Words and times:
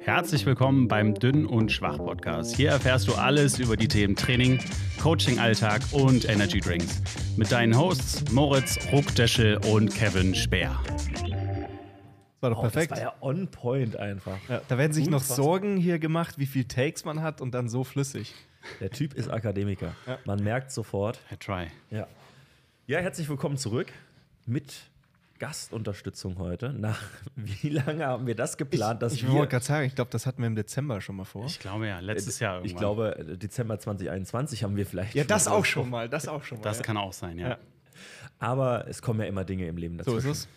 Herzlich 0.00 0.44
willkommen 0.46 0.88
beim 0.88 1.14
Dünn 1.14 1.46
und 1.46 1.70
Schwach 1.70 1.98
Podcast. 1.98 2.56
Hier 2.56 2.70
erfährst 2.70 3.06
du 3.08 3.14
alles 3.14 3.58
über 3.58 3.76
die 3.76 3.88
Themen 3.88 4.16
Training, 4.16 4.58
Coaching-Alltag 5.00 5.82
und 5.92 6.28
Energy 6.28 6.60
Drinks. 6.60 7.02
Mit 7.36 7.52
deinen 7.52 7.76
Hosts 7.78 8.30
Moritz 8.32 8.78
Ruckdeschel 8.92 9.58
und 9.72 9.94
Kevin 9.94 10.34
Speer. 10.34 10.80
War 12.40 12.50
doch 12.50 12.58
Oh, 12.58 12.62
perfekt. 12.62 12.92
Das 12.92 12.98
war 12.98 13.04
ja 13.06 13.12
on 13.20 13.48
point 13.48 13.96
einfach. 13.96 14.38
ja, 14.48 14.60
da 14.68 14.78
werden 14.78 14.92
sich 14.92 15.08
noch. 15.08 15.22
Sorgen 15.22 15.76
hier 15.76 15.98
gemacht, 15.98 16.38
wie 16.38 16.46
viel 16.46 16.64
Takes 16.64 17.04
man 17.04 17.22
hat 17.22 17.40
und 17.40 17.52
dann 17.52 17.68
so 17.68 17.84
flüssig. 17.84 18.34
Der 18.80 18.90
Typ 18.90 19.14
ist 19.14 19.28
Akademiker. 19.30 19.94
Man 20.24 20.42
merkt 20.42 20.72
sofort. 20.72 21.20
I 21.32 21.36
try. 21.36 21.66
Ja. 21.90 22.06
ja, 22.86 22.98
herzlich 22.98 23.28
willkommen 23.28 23.56
zurück 23.56 23.92
mit 24.46 24.74
Gastunterstützung 25.38 26.38
heute. 26.38 26.72
Nach 26.72 27.00
wie 27.36 27.68
lange 27.68 28.06
haben 28.06 28.26
wir 28.26 28.34
das 28.34 28.56
geplant, 28.56 29.02
dass 29.02 29.12
ich 29.14 29.22
wir 29.24 29.32
wollte 29.32 29.50
gerade 29.52 29.64
sagen, 29.64 29.86
ich 29.86 29.94
glaube, 29.94 30.10
das 30.10 30.26
hatten 30.26 30.42
wir 30.42 30.46
im 30.46 30.56
Dezember 30.56 31.00
schon 31.00 31.16
mal 31.16 31.24
vor. 31.24 31.46
Ich 31.46 31.58
glaube 31.58 31.86
ja, 31.86 32.00
letztes 32.00 32.40
Jahr 32.40 32.56
irgendwann. 32.56 32.70
ich 32.70 32.76
glaube, 32.76 33.18
äh, 33.18 33.36
Dezember 33.36 33.78
2021 33.78 34.64
haben 34.64 34.76
wir 34.76 34.86
vielleicht. 34.86 35.14
ja, 35.14 35.22
schon 35.22 35.28
das 35.28 35.44
mal 35.46 35.52
auch 35.52 35.58
so- 35.58 35.64
schon 35.64 35.90
mal, 35.90 36.08
das 36.08 36.28
auch 36.28 36.42
schon 36.44 36.58
mal. 36.58 36.64
Das 36.64 36.78
ja. 36.78 36.82
kann 36.84 36.96
auch 36.96 37.12
sein, 37.12 37.38
ja. 37.38 37.48
Ja. 37.50 37.58
Aber 38.38 38.86
es 38.88 39.02
kommen 39.02 39.20
ja 39.20 39.26
immer 39.26 39.44
Dinge 39.44 39.66
im 39.66 39.76
Leben 39.76 39.98
so 39.98 40.04
dazwischen. 40.14 40.30
ist 40.30 40.48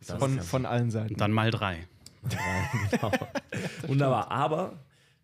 es. 0.00 0.08
Das 0.08 0.18
Von, 0.18 0.38
ist 0.38 0.48
von 0.48 0.66
allen 0.66 0.90
Seiten. 0.90 1.14
Dann 1.16 1.32
mal 1.32 1.50
drei. 1.50 1.86
genau. 2.90 3.10
Wunderbar. 3.86 4.30
Aber 4.30 4.78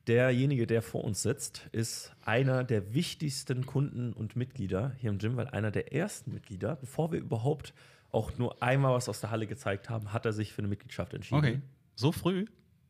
derjenige, 0.07 0.67
der 0.67 0.83
vor 0.83 1.05
uns 1.05 1.23
sitzt, 1.23 1.69
ist 1.73 2.13
einer 2.25 2.65
der 2.65 2.95
wichtigsten 2.95 3.67
Kunden 3.67 4.13
und 4.13 4.37
Mitglieder 4.37 4.93
hier 4.99 5.11
im 5.11 5.19
Gym, 5.19 5.37
weil 5.37 5.49
einer 5.49 5.71
der 5.71 5.93
ersten 5.93 6.33
Mitglieder, 6.33 6.77
bevor 6.77 7.13
wir 7.13 7.21
überhaupt 7.21 7.75
auch 8.13 8.37
nur 8.39 8.63
einmal 8.63 8.95
was 8.95 9.09
aus 9.09 9.21
der 9.21 9.31
Halle 9.31 9.47
gezeigt 9.47 9.89
haben, 9.91 10.13
hat 10.13 10.27
er 10.27 10.33
sich 10.33 10.53
für 10.53 10.59
eine 10.61 10.69
Mitgliedschaft 10.69 11.15
entschieden. 11.15 11.39
Okay. 11.39 11.61
So 11.95 12.13
früh? 12.13 12.47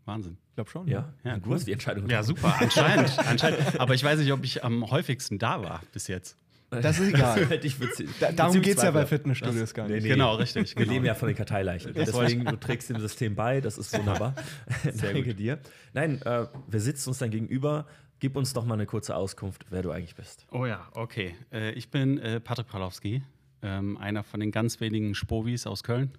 Wahnsinn. 0.06 0.38
ich 0.48 0.54
glaube 0.54 0.70
schon. 0.70 0.88
Ja, 0.88 1.12
Ja, 1.24 1.38
du 1.38 1.48
cool. 1.50 1.56
hast 1.56 1.66
die 1.66 1.72
Entscheidung 1.72 2.08
Ja, 2.08 2.22
super. 2.22 2.54
Anscheinend. 2.58 3.18
anscheinend. 3.26 3.78
Aber 3.80 3.94
ich 3.94 4.02
weiß 4.02 4.18
nicht, 4.18 4.32
ob 4.32 4.42
ich 4.44 4.64
am 4.64 4.90
häufigsten 4.90 5.38
da 5.38 5.62
war 5.62 5.82
bis 5.92 6.08
jetzt. 6.08 6.36
Das 6.70 6.98
ist 7.00 7.12
egal. 7.12 7.46
Da, 8.20 8.30
darum 8.32 8.62
geht 8.62 8.76
es 8.76 8.82
ja 8.84 8.92
bei. 8.92 9.04
Fitnessstudios 9.04 9.74
gar 9.74 9.88
nicht. 9.88 10.02
Nee, 10.04 10.08
Genau, 10.08 10.36
richtig. 10.36 10.76
Wir 10.76 10.84
Genau. 10.84 10.92
leben 10.94 11.04
ja 11.04 11.14
von 11.14 11.26
den 11.28 11.36
Karteileichen. 11.36 11.92
Deswegen, 11.94 12.44
du 12.44 12.56
trägst 12.56 12.88
dem 12.90 13.00
System 13.00 13.34
bei, 13.34 13.60
das 13.60 13.76
ist 13.76 13.92
wunderbar. 13.98 14.34
Danke 15.02 15.34
dir. 15.34 15.58
Nein, 15.94 16.22
äh, 16.22 16.46
wir 16.68 16.80
sitzen 16.80 17.08
uns 17.10 17.18
dann 17.18 17.30
gegenüber. 17.30 17.86
Gib 18.20 18.36
uns 18.36 18.52
doch 18.52 18.64
mal 18.64 18.74
eine 18.74 18.86
kurze 18.86 19.16
Auskunft, 19.16 19.66
wer 19.70 19.82
du 19.82 19.90
eigentlich 19.90 20.14
bist. 20.14 20.46
Oh 20.52 20.64
ja, 20.66 20.86
okay. 20.92 21.34
Äh, 21.52 21.72
ich 21.72 21.90
bin 21.90 22.18
äh, 22.18 22.38
Patrick 22.38 22.68
Pralowski, 22.68 23.22
ähm, 23.62 23.96
einer 23.96 24.22
von 24.22 24.40
den 24.40 24.50
ganz 24.50 24.80
wenigen 24.80 25.14
Spovis 25.14 25.66
aus 25.66 25.82
Köln. 25.82 26.12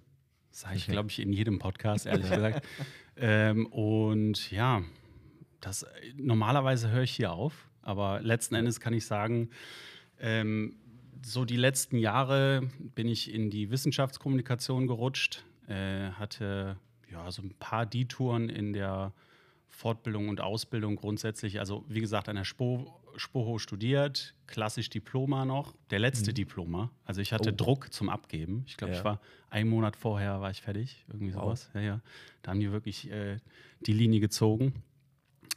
Das 0.49 0.61
sage 0.61 0.75
ich, 0.77 0.87
glaube 0.87 1.09
ich, 1.09 1.19
in 1.19 1.31
jedem 1.31 1.59
Podcast, 1.59 2.05
ehrlich 2.05 2.29
gesagt. 2.29 2.65
Ähm, 3.17 3.65
und 3.67 4.51
ja, 4.51 4.83
das, 5.59 5.85
normalerweise 6.15 6.89
höre 6.91 7.03
ich 7.03 7.11
hier 7.11 7.31
auf, 7.31 7.69
aber 7.81 8.21
letzten 8.21 8.55
Endes 8.55 8.79
kann 8.79 8.93
ich 8.93 9.05
sagen, 9.05 9.49
ähm, 10.19 10.75
so 11.23 11.45
die 11.45 11.57
letzten 11.57 11.97
Jahre 11.97 12.67
bin 12.95 13.07
ich 13.07 13.31
in 13.31 13.49
die 13.49 13.69
Wissenschaftskommunikation 13.69 14.87
gerutscht, 14.87 15.43
äh, 15.67 16.09
hatte 16.11 16.77
ja 17.11 17.31
so 17.31 17.41
ein 17.41 17.53
paar 17.59 17.85
Detouren 17.85 18.49
in 18.49 18.73
der 18.73 19.13
Fortbildung 19.73 20.29
und 20.29 20.41
Ausbildung 20.41 20.95
grundsätzlich. 20.97 21.59
Also 21.59 21.83
wie 21.87 22.01
gesagt, 22.01 22.29
an 22.29 22.35
der 22.35 22.43
Spo 22.45 22.97
Spoho 23.17 23.57
studiert, 23.59 24.35
klassisch 24.47 24.89
Diploma 24.89 25.43
noch, 25.43 25.75
der 25.89 25.99
letzte 25.99 26.33
Diploma. 26.33 26.91
Also 27.03 27.19
ich 27.19 27.33
hatte 27.33 27.49
Oh. 27.51 27.55
Druck 27.57 27.91
zum 27.91 28.07
Abgeben. 28.09 28.63
Ich 28.67 28.77
glaube, 28.77 28.93
Ja. 28.93 28.99
ich 28.99 29.03
war 29.03 29.19
einen 29.49 29.69
Monat 29.69 29.97
vorher 29.97 30.39
war 30.39 30.49
ich 30.49 30.61
fertig, 30.61 31.03
irgendwie 31.09 31.33
Wow. 31.33 31.41
sowas. 31.43 31.69
Ja, 31.73 31.81
ja. 31.81 32.01
Da 32.41 32.51
haben 32.51 32.61
die 32.61 32.71
wirklich 32.71 33.11
äh, 33.11 33.39
die 33.85 33.91
Linie 33.91 34.21
gezogen. 34.21 34.75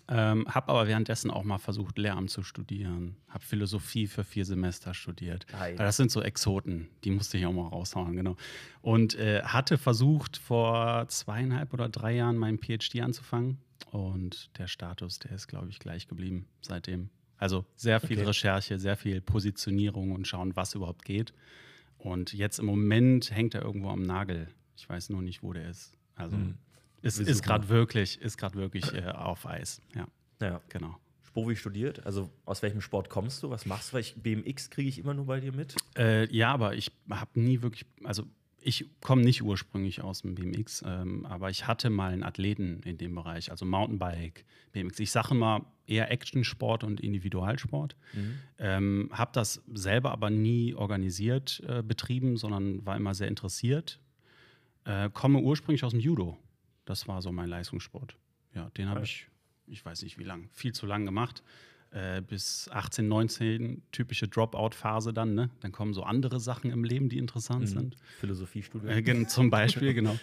Ähm, 0.09 0.47
habe 0.49 0.69
aber 0.71 0.87
währenddessen 0.89 1.31
auch 1.31 1.45
mal 1.45 1.59
versucht, 1.59 1.97
Lehramt 1.97 2.29
zu 2.29 2.43
studieren. 2.43 3.17
Habe 3.29 3.43
Philosophie 3.45 4.07
für 4.09 4.23
vier 4.25 4.45
Semester 4.45 4.93
studiert. 4.93 5.47
Weil 5.53 5.77
das 5.77 5.97
sind 5.97 6.11
so 6.11 6.21
Exoten, 6.21 6.89
die 7.05 7.11
musste 7.11 7.39
ich 7.39 7.47
auch 7.47 7.53
mal 7.53 7.69
raushauen, 7.69 8.15
genau. 8.17 8.37
Und 8.83 9.15
äh, 9.15 9.43
hatte 9.45 9.79
versucht, 9.79 10.37
vor 10.37 11.07
zweieinhalb 11.09 11.73
oder 11.73 11.89
drei 11.89 12.17
Jahren 12.17 12.37
meinen 12.37 12.59
PhD 12.59 13.01
anzufangen. 13.01 13.59
Und 13.91 14.51
der 14.59 14.67
Status, 14.67 15.19
der 15.19 15.33
ist, 15.33 15.47
glaube 15.49 15.69
ich, 15.71 15.79
gleich 15.79 16.09
geblieben 16.09 16.47
seitdem. 16.61 17.11
Also 17.37 17.65
sehr 17.77 18.01
viel 18.01 18.19
Okay. 18.19 18.27
Recherche, 18.29 18.79
sehr 18.79 18.97
viel 18.97 19.21
Positionierung 19.21 20.13
und 20.13 20.27
schauen, 20.27 20.57
was 20.57 20.75
überhaupt 20.75 21.05
geht. 21.05 21.33
Und 21.99 22.33
jetzt 22.33 22.59
im 22.59 22.67
Moment 22.67 23.31
hängt 23.31 23.55
er 23.55 23.63
irgendwo 23.63 23.91
am 23.91 24.03
Nagel. 24.03 24.49
Ich 24.77 24.89
weiß 24.89 25.11
nur 25.11 25.23
nicht, 25.23 25.43
wo 25.43 25.53
der 25.53 25.69
ist. 25.69 25.93
Also 26.17 26.37
Hm. 26.37 26.57
es 27.03 27.19
Wir 27.19 27.27
ist 27.29 27.39
suchen 27.39 27.47
gerade 27.47 27.69
wirklich, 27.69 28.21
ist 28.21 28.37
gerade 28.39 28.57
wirklich 28.57 28.93
äh, 28.93 29.07
auf 29.07 29.47
Eis. 29.47 29.81
Ja, 29.95 30.07
Ja. 30.41 30.61
genau. 30.69 30.97
Spovi 31.23 31.57
studiert, 31.57 32.07
also 32.07 32.31
aus 32.45 32.63
welchem 32.63 32.81
Sport 32.81 33.11
kommst 33.11 33.43
du? 33.43 33.51
Was 33.51 33.67
machst 33.67 33.91
du? 33.91 33.95
Weil 33.95 34.03
ich, 34.03 34.15
BMX 34.15 34.71
kriege 34.71 34.89
ich 34.89 34.99
immer 35.01 35.15
nur 35.15 35.27
bei 35.27 35.41
dir 35.41 35.53
mit. 35.53 35.75
Äh, 35.97 36.33
ja, 36.33 36.53
aber 36.53 36.75
ich 36.77 36.93
habe 37.11 37.41
nie 37.41 37.61
wirklich, 37.63 37.87
also 38.05 38.25
ich 38.65 38.87
komme 39.01 39.23
nicht 39.23 39.43
ursprünglich 39.43 40.01
aus 40.01 40.23
dem 40.23 40.35
BMX, 40.35 40.83
ähm, 40.87 41.27
aber 41.27 41.51
ich 41.51 41.67
hatte 41.67 41.91
mal 41.91 42.13
einen 42.13 42.23
Athleten 42.23 42.81
in 42.85 42.97
dem 42.97 43.15
Bereich, 43.15 43.51
also 43.51 43.65
Mountainbike, 43.67 44.45
BMX. 44.73 44.99
Ich 45.01 45.11
sage 45.11 45.35
mal 45.35 45.65
eher 45.87 46.11
Actionsport 46.11 46.83
und 46.83 47.01
Individualsport. 47.01 47.95
Ähm, 48.59 49.11
habe 49.13 49.31
das 49.35 49.63
selber 49.73 50.13
aber 50.13 50.31
nie 50.31 50.75
organisiert 50.75 51.63
äh, 51.69 51.83
betrieben, 51.83 52.37
sondern 52.37 52.85
war 52.87 52.97
immer 52.97 53.15
sehr 53.15 53.29
interessiert. 53.29 54.01
Äh, 54.85 55.11
komme 55.11 55.41
ursprünglich 55.41 55.85
aus 55.85 55.93
dem 55.93 56.01
Judo. 56.01 56.39
Das 56.87 57.07
war 57.07 57.21
so 57.21 57.33
mein 57.33 57.49
Leistungssport. 57.49 58.17
Ja, 58.55 58.71
den 58.71 58.89
habe 58.89 59.05
ich, 59.05 59.29
ich 59.67 59.85
weiß 59.85 60.03
nicht 60.03 60.19
wie 60.19 60.25
lang, 60.25 60.49
viel 60.53 60.73
zu 60.73 60.87
lang 60.87 61.05
gemacht. 61.05 61.43
Äh, 61.95 62.23
bis 62.23 62.69
18, 62.73 63.07
19, 63.07 63.83
typische 63.93 64.27
Dropout-Phase 64.27 65.13
dann. 65.13 65.35
Ne? 65.35 65.51
Dann 65.61 65.71
kommen 65.71 65.95
so 65.95 66.03
andere 66.03 66.41
Sachen 66.41 66.73
im 66.73 66.83
Leben, 66.83 67.09
die 67.09 67.19
interessant 67.19 67.69
sind. 67.69 67.97
Philosophiestudium. 68.19 68.91
Äh, 68.91 69.27
zum 69.29 69.49
Beispiel, 69.49 69.95
genau. 69.95 70.19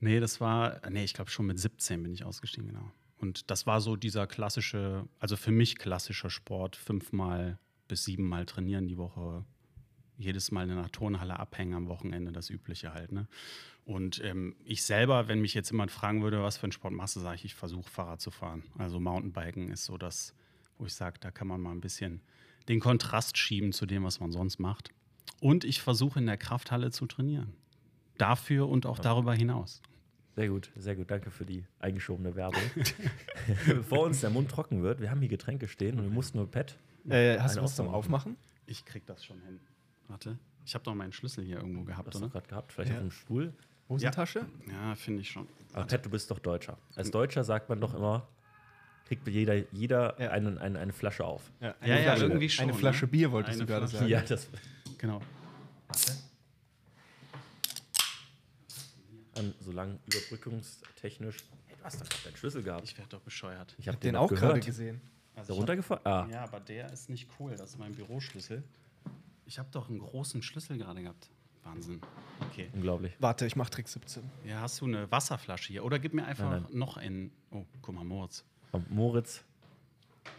Nee, 0.00 0.18
das 0.18 0.40
war, 0.40 0.80
nee, 0.90 1.04
ich 1.04 1.14
glaube 1.14 1.30
schon 1.30 1.46
mit 1.46 1.60
17 1.60 2.02
bin 2.02 2.12
ich 2.12 2.24
ausgestiegen, 2.24 2.70
genau. 2.70 2.90
Und 3.18 3.48
das 3.48 3.64
war 3.64 3.80
so 3.80 3.94
dieser 3.94 4.26
klassische, 4.26 5.06
also 5.20 5.36
für 5.36 5.52
mich 5.52 5.78
klassischer 5.78 6.30
Sport, 6.30 6.74
fünfmal 6.74 7.60
bis 7.86 8.04
siebenmal 8.04 8.44
trainieren 8.44 8.88
die 8.88 8.98
Woche, 8.98 9.44
jedes 10.16 10.50
Mal 10.50 10.64
in 10.64 10.72
einer 10.72 10.90
Turnhalle 10.90 11.38
abhängen 11.38 11.74
am 11.74 11.86
Wochenende, 11.86 12.32
das 12.32 12.50
Übliche 12.50 12.92
halt. 12.92 13.12
Ne? 13.12 13.28
Und 13.84 14.20
ähm, 14.24 14.56
ich 14.64 14.82
selber, 14.82 15.28
wenn 15.28 15.40
mich 15.40 15.54
jetzt 15.54 15.70
jemand 15.70 15.92
fragen 15.92 16.22
würde, 16.24 16.42
was 16.42 16.58
für 16.58 16.64
einen 16.64 16.72
Sport 16.72 16.92
machst 16.92 17.14
du, 17.14 17.20
sage 17.20 17.36
ich, 17.36 17.44
ich 17.44 17.54
versuche 17.54 17.88
Fahrrad 17.88 18.20
zu 18.20 18.32
fahren. 18.32 18.64
Also 18.76 18.98
Mountainbiken 18.98 19.70
ist 19.70 19.84
so 19.84 19.96
das, 19.96 20.34
wo 20.78 20.86
ich 20.86 20.94
sage, 20.94 21.18
da 21.20 21.30
kann 21.30 21.46
man 21.48 21.60
mal 21.60 21.72
ein 21.72 21.80
bisschen 21.80 22.20
den 22.68 22.80
Kontrast 22.80 23.36
schieben 23.38 23.72
zu 23.72 23.86
dem, 23.86 24.04
was 24.04 24.20
man 24.20 24.30
sonst 24.32 24.58
macht. 24.58 24.90
Und 25.40 25.64
ich 25.64 25.80
versuche 25.80 26.18
in 26.18 26.26
der 26.26 26.36
Krafthalle 26.36 26.90
zu 26.90 27.06
trainieren. 27.06 27.54
Dafür 28.16 28.68
und 28.68 28.86
auch 28.86 28.98
darüber 28.98 29.34
hinaus. 29.34 29.80
Sehr 30.34 30.48
gut, 30.48 30.70
sehr 30.76 30.94
gut. 30.96 31.10
Danke 31.10 31.30
für 31.30 31.44
die 31.44 31.64
eingeschobene 31.80 32.34
Werbung. 32.36 32.62
Bevor 33.66 34.06
uns 34.06 34.20
der 34.20 34.30
Mund 34.30 34.50
trocken 34.50 34.82
wird, 34.82 35.00
wir 35.00 35.10
haben 35.10 35.20
hier 35.20 35.28
Getränke 35.28 35.68
stehen 35.68 35.96
und 35.98 36.04
wir 36.04 36.10
mussten 36.10 36.38
nur 36.38 36.50
Pet. 36.50 36.76
Äh, 37.08 37.38
hast 37.38 37.56
du 37.56 37.62
was 37.62 37.74
zum 37.76 37.88
Aufmachen. 37.88 38.36
Ich 38.66 38.84
krieg 38.84 39.06
das 39.06 39.24
schon 39.24 39.40
hin. 39.42 39.60
Warte. 40.08 40.38
Ich 40.64 40.74
habe 40.74 40.84
doch 40.84 40.94
meinen 40.94 41.12
Schlüssel 41.12 41.44
hier 41.44 41.56
irgendwo 41.58 41.82
gehabt, 41.84 42.08
Hast 42.08 42.14
du 42.20 42.24
oder? 42.24 42.28
gerade 42.32 42.48
gehabt? 42.48 42.72
Vielleicht 42.72 42.90
Ja. 42.90 42.96
auf 42.98 43.02
dem 43.02 43.10
Stuhl? 43.10 43.54
Hosentasche? 43.88 44.44
Ja, 44.70 44.94
finde 44.94 45.22
ich 45.22 45.30
schon. 45.30 45.48
Aber 45.72 45.86
Pet, 45.86 46.04
du 46.04 46.10
bist 46.10 46.30
doch 46.30 46.38
Deutscher. 46.38 46.76
Als 46.94 47.10
Deutscher 47.10 47.42
sagt 47.42 47.68
man 47.70 47.80
doch 47.80 47.94
immer, 47.94 48.28
kriegt 49.08 49.26
jeder, 49.26 49.56
jeder 49.72 50.20
Ja. 50.20 50.30
einen, 50.30 50.58
eine, 50.58 50.78
eine 50.78 50.92
Flasche 50.92 51.24
auf. 51.24 51.50
Ja, 51.60 51.74
Ja, 51.80 51.86
ja, 51.96 52.02
Flasche, 52.02 52.22
irgendwie 52.24 52.48
schon, 52.50 52.64
Eine 52.64 52.74
Flasche 52.74 53.04
ne? 53.06 53.10
Bier 53.10 53.32
wolltest 53.32 53.58
Eine 53.58 53.66
du 53.66 53.72
gerade 53.72 53.88
Flasche. 53.88 53.98
sagen. 54.04 54.10
Ja, 54.10 54.20
das 54.20 54.48
Genau. 54.98 55.20
an, 59.36 59.54
solange 59.60 59.98
überbrückungstechnisch. 60.06 61.36
Hey, 61.66 61.76
du 61.78 61.84
hast 61.84 62.00
doch 62.00 62.08
gerade 62.08 62.24
deinen 62.24 62.36
Schlüssel 62.36 62.62
gehabt. 62.62 62.84
Ich 62.84 62.96
werde 62.98 63.10
doch 63.10 63.20
bescheuert. 63.20 63.74
Ich 63.78 63.88
habe 63.88 63.98
Den 63.98 64.16
auch 64.16 64.28
gerade 64.28 64.60
gesehen. 64.60 65.00
Ist 65.40 65.48
er 65.48 65.54
runtergefallen? 65.54 66.04
Ah, 66.04 66.26
Ja, 66.30 66.42
aber 66.42 66.58
der 66.60 66.92
ist 66.92 67.08
nicht 67.08 67.28
cool. 67.38 67.52
Das 67.56 67.70
ist 67.70 67.78
mein 67.78 67.94
Büroschlüssel. 67.94 68.64
Ich 69.46 69.58
habe 69.58 69.68
doch 69.70 69.88
einen 69.88 70.00
großen 70.00 70.42
Schlüssel 70.42 70.76
gerade 70.78 71.02
gehabt. 71.02 71.30
Wahnsinn. 71.62 72.00
Okay. 72.50 72.68
unglaublich. 72.74 73.12
Warte, 73.20 73.46
ich 73.46 73.54
mach 73.54 73.70
Trick 73.70 73.88
17. 73.88 74.22
Ja, 74.44 74.60
hast 74.60 74.80
du 74.80 74.86
eine 74.86 75.10
Wasserflasche 75.10 75.68
hier? 75.72 75.84
Oder 75.84 75.98
gib 75.98 76.14
mir 76.14 76.24
einfach 76.24 76.50
Nein, 76.50 76.66
noch 76.72 76.96
einen. 76.96 77.30
Oh, 77.50 77.64
guck 77.82 77.94
mal, 77.94 78.04
Moritz. 78.04 78.44
Und 78.72 78.90
Moritz 78.90 79.44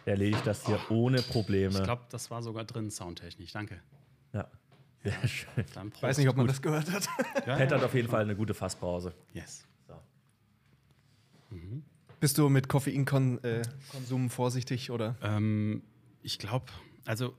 erledigt 0.04 0.46
das 0.46 0.66
hier 0.66 0.78
ohne 0.90 1.22
Probleme. 1.22 1.76
Ich 1.78 1.82
glaube, 1.82 2.02
das 2.10 2.30
war 2.30 2.42
sogar 2.42 2.64
drin, 2.64 2.90
soundtechnisch. 2.90 3.52
Danke. 3.52 3.80
ja. 4.32 4.48
Sehr 5.02 5.28
schön. 5.28 5.64
Dann 5.74 5.92
Ich 5.94 6.02
weiß 6.02 6.18
nicht, 6.18 6.28
ob 6.28 6.36
man 6.36 6.46
Prost. 6.46 6.58
das 6.58 6.62
gehört 6.62 6.90
hat. 6.92 7.08
Ja, 7.46 7.56
Pet 7.56 7.70
ja. 7.70 7.76
hat 7.78 7.84
auf 7.84 7.94
jeden 7.94 8.08
Fall 8.08 8.22
eine 8.22 8.36
gute 8.36 8.52
Fasspause. 8.52 9.14
Yes. 9.32 9.66
So. 9.88 9.94
Bist 12.20 12.36
du 12.36 12.50
mit 12.50 12.68
Koffeinkonsum 12.68 13.40
äh, 13.42 14.28
vorsichtig 14.28 14.90
oder? 14.90 15.16
Ähm, 15.22 15.82
ich 16.22 16.38
glaube, 16.38 16.66
also 17.06 17.34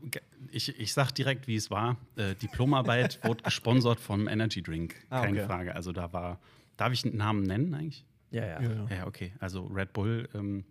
ich, 0.51 0.79
ich 0.79 0.93
sag 0.93 1.11
direkt, 1.11 1.47
wie 1.47 1.55
es 1.55 1.69
war. 1.69 1.97
Äh, 2.15 2.33
Diplomarbeit 2.35 3.19
wurde 3.27 3.43
gesponsert 3.43 3.99
vom 3.99 4.27
Energy 4.27 4.63
Drink. 4.63 4.95
Ah, 5.11 5.21
Keine 5.21 5.37
okay. 5.39 5.47
Frage. 5.47 5.75
Also 5.75 5.91
da 5.91 6.11
war, 6.13 6.39
darf 6.77 6.91
ich 6.91 7.05
einen 7.05 7.17
Namen 7.17 7.43
nennen 7.43 7.73
eigentlich? 7.75 8.05
Ja, 8.31 8.45
ja. 8.45 8.61
Ja, 8.61 8.71
ja. 8.71 8.87
Ja, 8.97 9.07
okay. 9.07 9.33
Also 9.39 9.65
Red 9.67 9.93
Bull 9.93 10.27
ähm, 10.33 10.65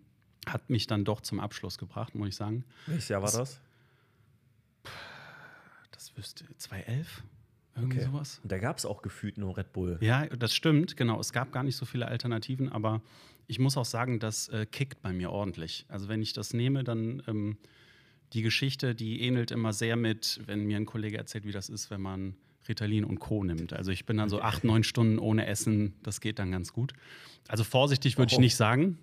hat 0.47 0.71
mich 0.71 0.87
dann 0.87 1.05
doch 1.05 1.21
zum 1.21 1.41
Abschluss 1.41 1.79
gebracht, 1.79 2.15
muss 2.15 2.29
ich 2.29 2.37
sagen. 2.37 2.65
Welches 2.87 3.09
Jahr 3.09 3.23
war 3.23 3.31
das? 3.33 3.61
Das 5.93 6.17
wüsste 6.17 6.45
2011? 6.57 7.23
Irgendwie 7.77 7.99
Okay. 7.99 8.07
sowas. 8.07 8.41
Und 8.43 8.51
da 8.51 8.59
gab 8.59 8.79
es 8.79 8.85
auch 8.85 9.01
gefühlt 9.03 9.39
nur 9.39 9.57
Red 9.57 9.73
Bull. 9.73 9.99
Ja, 10.01 10.27
das 10.27 10.55
stimmt, 10.55 10.97
genau. 10.97 11.21
Es 11.21 11.33
gab 11.33 11.53
gar 11.53 11.63
nicht 11.63 11.77
so 11.77 11.87
viele 11.87 12.07
Alternativen, 12.09 12.69
aber 12.71 13.01
ich 13.47 13.59
muss 13.59 13.77
auch 13.77 13.85
sagen, 13.85 14.19
das 14.19 14.49
äh, 14.49 14.67
kickt 14.67 15.03
bei 15.03 15.13
mir 15.13 15.31
ordentlich. 15.31 15.85
Also 15.89 16.09
wenn 16.09 16.21
ich 16.23 16.33
das 16.33 16.53
nehme, 16.53 16.85
dann 16.85 17.23
ähm, 17.27 17.59
die 18.33 18.43
Geschichte, 18.43 18.95
die 18.95 19.23
ähnelt 19.23 19.51
immer 19.51 19.73
sehr 19.73 19.97
mit, 19.97 20.41
wenn 20.47 20.65
mir 20.67 20.77
ein 20.77 20.87
Kollege 20.87 21.17
erzählt, 21.19 21.45
wie 21.45 21.53
das 21.53 21.69
ist, 21.69 21.91
wenn 21.91 22.01
man 22.01 22.35
Ritalin 22.69 23.05
und 23.05 23.19
Co. 23.19 23.43
nimmt. 23.45 23.73
Also 23.73 23.91
ich 23.91 24.05
bin 24.05 24.17
dann 24.17 24.29
so 24.29 24.41
acht, 24.41 24.65
neun 24.65 24.85
Stunden 24.85 25.19
ohne 25.19 25.47
Essen, 25.47 25.95
das 26.03 26.21
geht 26.21 26.39
dann 26.39 26.51
ganz 26.53 26.73
gut. 26.73 26.93
Also 27.49 27.65
vorsichtig 27.65 28.19
würde 28.19 28.33
ich 28.33 28.39
Oh. 28.39 28.41
nicht 28.41 28.57
sagen. 28.57 28.99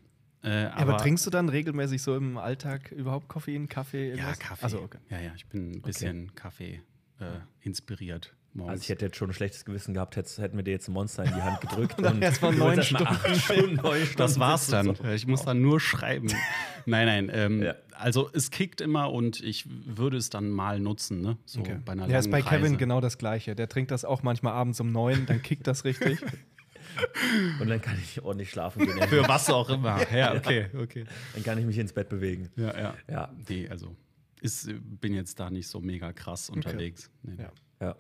Äh, 0.47 0.63
Ja, 0.63 0.73
aber, 0.75 0.97
trinkst 0.97 1.25
du 1.25 1.29
dann 1.29 1.49
regelmäßig 1.49 2.01
so 2.01 2.15
im 2.15 2.37
Alltag 2.37 2.91
überhaupt 2.91 3.27
Koffein, 3.27 3.67
Kaffee? 3.67 4.09
Ja, 4.09 4.15
Irgendwas? 4.15 4.39
Kaffee. 4.39 4.63
Also, 4.63 4.81
okay. 4.81 4.99
Ja, 5.09 5.19
ja, 5.19 5.31
ich 5.35 5.45
bin 5.47 5.71
ein 5.71 5.81
bisschen 5.81 6.33
Kaffee 6.35 6.81
äh, 7.19 7.25
inspiriert. 7.61 8.33
Morgens. 8.53 8.71
Also 8.71 8.81
ich 8.83 8.89
hätte 8.89 9.05
jetzt 9.05 9.17
schon 9.17 9.29
ein 9.29 9.33
schlechtes 9.33 9.65
Gewissen 9.65 9.93
gehabt, 9.93 10.15
hätten 10.15 10.55
wir 10.57 10.63
dir 10.63 10.71
jetzt 10.71 10.87
ein 10.87 10.93
Monster 10.93 11.23
in 11.25 11.33
die 11.35 11.41
Hand 11.41 11.61
gedrückt. 11.61 11.95
dann 12.01 12.21
erst 12.23 12.41
mal 12.41 12.51
du 12.53 12.57
neun 12.57 12.81
Stunden, 12.81 13.75
neun 13.75 13.99
Stunden 13.99 14.17
Das 14.17 14.39
war's 14.39 14.67
dann. 14.67 14.95
so. 14.95 15.03
Ich 15.13 15.27
muss 15.27 15.43
dann 15.43 15.61
nur 15.61 15.79
schreiben. 15.79 16.27
Nein, 16.87 17.05
nein. 17.05 17.29
Ähm, 17.33 17.61
Ja. 17.63 17.75
Also 17.91 18.29
es 18.33 18.49
kickt 18.49 18.79
immer 18.79 19.11
und 19.11 19.41
ich 19.43 19.65
würde 19.85 20.15
es 20.17 20.29
dann 20.29 20.49
mal 20.51 20.79
nutzen, 20.79 21.19
ne? 21.21 21.37
So 21.45 21.59
Okay. 21.59 21.77
bei 21.83 21.91
einer 21.91 22.07
Ja, 22.07 22.19
ist 22.19 22.31
bei 22.31 22.41
Kevin 22.41 22.61
Reise. 22.63 22.77
genau 22.77 23.01
das 23.01 23.17
Gleiche. 23.17 23.55
Der 23.55 23.67
trinkt 23.67 23.91
das 23.91 24.05
auch 24.05 24.23
manchmal 24.23 24.53
abends 24.53 24.79
um 24.79 24.91
neun, 24.91 25.25
dann 25.25 25.41
kickt 25.41 25.67
das 25.67 25.83
richtig. 25.83 26.19
Und 27.59 27.67
dann 27.69 27.81
kann 27.81 27.97
ich 28.01 28.21
ordentlich 28.23 28.49
schlafen 28.49 28.85
gehen. 28.85 29.01
Für 29.07 29.27
was 29.27 29.49
auch 29.49 29.69
immer. 29.69 29.99
Ja, 30.11 30.33
okay, 30.35 30.67
okay. 30.77 31.05
Dann 31.33 31.43
kann 31.43 31.57
ich 31.59 31.65
mich 31.65 31.77
ins 31.77 31.93
Bett 31.93 32.09
bewegen. 32.09 32.49
Ja, 32.55 32.77
ja. 32.77 32.95
Ja, 33.09 33.33
Nee, 33.47 33.67
also 33.69 33.95
ist, 34.41 34.69
bin 35.01 35.13
jetzt 35.13 35.39
da 35.39 35.49
nicht 35.49 35.67
so 35.67 35.79
mega 35.81 36.13
krass 36.13 36.49
unterwegs. 36.49 37.09
Nee, 37.23 37.33
nee. 37.37 37.43
Ja. 37.43 37.87
ja. 37.87 37.95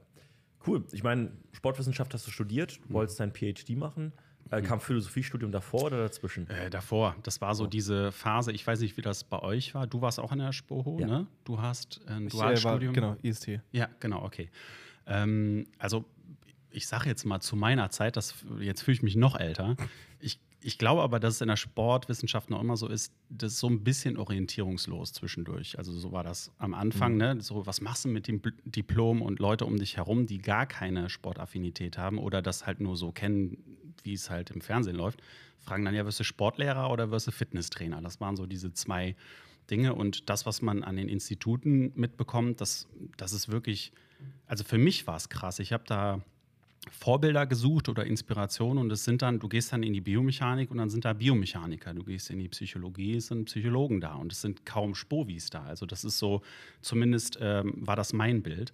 Cool. 0.65 0.83
Ich 0.91 1.03
meine, 1.03 1.31
Sportwissenschaft 1.51 2.13
hast 2.13 2.27
du 2.27 2.31
studiert, 2.31 2.79
du 2.87 2.93
wolltest 2.93 3.19
dein 3.19 3.31
PhD 3.33 3.75
machen. 3.75 4.13
Äh, 4.49 4.61
kam 4.61 4.79
Philosophiestudium 4.79 5.51
davor 5.51 5.83
oder 5.83 5.97
dazwischen? 5.97 6.49
Äh, 6.49 6.69
davor, 6.69 7.15
das 7.23 7.41
war 7.41 7.53
so 7.53 7.67
diese 7.67 8.13
Phase, 8.13 8.53
ich 8.53 8.65
weiß 8.65 8.79
nicht, 8.79 8.95
wie 8.95 9.01
das 9.01 9.25
bei 9.25 9.39
euch 9.39 9.75
war. 9.75 9.87
Du 9.87 10.01
warst 10.01 10.19
auch 10.21 10.31
in 10.31 10.39
der 10.39 10.53
Spoho, 10.53 10.97
Ja. 11.01 11.07
ne? 11.07 11.27
Du 11.43 11.59
hast 11.61 11.99
ein 12.07 12.27
Ich 12.27 12.33
äh, 12.33 12.37
war, 12.37 12.45
Dualstudium. 12.53 12.93
genau, 12.93 13.15
IST. 13.23 13.59
Ja, 13.73 13.89
genau, 13.99 14.23
okay. 14.23 14.49
Ähm, 15.05 15.67
also, 15.79 16.05
ich 16.77 16.87
sage 16.87 17.09
jetzt 17.09 17.25
mal 17.25 17.39
zu 17.41 17.55
meiner 17.55 17.89
Zeit, 17.89 18.15
das, 18.15 18.35
jetzt 18.59 18.81
fühle 18.83 18.95
ich 18.95 19.03
mich 19.03 19.15
noch 19.15 19.35
älter. 19.35 19.75
Ich, 20.19 20.39
ich 20.61 20.77
glaube 20.77 21.01
aber, 21.01 21.19
dass 21.19 21.35
es 21.35 21.41
in 21.41 21.47
der 21.47 21.55
Sportwissenschaft 21.55 22.49
noch 22.49 22.61
immer 22.61 22.77
so 22.77 22.87
ist, 22.87 23.11
das 23.29 23.53
ist 23.53 23.59
so 23.59 23.67
ein 23.67 23.83
bisschen 23.83 24.15
orientierungslos 24.17 25.13
zwischendurch. 25.13 25.77
Also, 25.77 25.91
so 25.91 26.11
war 26.11 26.23
das 26.23 26.51
am 26.59 26.73
Anfang, 26.73 27.13
Mhm. 27.13 27.17
ne? 27.17 27.41
So, 27.41 27.65
was 27.65 27.81
machst 27.81 28.05
du 28.05 28.09
mit 28.09 28.27
dem 28.27 28.41
Diplom 28.65 29.21
und 29.21 29.39
Leute 29.39 29.65
um 29.65 29.77
dich 29.77 29.97
herum, 29.97 30.27
die 30.27 30.37
gar 30.37 30.65
keine 30.65 31.09
Sportaffinität 31.09 31.97
haben 31.97 32.19
oder 32.19 32.41
das 32.41 32.65
halt 32.67 32.79
nur 32.79 32.95
so 32.95 33.11
kennen, 33.11 33.57
wie 34.03 34.13
es 34.13 34.29
halt 34.29 34.51
im 34.51 34.61
Fernsehen 34.61 34.95
läuft, 34.95 35.19
fragen 35.59 35.83
dann 35.83 35.95
ja, 35.95 36.05
wirst 36.05 36.19
du 36.19 36.23
Sportlehrer 36.23 36.91
oder 36.91 37.09
wirst 37.11 37.27
du 37.27 37.31
Fitnesstrainer? 37.31 38.01
Das 38.01 38.21
waren 38.21 38.35
so 38.35 38.45
diese 38.45 38.71
zwei 38.71 39.15
Dinge. 39.69 39.95
Und 39.95 40.29
das, 40.29 40.45
was 40.45 40.61
man 40.61 40.83
an 40.83 40.95
den 40.95 41.09
Instituten 41.09 41.91
mitbekommt, 41.95 42.61
das, 42.61 42.87
das 43.17 43.33
ist 43.33 43.49
wirklich, 43.49 43.91
also 44.45 44.63
für 44.63 44.77
mich 44.77 45.07
war 45.07 45.17
es 45.17 45.27
krass. 45.29 45.59
Ich 45.59 45.73
habe 45.73 45.83
da 45.87 46.21
Vorbilder 46.91 47.45
gesucht 47.45 47.89
oder 47.89 48.05
Inspiration 48.05 48.77
und 48.77 48.91
es 48.91 49.03
sind 49.03 49.21
dann, 49.21 49.39
du 49.39 49.47
gehst 49.47 49.73
dann 49.73 49.83
in 49.83 49.93
die 49.93 50.01
Biomechanik 50.01 50.71
und 50.71 50.77
dann 50.77 50.89
sind 50.89 51.05
da 51.05 51.13
Biomechaniker, 51.13 51.93
du 51.93 52.03
gehst 52.03 52.29
in 52.29 52.39
die 52.39 52.47
Psychologie, 52.47 53.15
es 53.15 53.27
sind 53.27 53.45
Psychologen 53.45 54.01
da 54.01 54.15
und 54.15 54.31
es 54.31 54.41
sind 54.41 54.65
kaum 54.65 54.95
Spovis 54.95 55.49
da. 55.49 55.63
Also 55.63 55.85
das 55.85 56.03
ist 56.03 56.19
so, 56.19 56.41
zumindest 56.81 57.37
ähm, 57.41 57.73
war 57.77 57.95
das 57.95 58.13
mein 58.13 58.41
Bild. 58.41 58.73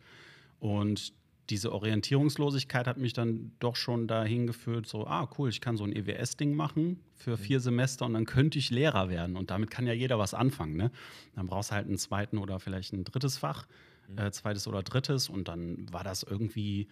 Und 0.60 1.14
diese 1.50 1.74
Orientierungslosigkeit 1.74 2.88
hat 2.88 2.98
mich 2.98 3.14
dann 3.14 3.52
doch 3.60 3.76
schon 3.76 4.08
dahin 4.08 4.48
geführt, 4.48 4.88
so, 4.88 5.06
ah, 5.06 5.30
cool, 5.38 5.50
ich 5.50 5.60
kann 5.60 5.76
so 5.76 5.84
ein 5.84 5.94
EWS-Ding 5.94 6.54
machen 6.56 7.00
für 7.16 7.38
vier 7.38 7.60
Semester 7.60 8.06
und 8.06 8.14
dann 8.14 8.26
könnte 8.26 8.60
ich 8.60 8.70
Lehrer 8.70 9.10
werden. 9.10 9.36
Und 9.36 9.52
damit 9.52 9.70
kann 9.70 9.86
ja 9.86 9.94
jeder 9.94 10.18
was 10.20 10.34
anfangen. 10.34 10.78
Ne? 10.78 10.92
Dann 11.36 11.48
brauchst 11.48 11.72
du 11.72 11.76
halt 11.76 11.88
einen 11.88 11.98
zweiten 11.98 12.38
oder 12.38 12.60
vielleicht 12.60 12.94
ein 12.94 13.04
drittes 13.04 13.38
Fach, 13.38 13.68
äh, 14.16 14.32
zweites 14.32 14.68
oder 14.68 14.84
drittes. 14.84 15.28
Und 15.28 15.48
dann 15.50 15.86
war 15.92 16.04
das 16.04 16.24
irgendwie, 16.24 16.88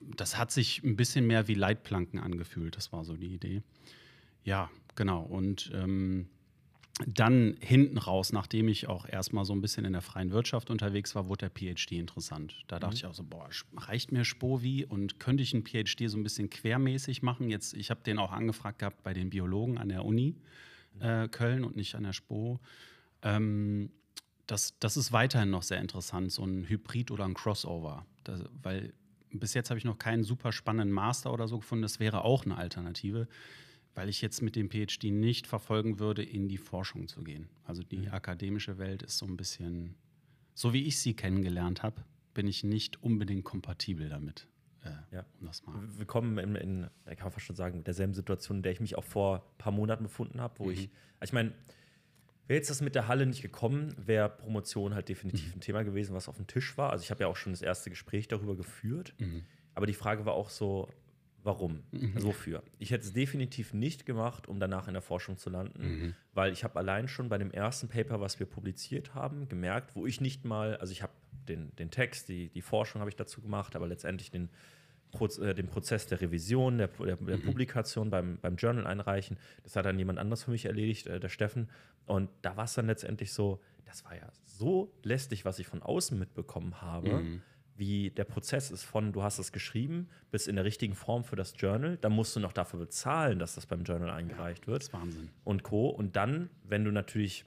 das 0.00 0.38
hat 0.38 0.50
sich 0.50 0.82
ein 0.82 0.96
bisschen 0.96 1.26
mehr 1.26 1.48
wie 1.48 1.54
Leitplanken 1.54 2.18
angefühlt. 2.18 2.76
Das 2.76 2.92
war 2.92 3.04
so 3.04 3.16
die 3.16 3.34
Idee. 3.34 3.62
Ja, 4.44 4.70
genau. 4.94 5.22
Und 5.22 5.70
ähm, 5.74 6.28
dann 7.06 7.56
hinten 7.60 7.98
raus, 7.98 8.32
nachdem 8.32 8.68
ich 8.68 8.88
auch 8.88 9.06
erstmal 9.08 9.44
so 9.44 9.52
ein 9.52 9.60
bisschen 9.60 9.84
in 9.84 9.92
der 9.92 10.02
freien 10.02 10.30
Wirtschaft 10.32 10.70
unterwegs 10.70 11.14
war, 11.14 11.28
wurde 11.28 11.48
der 11.48 11.74
PhD 11.74 11.92
interessant. 11.92 12.54
Da 12.68 12.78
dachte 12.78 12.96
ich 12.96 13.06
auch 13.06 13.14
so, 13.14 13.24
boah, 13.24 13.48
reicht 13.76 14.12
mir 14.12 14.24
Spovi 14.24 14.84
und 14.84 15.18
könnte 15.18 15.42
ich 15.42 15.54
einen 15.54 15.64
PhD 15.64 16.10
so 16.10 16.18
ein 16.18 16.22
bisschen 16.22 16.50
quermäßig 16.50 17.22
machen? 17.22 17.48
Jetzt, 17.48 17.74
ich 17.74 17.90
habe 17.90 18.02
den 18.02 18.18
auch 18.18 18.32
angefragt 18.32 18.80
gehabt 18.80 19.02
bei 19.02 19.14
den 19.14 19.30
Biologen 19.30 19.78
an 19.78 19.88
der 19.88 20.04
Uni 20.04 20.36
äh, 21.00 21.28
Köln 21.28 21.64
und 21.64 21.76
nicht 21.76 21.94
an 21.94 22.02
der 22.02 22.12
SPO. 22.12 22.60
Ähm, 23.22 23.90
das, 24.46 24.78
das 24.80 24.96
ist 24.96 25.12
weiterhin 25.12 25.50
noch 25.50 25.62
sehr 25.62 25.80
interessant, 25.80 26.32
so 26.32 26.44
ein 26.44 26.68
Hybrid 26.68 27.10
oder 27.10 27.24
ein 27.24 27.34
Crossover. 27.34 28.04
Das, 28.24 28.42
weil 28.62 28.92
bis 29.32 29.54
jetzt 29.54 29.70
habe 29.70 29.78
ich 29.78 29.84
noch 29.84 29.98
keinen 29.98 30.24
super 30.24 30.52
spannenden 30.52 30.92
Master 30.92 31.32
oder 31.32 31.46
so 31.48 31.58
gefunden. 31.58 31.82
Das 31.82 32.00
wäre 32.00 32.24
auch 32.24 32.44
eine 32.44 32.56
Alternative, 32.56 33.28
weil 33.94 34.08
ich 34.08 34.20
jetzt 34.22 34.42
mit 34.42 34.56
dem 34.56 34.70
PhD 34.70 35.04
nicht 35.04 35.46
verfolgen 35.46 35.98
würde, 35.98 36.22
in 36.22 36.48
die 36.48 36.58
Forschung 36.58 37.08
zu 37.08 37.22
gehen. 37.22 37.48
Also 37.64 37.82
die 37.82 38.08
akademische 38.08 38.78
Welt 38.78 39.02
ist 39.02 39.18
so 39.18 39.26
ein 39.26 39.36
bisschen, 39.36 39.94
so 40.54 40.72
wie 40.72 40.84
ich 40.84 40.98
sie 40.98 41.14
kennengelernt 41.14 41.82
habe, 41.82 42.02
bin 42.34 42.46
ich 42.46 42.64
nicht 42.64 43.02
unbedingt 43.02 43.44
kompatibel 43.44 44.08
damit. 44.08 44.46
Äh, 44.82 44.90
Ja. 45.14 45.26
um 45.40 45.46
das 45.46 45.64
mal. 45.66 45.76
Willkommen 45.98 46.38
in, 46.38 46.54
in, 46.54 46.86
kann 47.04 47.18
man 47.24 47.30
fast 47.32 47.46
schon 47.46 47.56
sagen, 47.56 47.78
mit 47.78 47.86
derselben 47.86 48.14
Situation, 48.14 48.58
in 48.58 48.62
der 48.62 48.72
ich 48.72 48.80
mich 48.80 48.96
auch 48.96 49.04
vor 49.04 49.36
ein 49.38 49.58
paar 49.58 49.72
Monaten 49.72 50.04
befunden 50.04 50.40
habe, 50.40 50.58
wo 50.58 50.64
Mhm. 50.66 50.70
ich, 50.72 50.90
also 51.18 51.30
ich 51.30 51.32
meine, 51.34 51.52
wäre 52.50 52.58
jetzt 52.58 52.68
das 52.68 52.80
mit 52.80 52.96
der 52.96 53.06
Halle 53.06 53.26
nicht 53.26 53.42
gekommen, 53.42 53.94
wäre 53.96 54.28
Promotion 54.28 54.92
halt 54.94 55.08
definitiv 55.08 55.46
Mhm. 55.46 55.58
ein 55.58 55.60
Thema 55.60 55.82
gewesen, 55.84 56.14
was 56.14 56.28
auf 56.28 56.36
dem 56.36 56.48
Tisch 56.48 56.76
war. 56.76 56.90
Also 56.90 57.04
ich 57.04 57.10
habe 57.12 57.20
ja 57.22 57.28
auch 57.28 57.36
schon 57.36 57.52
das 57.52 57.62
erste 57.62 57.90
Gespräch 57.90 58.26
darüber 58.26 58.56
geführt, 58.56 59.14
Mhm. 59.18 59.44
aber 59.74 59.86
die 59.86 59.94
Frage 59.94 60.26
war 60.26 60.34
auch 60.34 60.50
so, 60.50 60.88
warum? 61.44 61.84
Also 62.16 62.26
wofür? 62.26 62.62
Ich 62.80 62.90
hätte 62.90 63.04
es 63.04 63.12
definitiv 63.12 63.72
nicht 63.72 64.04
gemacht, 64.04 64.48
um 64.48 64.58
danach 64.58 64.88
in 64.88 64.94
der 64.94 65.00
Forschung 65.02 65.38
zu 65.38 65.48
landen, 65.48 65.82
Mhm. 66.02 66.14
weil 66.34 66.52
ich 66.52 66.64
habe 66.64 66.76
allein 66.78 67.06
schon 67.06 67.28
bei 67.28 67.38
dem 67.38 67.52
ersten 67.52 67.88
Paper, 67.88 68.20
was 68.20 68.40
wir 68.40 68.46
publiziert 68.46 69.14
haben, 69.14 69.48
gemerkt, 69.48 69.94
wo 69.94 70.04
ich 70.06 70.20
nicht 70.20 70.44
mal, 70.44 70.76
also 70.78 70.92
ich 70.92 71.02
habe 71.02 71.12
den, 71.48 71.74
den 71.76 71.90
Text, 71.92 72.28
die, 72.28 72.48
die 72.50 72.62
Forschung 72.62 73.00
habe 73.00 73.08
ich 73.10 73.16
dazu 73.16 73.40
gemacht, 73.40 73.76
aber 73.76 73.86
letztendlich 73.86 74.30
den, 74.32 74.50
Proz 75.10 75.38
äh, 75.38 75.54
den 75.54 75.68
Prozess 75.68 76.06
der 76.06 76.20
Revision, 76.20 76.78
der, 76.78 76.88
der, 76.88 77.16
der 77.16 77.36
Publikation 77.38 78.10
beim, 78.10 78.38
beim 78.40 78.56
Journal 78.56 78.86
einreichen, 78.86 79.38
das 79.62 79.76
hat 79.76 79.84
dann 79.84 79.98
jemand 79.98 80.18
anderes 80.18 80.44
für 80.44 80.50
mich 80.50 80.66
erledigt, 80.66 81.06
äh, 81.06 81.20
der 81.20 81.28
Steffen. 81.28 81.68
Und 82.06 82.28
da 82.42 82.56
war 82.56 82.64
es 82.64 82.74
dann 82.74 82.86
letztendlich 82.86 83.32
so, 83.32 83.60
das 83.84 84.04
war 84.04 84.14
ja 84.14 84.30
so 84.44 84.92
lästig, 85.02 85.44
was 85.44 85.58
ich 85.58 85.66
von 85.66 85.82
außen 85.82 86.18
mitbekommen 86.18 86.80
habe 86.80 87.40
wie 87.80 88.10
der 88.10 88.24
Prozess 88.24 88.70
ist 88.70 88.84
von, 88.84 89.10
du 89.10 89.22
hast 89.22 89.38
es 89.38 89.52
geschrieben, 89.52 90.08
bis 90.30 90.46
in 90.46 90.54
der 90.54 90.66
richtigen 90.66 90.94
Form 90.94 91.24
für 91.24 91.34
das 91.34 91.54
Journal. 91.56 91.96
Dann 91.96 92.12
musst 92.12 92.36
du 92.36 92.40
noch 92.40 92.52
dafür 92.52 92.78
bezahlen, 92.78 93.38
dass 93.38 93.54
das 93.54 93.64
beim 93.64 93.84
Journal 93.84 94.10
eingereicht 94.10 94.64
Das 94.64 94.68
wird 94.68 94.82
ist 94.82 94.92
Wahnsinn. 94.92 95.30
und 95.44 95.62
Co. 95.62 95.88
Und 95.88 96.14
dann, 96.14 96.50
wenn 96.62 96.84
du 96.84 96.92
natürlich 96.92 97.46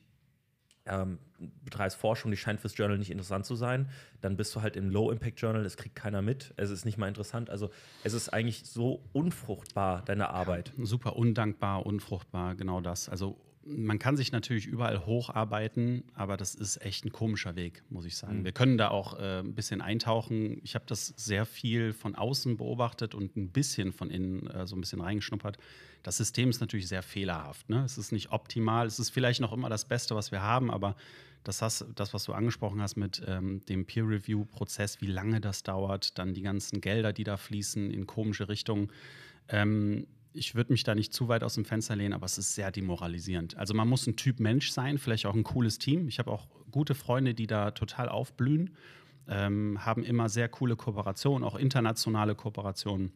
ähm, 0.85 1.19
betreibst 1.63 1.97
Forschung, 1.97 2.31
die 2.31 2.37
scheint 2.37 2.59
fürs 2.59 2.77
Journal 2.77 2.97
nicht 2.97 3.11
interessant 3.11 3.45
zu 3.45 3.55
sein, 3.55 3.89
dann 4.21 4.37
bist 4.37 4.55
du 4.55 4.61
halt 4.61 4.75
im 4.75 4.89
Low-Impact-Journal, 4.89 5.65
es 5.65 5.77
kriegt 5.77 5.95
keiner 5.95 6.21
mit, 6.21 6.53
es 6.57 6.69
ist 6.69 6.85
nicht 6.85 6.97
mal 6.97 7.07
interessant. 7.07 7.49
Also 7.49 7.69
es 8.03 8.13
ist 8.13 8.29
eigentlich 8.29 8.65
so 8.65 9.03
unfruchtbar, 9.13 10.03
deine 10.05 10.29
Arbeit. 10.29 10.73
Super 10.77 11.15
undankbar, 11.15 11.85
unfruchtbar, 11.85 12.55
genau 12.55 12.81
das. 12.81 13.09
Also 13.09 13.37
man 13.65 14.00
kann 14.00 14.17
sich 14.17 14.32
natürlich 14.32 14.65
überall 14.65 15.05
hocharbeiten, 15.05 16.03
aber 16.13 16.38
das 16.38 16.55
ist 16.55 16.84
echt 16.84 17.05
ein 17.05 17.12
komischer 17.12 17.55
Weg, 17.55 17.84
muss 17.89 18.05
ich 18.05 18.17
sagen. 18.17 18.43
Wir 18.43 18.51
können 18.51 18.77
da 18.77 18.89
auch 18.89 19.17
äh, 19.17 19.39
ein 19.39 19.55
bisschen 19.55 19.82
eintauchen. 19.82 20.60
Ich 20.63 20.75
habe 20.75 20.86
das 20.88 21.08
sehr 21.15 21.46
viel 21.46 21.93
von 21.93 22.15
außen 22.15 22.58
beobachtet 22.58 23.15
und 23.15 23.36
ein 23.38 23.50
bisschen 23.50 23.93
von 23.93 24.10
innen 24.10 24.48
äh, 24.48 24.67
so 24.67 24.75
ein 24.75 24.82
bisschen 24.82 25.01
reingeschnuppert. 25.01 25.58
Das 26.03 26.17
System 26.17 26.50
ist 26.50 26.60
natürlich 26.60 26.88
sehr 26.88 27.03
fehlerhaft. 27.03 27.70
Ne? 27.70 27.84
Es 27.84 27.98
ist 27.98 28.12
nicht 28.12 28.32
optimal. 28.32 28.86
Es 28.86 29.00
ist 29.00 29.12
vielleicht 29.12 29.39
noch 29.39 29.53
immer 29.53 29.70
das 29.70 29.86
Beste, 29.86 30.15
was 30.15 30.32
wir 30.32 30.41
haben, 30.41 30.70
aber 30.70 30.96
das, 31.43 31.62
hast, 31.62 31.86
das 31.96 32.13
was 32.13 32.25
du 32.25 32.34
angesprochen 32.34 32.82
hast 32.82 32.96
mit 32.96 33.22
ähm, 33.25 33.62
dem 33.67 33.86
Peer-Review-Prozess, 33.86 35.01
wie 35.01 35.08
lange 35.08 35.41
das 35.41 35.63
dauert, 35.63 36.17
dann 36.17 36.34
die 36.34 36.41
ganzen 36.41 36.82
Gelder, 36.82 37.13
die 37.13 37.24
da 37.24 37.38
fließen 37.38 37.91
in 37.91 38.08
komische 38.08 38.50
Richtungen. 38.50 38.91
Ähm, 39.50 40.08
ich 40.33 40.55
würde 40.55 40.71
mich 40.71 40.83
da 40.83 40.95
nicht 40.95 41.13
zu 41.13 41.27
weit 41.27 41.43
aus 41.43 41.55
dem 41.55 41.65
Fenster 41.65 41.95
lehnen, 41.95 42.13
aber 42.13 42.25
es 42.25 42.37
ist 42.37 42.55
sehr 42.55 42.71
demoralisierend. 42.71 43.57
Also 43.57 43.73
man 43.73 43.87
muss 43.87 44.07
ein 44.07 44.15
Typ 44.15 44.39
Mensch 44.39 44.71
sein, 44.71 44.97
vielleicht 44.97 45.25
auch 45.25 45.35
ein 45.35 45.43
cooles 45.43 45.77
Team. 45.77 46.07
Ich 46.07 46.19
habe 46.19 46.31
auch 46.31 46.47
gute 46.71 46.95
Freunde, 46.95 47.33
die 47.33 47.47
da 47.47 47.71
total 47.71 48.09
aufblühen, 48.09 48.71
ähm, 49.27 49.85
haben 49.85 50.03
immer 50.03 50.29
sehr 50.29 50.49
coole 50.49 50.75
Kooperationen, 50.75 51.47
auch 51.47 51.55
internationale 51.55 52.35
Kooperationen 52.35 53.11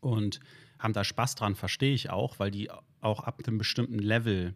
und 0.00 0.40
haben 0.78 0.92
da 0.92 1.04
Spaß 1.04 1.34
dran, 1.34 1.54
verstehe 1.54 1.94
ich 1.94 2.10
auch, 2.10 2.38
weil 2.38 2.50
die 2.50 2.70
auch 3.00 3.20
ab 3.20 3.42
einem 3.46 3.58
bestimmten 3.58 3.98
Level 3.98 4.54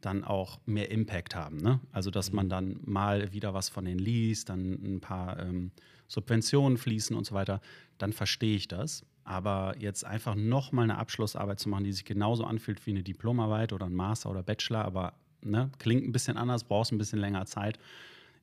dann 0.00 0.24
auch 0.24 0.60
mehr 0.66 0.90
Impact 0.90 1.34
haben. 1.34 1.58
Ne? 1.58 1.80
Also, 1.92 2.10
dass 2.10 2.32
man 2.32 2.48
dann 2.48 2.80
mal 2.84 3.32
wieder 3.32 3.54
was 3.54 3.68
von 3.68 3.84
denen 3.84 4.00
liest, 4.00 4.48
dann 4.48 4.72
ein 4.72 5.00
paar 5.00 5.38
ähm, 5.38 5.70
Subventionen 6.08 6.76
fließen 6.76 7.16
und 7.16 7.24
so 7.24 7.34
weiter, 7.34 7.60
dann 7.98 8.12
verstehe 8.12 8.56
ich 8.56 8.68
das. 8.68 9.04
Aber 9.24 9.76
jetzt 9.78 10.04
einfach 10.04 10.34
nochmal 10.34 10.84
eine 10.84 10.98
Abschlussarbeit 10.98 11.60
zu 11.60 11.68
machen, 11.68 11.84
die 11.84 11.92
sich 11.92 12.04
genauso 12.04 12.44
anfühlt 12.44 12.84
wie 12.86 12.90
eine 12.90 13.02
Diplomarbeit 13.02 13.72
oder 13.72 13.86
ein 13.86 13.94
Master 13.94 14.30
oder 14.30 14.42
Bachelor, 14.42 14.84
aber 14.84 15.14
ne, 15.42 15.70
klingt 15.78 16.04
ein 16.04 16.12
bisschen 16.12 16.36
anders, 16.36 16.64
brauchst 16.64 16.92
ein 16.92 16.98
bisschen 16.98 17.20
länger 17.20 17.46
Zeit. 17.46 17.78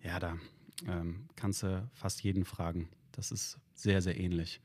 Ja, 0.02 0.20
da 0.20 0.38
ähm, 0.88 1.28
kannst 1.36 1.64
du 1.64 1.88
fast 1.94 2.24
jeden 2.24 2.46
fragen. 2.46 2.90
Das 3.12 3.32
ist 3.32 3.60
sehr, 3.74 4.02
sehr 4.02 4.18
ähnlich 4.18 4.62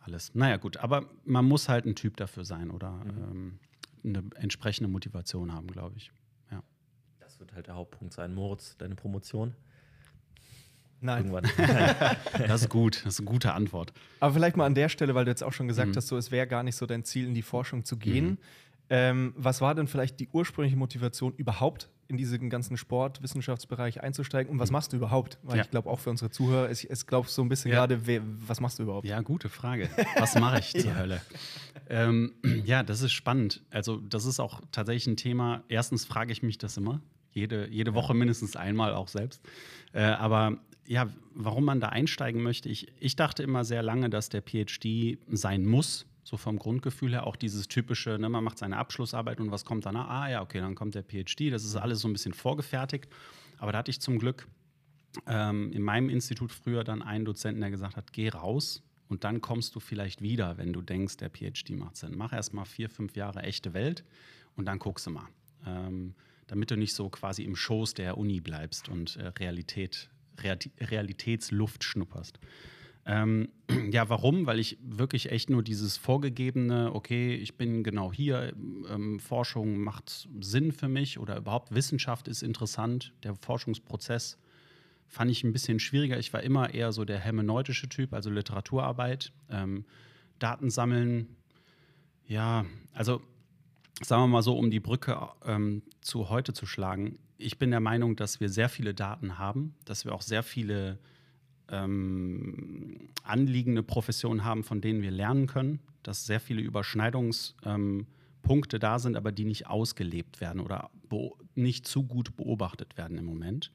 alles. 0.00 0.34
Naja, 0.34 0.56
gut, 0.56 0.76
aber 0.78 1.08
man 1.24 1.44
muss 1.44 1.68
halt 1.68 1.86
ein 1.86 1.94
Typ 1.94 2.16
dafür 2.16 2.44
sein 2.44 2.70
oder 2.70 3.00
ähm, 3.06 3.58
eine 4.04 4.22
entsprechende 4.34 4.88
Motivation 4.88 5.52
haben, 5.52 5.68
glaube 5.68 5.96
ich. 5.96 6.12
Ja. 6.50 6.62
Das 7.20 7.40
wird 7.40 7.54
halt 7.54 7.68
der 7.68 7.74
Hauptpunkt 7.74 8.12
sein. 8.12 8.34
Moritz, 8.34 8.76
deine 8.76 8.94
Promotion? 8.94 9.54
Nein. 11.04 11.26
Irgendwann. 11.30 11.50
Das 12.48 12.62
ist 12.62 12.70
gut, 12.70 13.02
das 13.04 13.14
ist 13.14 13.20
eine 13.20 13.26
gute 13.28 13.52
Antwort. 13.52 13.92
Aber 14.20 14.32
vielleicht 14.32 14.56
mal 14.56 14.64
an 14.66 14.74
der 14.74 14.88
Stelle, 14.88 15.14
weil 15.14 15.24
du 15.26 15.30
jetzt 15.30 15.42
auch 15.44 15.52
schon 15.52 15.68
gesagt 15.68 15.90
Mhm. 15.90 15.96
hast, 15.96 16.08
so, 16.08 16.16
es 16.16 16.30
wäre 16.30 16.46
gar 16.46 16.62
nicht 16.62 16.76
so 16.76 16.86
dein 16.86 17.04
Ziel, 17.04 17.26
in 17.26 17.34
die 17.34 17.42
Forschung 17.42 17.84
zu 17.84 17.96
gehen. 17.98 18.26
Mhm. 18.30 18.38
Ähm, 18.90 19.34
was 19.36 19.60
war 19.60 19.74
denn 19.74 19.86
vielleicht 19.86 20.18
die 20.20 20.28
ursprüngliche 20.32 20.76
Motivation, 20.76 21.32
überhaupt 21.36 21.88
in 22.08 22.16
diesen 22.18 22.50
ganzen 22.50 22.76
Sportwissenschaftsbereich 22.76 24.02
einzusteigen? 24.02 24.50
Und 24.52 24.58
was 24.58 24.70
machst 24.70 24.92
du 24.92 24.96
überhaupt? 24.96 25.38
Weil 25.42 25.54
Mhm. 25.54 25.58
Ja. 25.58 25.64
ich 25.64 25.70
glaube, 25.70 25.88
auch 25.90 26.00
für 26.00 26.10
unsere 26.10 26.30
Zuhörer, 26.30 26.68
es, 26.70 26.84
es 26.84 27.06
glaubst 27.06 27.34
so 27.34 27.42
ein 27.42 27.48
bisschen 27.48 27.70
Ja. 27.70 27.78
gerade, 27.78 28.06
wer- 28.06 28.20
was 28.46 28.60
machst 28.60 28.78
du 28.78 28.82
überhaupt? 28.84 29.06
Ja, 29.06 29.20
gute 29.20 29.48
Frage. 29.48 29.88
Was 30.18 30.34
mache 30.38 30.58
ich 30.60 30.72
zur 30.72 30.96
Hölle? 30.96 31.20
Ähm, 31.88 32.32
ja, 32.64 32.82
das 32.82 33.00
ist 33.02 33.12
spannend. 33.12 33.62
Also, 33.70 33.98
das 33.98 34.24
ist 34.26 34.40
auch 34.40 34.60
tatsächlich 34.72 35.06
ein 35.06 35.16
Thema. 35.16 35.62
Erstens 35.68 36.04
frage 36.04 36.32
ich 36.32 36.42
mich 36.42 36.58
das 36.58 36.76
immer. 36.76 37.00
Jede, 37.32 37.68
jede 37.68 37.94
Woche 37.94 38.14
mindestens 38.14 38.54
einmal 38.54 38.94
auch 38.94 39.08
selbst. 39.08 39.42
Äh, 39.92 40.02
aber 40.02 40.58
ja, 40.86 41.08
warum 41.34 41.64
man 41.64 41.80
da 41.80 41.88
einsteigen 41.88 42.42
möchte, 42.42 42.68
ich, 42.68 42.92
ich 43.00 43.16
dachte 43.16 43.42
immer 43.42 43.64
sehr 43.64 43.82
lange, 43.82 44.10
dass 44.10 44.28
der 44.28 44.42
PhD 44.42 45.18
sein 45.28 45.64
muss. 45.64 46.06
So 46.22 46.38
vom 46.38 46.58
Grundgefühl 46.58 47.12
her 47.12 47.26
auch 47.26 47.36
dieses 47.36 47.68
typische, 47.68 48.18
ne, 48.18 48.28
man 48.28 48.42
macht 48.42 48.58
seine 48.58 48.78
Abschlussarbeit 48.78 49.40
und 49.40 49.50
was 49.50 49.64
kommt 49.64 49.84
danach? 49.84 50.08
Ah 50.08 50.30
ja, 50.30 50.42
okay, 50.42 50.58
dann 50.58 50.74
kommt 50.74 50.94
der 50.94 51.02
PhD. 51.02 51.52
Das 51.52 51.64
ist 51.64 51.76
alles 51.76 52.00
so 52.00 52.08
ein 52.08 52.12
bisschen 52.12 52.32
vorgefertigt. 52.32 53.08
Aber 53.58 53.72
da 53.72 53.78
hatte 53.78 53.90
ich 53.90 54.00
zum 54.00 54.18
Glück 54.18 54.48
ähm, 55.26 55.70
in 55.72 55.82
meinem 55.82 56.08
Institut 56.08 56.50
früher 56.52 56.82
dann 56.82 57.02
einen 57.02 57.24
Dozenten, 57.24 57.60
der 57.60 57.70
gesagt 57.70 57.96
hat, 57.96 58.12
geh 58.12 58.30
raus 58.30 58.82
und 59.08 59.24
dann 59.24 59.40
kommst 59.40 59.74
du 59.74 59.80
vielleicht 59.80 60.22
wieder, 60.22 60.56
wenn 60.56 60.72
du 60.72 60.80
denkst, 60.80 61.18
der 61.18 61.30
PhD 61.30 61.70
macht 61.70 61.96
Sinn. 61.96 62.14
Mach 62.16 62.32
erst 62.32 62.54
mal 62.54 62.64
vier, 62.64 62.88
fünf 62.88 63.16
Jahre 63.16 63.42
echte 63.42 63.74
Welt 63.74 64.04
und 64.56 64.64
dann 64.64 64.78
guckst 64.78 65.06
du 65.06 65.10
mal. 65.10 65.28
Ähm, 65.66 66.14
damit 66.46 66.70
du 66.70 66.76
nicht 66.76 66.94
so 66.94 67.08
quasi 67.08 67.42
im 67.42 67.56
Schoß 67.56 67.94
der 67.94 68.18
Uni 68.18 68.40
bleibst 68.40 68.88
und 68.88 69.16
äh, 69.16 69.28
Realität, 69.28 70.10
Realitätsluft 70.38 71.84
schnupperst. 71.84 72.38
Ähm, 73.06 73.48
ja, 73.90 74.08
warum? 74.08 74.46
Weil 74.46 74.58
ich 74.58 74.78
wirklich 74.82 75.30
echt 75.30 75.50
nur 75.50 75.62
dieses 75.62 75.96
vorgegebene, 75.96 76.94
okay, 76.94 77.34
ich 77.34 77.56
bin 77.56 77.84
genau 77.84 78.12
hier, 78.12 78.54
ähm, 78.90 79.20
Forschung 79.20 79.78
macht 79.78 80.28
Sinn 80.40 80.72
für 80.72 80.88
mich 80.88 81.18
oder 81.18 81.36
überhaupt 81.36 81.74
Wissenschaft 81.74 82.28
ist 82.28 82.42
interessant, 82.42 83.12
der 83.22 83.34
Forschungsprozess 83.34 84.38
fand 85.06 85.30
ich 85.30 85.44
ein 85.44 85.52
bisschen 85.52 85.78
schwieriger. 85.78 86.18
Ich 86.18 86.32
war 86.32 86.42
immer 86.42 86.72
eher 86.72 86.92
so 86.92 87.04
der 87.04 87.18
hermeneutische 87.18 87.88
Typ, 87.88 88.12
also 88.14 88.30
Literaturarbeit, 88.30 89.32
ähm, 89.50 89.84
Daten 90.38 90.70
sammeln. 90.70 91.36
Ja, 92.26 92.64
also 92.92 93.20
sagen 94.02 94.22
wir 94.22 94.28
mal 94.28 94.42
so, 94.42 94.56
um 94.56 94.70
die 94.70 94.80
Brücke 94.80 95.28
ähm, 95.44 95.82
zu 96.00 96.30
heute 96.30 96.52
zu 96.52 96.66
schlagen. 96.66 97.18
Ich 97.44 97.58
bin 97.58 97.70
der 97.70 97.80
Meinung, 97.80 98.16
dass 98.16 98.40
wir 98.40 98.48
sehr 98.48 98.70
viele 98.70 98.94
Daten 98.94 99.36
haben, 99.36 99.74
dass 99.84 100.06
wir 100.06 100.14
auch 100.14 100.22
sehr 100.22 100.42
viele 100.42 100.98
ähm, 101.68 103.10
anliegende 103.22 103.82
Professionen 103.82 104.44
haben, 104.44 104.64
von 104.64 104.80
denen 104.80 105.02
wir 105.02 105.10
lernen 105.10 105.46
können, 105.46 105.80
dass 106.02 106.24
sehr 106.24 106.40
viele 106.40 106.62
Überschneidungspunkte 106.62 108.76
ähm, 108.76 108.80
da 108.80 108.98
sind, 108.98 109.16
aber 109.16 109.30
die 109.30 109.44
nicht 109.44 109.66
ausgelebt 109.66 110.40
werden 110.40 110.62
oder 110.62 110.88
nicht 111.54 111.86
zu 111.86 112.04
gut 112.04 112.34
beobachtet 112.34 112.96
werden 112.96 113.18
im 113.18 113.26
Moment. 113.26 113.70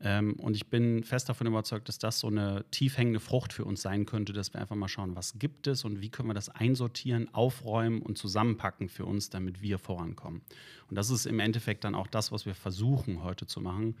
Ähm, 0.00 0.34
und 0.34 0.54
ich 0.54 0.68
bin 0.68 1.02
fest 1.02 1.28
davon 1.28 1.46
überzeugt, 1.48 1.88
dass 1.88 1.98
das 1.98 2.20
so 2.20 2.28
eine 2.28 2.64
tief 2.70 2.96
hängende 2.96 3.18
Frucht 3.18 3.52
für 3.52 3.64
uns 3.64 3.82
sein 3.82 4.06
könnte, 4.06 4.32
dass 4.32 4.54
wir 4.54 4.60
einfach 4.60 4.76
mal 4.76 4.88
schauen, 4.88 5.16
was 5.16 5.38
gibt 5.38 5.66
es 5.66 5.84
und 5.84 6.00
wie 6.00 6.08
können 6.08 6.28
wir 6.28 6.34
das 6.34 6.48
einsortieren, 6.48 7.32
aufräumen 7.34 8.00
und 8.00 8.16
zusammenpacken 8.16 8.88
für 8.88 9.04
uns, 9.04 9.30
damit 9.30 9.60
wir 9.60 9.78
vorankommen. 9.78 10.42
Und 10.88 10.96
das 10.96 11.10
ist 11.10 11.26
im 11.26 11.40
Endeffekt 11.40 11.82
dann 11.82 11.96
auch 11.96 12.06
das, 12.06 12.30
was 12.30 12.46
wir 12.46 12.54
versuchen 12.54 13.24
heute 13.24 13.46
zu 13.46 13.60
machen. 13.60 13.96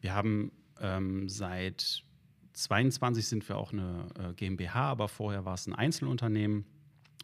Wir 0.00 0.14
haben 0.14 0.52
ähm, 0.80 1.28
seit 1.28 2.04
22 2.52 3.26
sind 3.26 3.48
wir 3.48 3.56
auch 3.56 3.72
eine 3.72 4.06
äh, 4.16 4.32
GmbH, 4.34 4.88
aber 4.90 5.08
vorher 5.08 5.44
war 5.44 5.54
es 5.54 5.66
ein 5.66 5.74
Einzelunternehmen, 5.74 6.64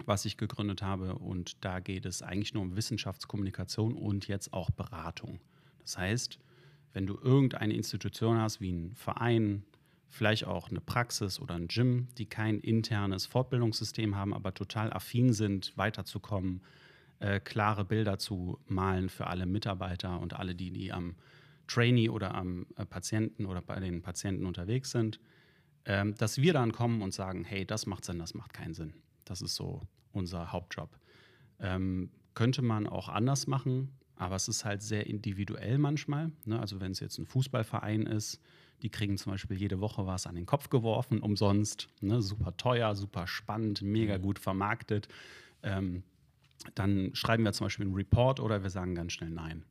was 0.04 0.24
ich 0.24 0.36
gegründet 0.36 0.82
habe. 0.82 1.14
Und 1.14 1.64
da 1.64 1.78
geht 1.78 2.06
es 2.06 2.22
eigentlich 2.22 2.54
nur 2.54 2.64
um 2.64 2.76
Wissenschaftskommunikation 2.76 3.94
und 3.94 4.26
jetzt 4.26 4.52
auch 4.52 4.70
Beratung. 4.70 5.38
Das 5.82 5.96
heißt, 5.96 6.40
wenn 6.92 7.06
du 7.06 7.18
irgendeine 7.22 7.74
Institution 7.74 8.38
hast, 8.38 8.60
wie 8.60 8.72
ein 8.72 8.94
Verein, 8.94 9.64
vielleicht 10.08 10.44
auch 10.44 10.70
eine 10.70 10.80
Praxis 10.80 11.40
oder 11.40 11.54
ein 11.54 11.68
Gym, 11.68 12.08
die 12.18 12.26
kein 12.26 12.58
internes 12.58 13.26
Fortbildungssystem 13.26 14.16
haben, 14.16 14.34
aber 14.34 14.52
total 14.54 14.92
affin 14.92 15.32
sind, 15.32 15.76
weiterzukommen, 15.76 16.62
äh, 17.20 17.38
klare 17.38 17.84
Bilder 17.84 18.18
zu 18.18 18.58
malen 18.66 19.08
für 19.08 19.28
alle 19.28 19.46
Mitarbeiter 19.46 20.20
und 20.20 20.34
alle, 20.34 20.54
die, 20.54 20.72
die 20.72 20.92
am 20.92 21.14
Trainee 21.68 22.08
oder 22.08 22.34
am 22.34 22.66
äh, 22.76 22.84
Patienten 22.84 23.46
oder 23.46 23.62
bei 23.62 23.78
den 23.78 24.02
Patienten 24.02 24.46
unterwegs 24.46 24.90
sind, 24.90 25.20
ähm, 25.84 26.14
dass 26.16 26.38
wir 26.38 26.52
dann 26.52 26.72
kommen 26.72 27.02
und 27.02 27.14
sagen, 27.14 27.44
hey, 27.44 27.64
das 27.64 27.86
macht 27.86 28.04
Sinn, 28.04 28.18
das 28.18 28.34
macht 28.34 28.52
keinen 28.52 28.74
Sinn. 28.74 28.94
Das 29.24 29.42
ist 29.42 29.54
so 29.54 29.82
unser 30.12 30.50
Hauptjob. 30.50 30.98
Ähm, 31.60 32.10
könnte 32.34 32.62
man 32.62 32.86
auch 32.86 33.08
anders 33.08 33.46
machen, 33.46 33.92
aber 34.20 34.36
es 34.36 34.48
ist 34.48 34.66
halt 34.66 34.82
sehr 34.82 35.06
individuell 35.06 35.78
manchmal. 35.78 36.30
Ne? 36.44 36.60
Also 36.60 36.78
wenn 36.78 36.92
es 36.92 37.00
jetzt 37.00 37.16
ein 37.18 37.24
Fußballverein 37.24 38.02
ist, 38.02 38.38
die 38.82 38.90
kriegen 38.90 39.16
zum 39.16 39.32
Beispiel 39.32 39.56
jede 39.56 39.80
Woche 39.80 40.06
was 40.06 40.26
an 40.26 40.34
den 40.34 40.44
Kopf 40.44 40.68
geworfen, 40.68 41.20
umsonst. 41.20 41.88
Ne? 42.02 42.20
Super 42.20 42.54
teuer, 42.58 42.94
super 42.94 43.26
spannend, 43.26 43.80
mega 43.80 44.18
gut 44.18 44.38
vermarktet. 44.38 45.08
Ähm, 45.62 46.02
dann 46.74 47.14
schreiben 47.14 47.44
wir 47.44 47.54
zum 47.54 47.64
Beispiel 47.64 47.86
einen 47.86 47.94
Report 47.94 48.40
oder 48.40 48.62
wir 48.62 48.68
sagen 48.68 48.94
ganz 48.94 49.14
schnell 49.14 49.30
Nein. 49.30 49.64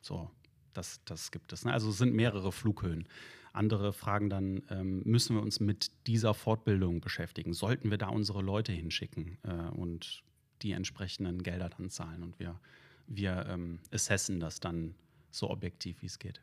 So, 0.00 0.30
das, 0.72 1.02
das 1.04 1.30
gibt 1.30 1.52
es. 1.52 1.66
Ne? 1.66 1.72
Also 1.72 1.90
es 1.90 1.98
sind 1.98 2.14
mehrere 2.14 2.52
Flughöhen. 2.52 3.06
Andere 3.52 3.92
fragen 3.92 4.30
dann, 4.30 4.62
ähm, 4.70 5.02
müssen 5.04 5.36
wir 5.36 5.42
uns 5.42 5.60
mit 5.60 5.90
dieser 6.06 6.32
Fortbildung 6.32 7.02
beschäftigen? 7.02 7.52
Sollten 7.52 7.90
wir 7.90 7.98
da 7.98 8.08
unsere 8.08 8.40
Leute 8.40 8.72
hinschicken 8.72 9.36
äh, 9.42 9.68
und 9.76 10.22
die 10.62 10.72
entsprechenden 10.72 11.42
Gelder 11.42 11.68
dann 11.68 11.90
zahlen? 11.90 12.22
Und 12.22 12.38
wir, 12.38 12.58
wir 13.06 13.46
ähm, 13.48 13.80
assessen 13.92 14.40
das 14.40 14.60
dann 14.60 14.94
so 15.30 15.50
objektiv, 15.50 16.02
wie 16.02 16.06
es 16.06 16.18
geht. 16.18 16.40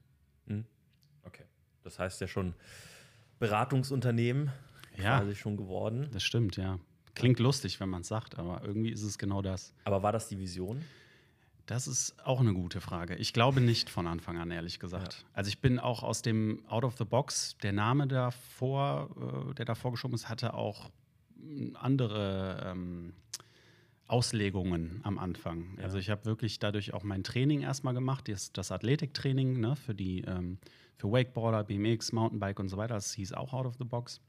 Okay. 1.24 1.44
Das 1.84 2.00
heißt 2.00 2.20
ja 2.22 2.28
schon 2.28 2.54
Beratungsunternehmen 3.40 4.52
Ja. 4.98 5.20
quasi 5.20 5.36
schon 5.36 5.58
geworden. 5.58 6.10
Das 6.12 6.24
stimmt, 6.24 6.58
ja. 6.58 6.80
Klingt 7.16 7.40
lustig, 7.40 7.80
wenn 7.80 7.90
man 7.90 8.02
es 8.02 8.08
sagt, 8.08 8.38
aber 8.40 8.64
irgendwie 8.64 8.92
ist 8.92 9.04
es 9.04 9.18
genau 9.18 9.42
das. 9.42 9.74
Aber 9.84 10.02
war 10.04 10.12
das 10.12 10.28
die 10.30 10.40
Vision? 10.40 10.84
Das 11.66 11.88
ist 11.88 12.16
auch 12.26 12.40
eine 12.40 12.54
gute 12.54 12.82
Frage. 12.82 13.16
Ich 13.16 13.34
glaube 13.34 13.62
nicht 13.62 13.90
von 13.90 14.08
Anfang 14.08 14.38
an, 14.38 14.52
ehrlich 14.52 14.80
gesagt. 14.80 15.26
Also 15.34 15.50
ich 15.50 15.60
bin 15.60 15.80
auch 15.80 16.04
aus 16.04 16.22
dem 16.22 16.66
Out 16.68 16.84
of 16.84 16.98
the 16.98 17.06
Box, 17.06 17.56
der 17.62 17.72
Name 17.72 18.08
davor, 18.08 19.10
äh, 19.52 19.54
der 19.56 19.66
davor 19.66 19.92
geschoben 19.92 20.16
ist, 20.16 20.28
hatte 20.30 20.54
auch 20.54 20.90
andere 21.76 22.64
ähm, 22.72 23.14
Auslegungen 24.12 25.00
am 25.04 25.18
Anfang. 25.18 25.78
Ja. 25.78 25.86
Also 25.86 25.98
ich 25.98 26.10
habe 26.10 26.26
wirklich 26.26 26.60
dadurch 26.60 26.94
auch 26.94 27.04
mein 27.04 27.24
Training 27.24 27.62
erstmal 27.62 27.94
gemacht, 27.94 28.28
das, 28.28 28.52
das 28.52 28.72
Athletiktraining 28.72 29.60
ne, 29.60 29.76
für 29.76 29.96
die 29.96 30.22
ähm, 30.22 30.58
für 30.98 31.12
Wakeboarder, 31.12 31.64
BMX, 31.64 32.12
Mountainbike 32.12 32.60
und 32.60 32.70
so 32.70 32.78
weiter. 32.78 32.94
Das 32.94 33.14
hieß 33.14 33.34
auch 33.34 33.54
Out 33.54 33.66
of 33.66 33.76
the 33.78 33.84
Box. 33.84 34.22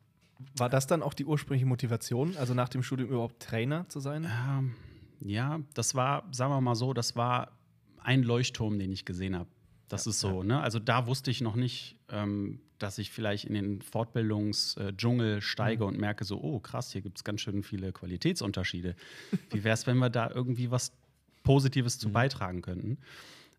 War 0.56 0.70
das 0.70 0.86
dann 0.86 1.02
auch 1.02 1.14
die 1.14 1.26
ursprüngliche 1.26 1.66
Motivation, 1.66 2.36
also 2.36 2.54
nach 2.54 2.68
dem 2.68 2.82
Studium 2.82 3.10
überhaupt 3.10 3.40
Trainer 3.40 3.88
zu 3.88 4.00
sein? 4.00 4.24
Ähm, 4.24 4.74
ja, 5.20 5.60
das 5.74 5.94
war, 5.94 6.24
sagen 6.32 6.52
wir 6.52 6.60
mal 6.60 6.74
so, 6.74 6.94
das 6.94 7.14
war 7.14 7.52
ein 7.98 8.22
Leuchtturm, 8.22 8.78
den 8.78 8.90
ich 8.90 9.04
gesehen 9.04 9.36
habe. 9.36 9.48
Das 9.92 10.06
ist 10.06 10.20
so, 10.20 10.42
ne? 10.42 10.58
Also 10.58 10.78
da 10.78 11.06
wusste 11.06 11.30
ich 11.30 11.42
noch 11.42 11.54
nicht, 11.54 11.96
ähm, 12.08 12.60
dass 12.78 12.96
ich 12.96 13.10
vielleicht 13.10 13.44
in 13.44 13.52
den 13.52 13.82
Fortbildungsdschungel 13.82 15.42
steige 15.42 15.84
und 15.84 15.98
merke 15.98 16.24
so, 16.24 16.40
oh 16.42 16.60
krass, 16.60 16.92
hier 16.92 17.02
gibt 17.02 17.18
es 17.18 17.24
ganz 17.24 17.42
schön 17.42 17.62
viele 17.62 17.92
Qualitätsunterschiede. 17.92 18.96
Wie 19.50 19.64
wäre 19.64 19.74
es, 19.74 19.86
wenn 19.86 19.98
wir 19.98 20.08
da 20.08 20.30
irgendwie 20.30 20.70
was 20.70 20.92
Positives 21.42 21.98
zu 21.98 22.08
beitragen 22.08 22.62
könnten? 22.62 22.96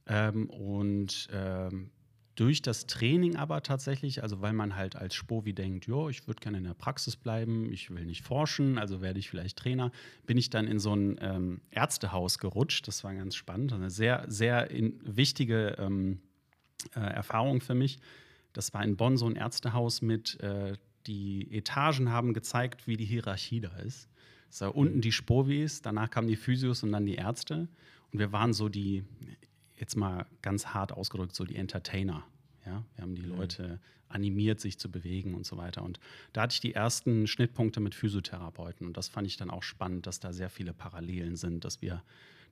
Ähm, 0.08 0.50
und 0.50 1.28
ähm, 1.32 1.92
durch 2.36 2.62
das 2.62 2.88
Training 2.88 3.36
aber 3.36 3.62
tatsächlich, 3.62 4.24
also 4.24 4.42
weil 4.42 4.54
man 4.54 4.76
halt 4.76 4.96
als 4.96 5.14
Spovi 5.14 5.54
denkt, 5.54 5.86
jo, 5.86 6.10
ich 6.10 6.28
würde 6.28 6.42
gerne 6.42 6.58
in 6.58 6.64
der 6.64 6.74
Praxis 6.74 7.16
bleiben, 7.16 7.72
ich 7.72 7.92
will 7.92 8.06
nicht 8.06 8.24
forschen, 8.24 8.78
also 8.78 9.02
werde 9.02 9.20
ich 9.20 9.30
vielleicht 9.30 9.58
Trainer, 9.58 9.92
bin 10.26 10.38
ich 10.38 10.50
dann 10.50 10.66
in 10.66 10.80
so 10.80 10.96
ein 10.96 11.18
ähm, 11.22 11.62
Ärztehaus 11.70 12.40
gerutscht. 12.40 12.88
Das 12.88 13.04
war 13.04 13.14
ganz 13.14 13.36
spannend, 13.36 13.74
eine 13.74 13.90
sehr, 13.90 14.26
sehr 14.28 14.72
in, 14.72 15.00
wichtige 15.04 15.76
ähm, 15.78 16.22
äh, 16.96 17.00
Erfahrung 17.00 17.62
für 17.62 17.76
mich. 17.76 18.00
Das 18.54 18.74
war 18.74 18.84
in 18.84 18.98
Bonn 18.98 19.18
so 19.18 19.28
ein 19.28 19.36
Ärztehaus 19.36 20.02
mit, 20.02 20.40
äh, 20.40 20.78
die 21.06 21.52
Etagen 21.52 22.10
haben 22.10 22.34
gezeigt, 22.34 22.88
wie 22.88 22.98
die 22.98 23.06
Hierarchie 23.06 23.62
da 23.62 23.76
ist. 23.78 24.10
Es 24.50 24.62
war 24.62 24.76
unten 24.76 25.02
die 25.02 25.12
Spovis, 25.12 25.82
danach 25.82 26.10
kamen 26.10 26.28
die 26.28 26.36
Physios 26.36 26.84
und 26.84 26.92
dann 26.92 27.06
die 27.06 27.16
Ärzte. 27.16 27.68
Und 28.12 28.20
wir 28.20 28.32
waren 28.32 28.54
so 28.54 28.70
die, 28.70 29.04
jetzt 29.84 29.98
mal 29.98 30.26
ganz 30.42 30.68
hart 30.68 30.94
ausgedrückt, 30.94 31.36
so 31.36 31.44
die 31.44 31.56
Entertainer. 31.56 32.24
Ja? 32.66 32.84
Wir 32.96 33.02
haben 33.02 33.16
die 33.16 33.24
mhm. 33.24 33.38
Leute 33.38 33.80
animiert, 34.08 34.62
sich 34.62 34.80
zu 34.80 34.90
bewegen 34.90 35.34
und 35.36 35.46
so 35.46 35.58
weiter. 35.58 35.84
Und 35.84 36.00
da 36.32 36.44
hatte 36.44 36.54
ich 36.54 36.62
die 36.62 36.74
ersten 36.74 37.28
Schnittpunkte 37.28 37.80
mit 37.80 37.94
Physiotherapeuten. 37.94 38.88
Und 38.88 38.96
das 38.96 39.10
fand 39.10 39.28
ich 39.28 39.38
dann 39.38 39.50
auch 39.50 39.64
spannend, 39.64 40.08
dass 40.08 40.20
da 40.20 40.32
sehr 40.32 40.50
viele 40.50 40.74
Parallelen 40.74 41.36
sind, 41.36 41.66
dass 41.66 41.82
wir 41.82 42.04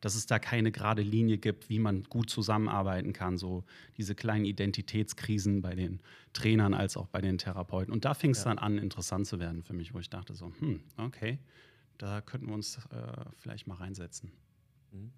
dass 0.02 0.16
es 0.16 0.26
da 0.26 0.40
keine 0.40 0.72
gerade 0.72 1.04
Linie 1.04 1.38
gibt, 1.38 1.70
wie 1.70 1.78
man 1.78 2.02
gut 2.06 2.32
zusammenarbeiten 2.32 3.14
kann. 3.14 3.38
So 3.38 3.64
diese 3.98 4.16
kleinen 4.16 4.46
Identitätskrisen 4.46 5.62
bei 5.62 5.76
den 5.76 6.00
Trainern 6.34 6.74
als 6.74 6.98
auch 6.98 7.06
bei 7.06 7.22
den 7.22 7.38
Therapeuten. 7.38 7.94
Und 7.94 8.04
da 8.04 8.16
fing 8.16 8.32
es 8.32 8.40
ja. 8.40 8.46
dann 8.46 8.58
an, 8.58 8.80
interessant 8.80 9.28
zu 9.28 9.40
werden 9.40 9.62
für 9.62 9.74
mich, 9.74 9.94
wo 9.94 10.00
ich 10.00 10.10
dachte 10.10 10.34
so, 10.34 10.52
hm, 10.58 10.82
okay, 10.98 11.38
da 12.00 12.20
könnten 12.22 12.48
wir 12.48 12.56
uns 12.56 12.78
äh, 12.78 13.26
vielleicht 13.38 13.68
mal 13.68 13.76
reinsetzen. 13.76 14.32
Mhm 14.92 15.12